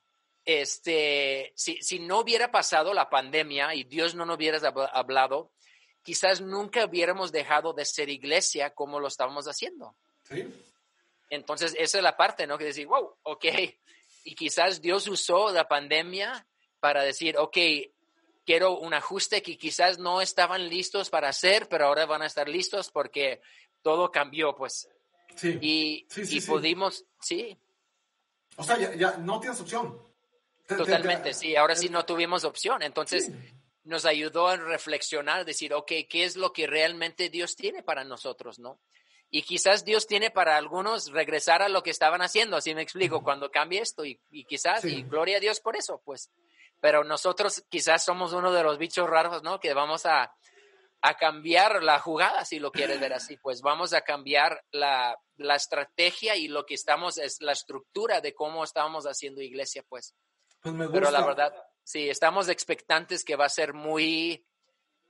[0.46, 4.60] este, si, si no hubiera pasado la pandemia y Dios no nos hubiera
[4.94, 5.52] hablado,
[6.04, 9.96] quizás nunca hubiéramos dejado de ser iglesia como lo estábamos haciendo.
[10.24, 10.46] Sí.
[11.30, 12.58] Entonces, esa es la parte, ¿no?
[12.60, 13.46] Que decir, wow, ok.
[14.24, 16.46] Y quizás Dios usó la pandemia
[16.80, 17.58] para decir, ok,
[18.46, 22.48] quiero un ajuste que quizás no estaban listos para hacer, pero ahora van a estar
[22.48, 23.42] listos porque
[23.82, 24.88] todo cambió, pues.
[25.36, 25.58] Sí.
[25.60, 27.58] Y, y pudimos, sí.
[28.58, 30.05] O sea, ya, ya no tienes opción.
[30.68, 31.56] Totalmente, sí.
[31.56, 32.82] Ahora sí no tuvimos opción.
[32.82, 33.32] Entonces,
[33.84, 38.60] nos ayudó a reflexionar, decir, ok, ¿qué es lo que realmente Dios tiene para nosotros,
[38.60, 38.80] no?
[39.30, 43.24] Y quizás Dios tiene para algunos regresar a lo que estaban haciendo, así me explico,
[43.24, 46.32] cuando cambie esto y, quizás, y gloria a Dios por eso, pues.
[46.82, 49.60] Pero nosotros quizás somos uno de los bichos raros, ¿no?
[49.60, 50.34] Que vamos a,
[51.02, 55.56] a cambiar la jugada, si lo quieres ver así, pues vamos a cambiar la, la
[55.56, 60.16] estrategia y lo que estamos, es la estructura de cómo estamos haciendo iglesia, pues.
[60.66, 64.48] Pues me Pero la verdad, sí, estamos expectantes que va a ser muy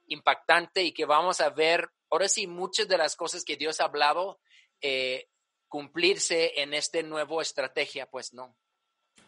[0.08, 3.86] impactante y que vamos a ver ahora sí, muchas de las cosas que Dios ha
[3.86, 4.42] hablado
[4.82, 5.30] eh,
[5.70, 8.58] cumplirse en este nuevo estrategia, pues no.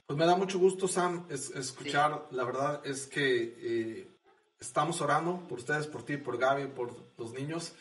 [0.05, 2.27] Pues me da mucho gusto, Sam, escuchar.
[2.31, 4.17] La verdad es que eh,
[4.59, 7.71] estamos orando por ustedes, por ti, por Gaby, por los niños.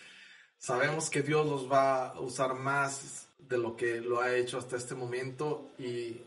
[0.57, 4.77] Sabemos que Dios los va a usar más de lo que lo ha hecho hasta
[4.77, 5.73] este momento.
[5.79, 6.23] Y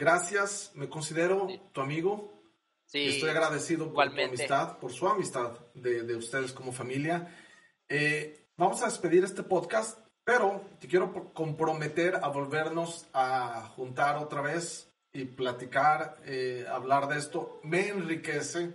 [0.00, 2.32] gracias, me considero tu amigo.
[2.86, 7.36] Sí, estoy agradecido por tu amistad, por su amistad de, de ustedes como familia.
[7.88, 14.40] Eh, vamos a despedir este podcast, pero te quiero comprometer a volvernos a juntar otra
[14.40, 17.60] vez y platicar, eh, hablar de esto.
[17.62, 18.72] Me enriquece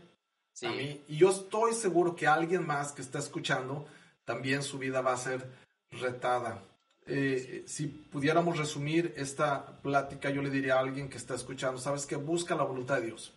[0.62, 3.86] a mí y yo estoy seguro que alguien más que está escuchando
[4.24, 5.50] también su vida va a ser
[5.92, 6.62] retada.
[7.08, 12.06] Eh, si pudiéramos resumir esta plática, yo le diría a alguien que está escuchando, sabes
[12.06, 13.34] que busca la voluntad de Dios.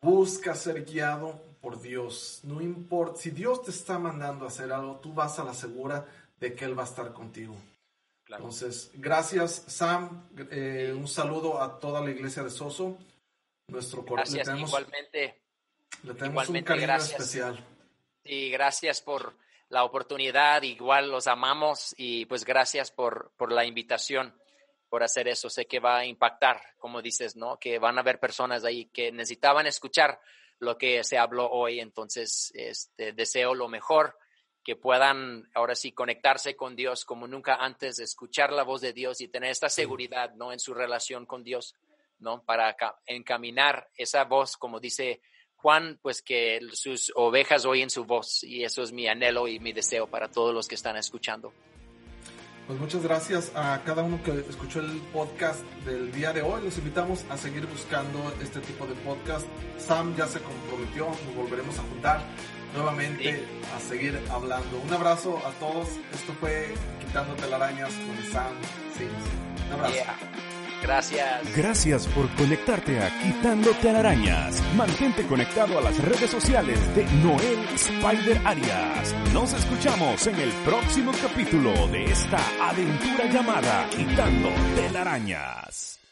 [0.00, 2.40] Busca ser guiado por Dios.
[2.44, 6.06] No importa, si Dios te está mandando a hacer algo, tú vas a la segura
[6.38, 7.56] de que Él va a estar contigo.
[8.28, 10.28] Entonces, gracias Sam.
[10.50, 12.98] Eh, un saludo a toda la iglesia de Soso.
[13.68, 15.42] Nuestro gracias, igualmente.
[16.02, 17.64] Le tenemos un cariño especial.
[18.22, 19.34] Y gracias por
[19.68, 20.62] la oportunidad.
[20.62, 24.34] Igual los amamos y pues gracias por, por la invitación
[24.88, 25.50] por hacer eso.
[25.50, 27.58] Sé que va a impactar, como dices, ¿no?
[27.58, 30.20] Que van a haber personas ahí que necesitaban escuchar
[30.58, 31.80] lo que se habló hoy.
[31.80, 34.16] Entonces, este, deseo lo mejor,
[34.64, 39.20] que puedan ahora sí conectarse con Dios como nunca antes, escuchar la voz de Dios
[39.20, 40.52] y tener esta seguridad, ¿no?
[40.52, 41.76] En su relación con Dios,
[42.18, 42.42] ¿no?
[42.42, 42.76] Para
[43.06, 45.20] encaminar esa voz, como dice
[45.56, 48.44] Juan, pues que sus ovejas oyen su voz.
[48.44, 51.52] Y eso es mi anhelo y mi deseo para todos los que están escuchando.
[52.66, 56.64] Pues muchas gracias a cada uno que escuchó el podcast del día de hoy.
[56.64, 59.46] Los invitamos a seguir buscando este tipo de podcast.
[59.78, 62.20] Sam ya se comprometió, nos volveremos a juntar
[62.74, 64.80] nuevamente a seguir hablando.
[64.80, 65.88] Un abrazo a todos.
[66.12, 66.74] Esto fue
[67.06, 68.52] Quitando Telarañas con Sam
[68.96, 69.66] Sims.
[69.68, 70.45] Un abrazo.
[70.86, 71.56] Gracias.
[71.56, 74.62] Gracias por conectarte a Quitando Telarañas.
[74.76, 79.12] Mantente conectado a las redes sociales de Noel Spider Arias.
[79.32, 86.05] Nos escuchamos en el próximo capítulo de esta aventura llamada Quitando Telarañas.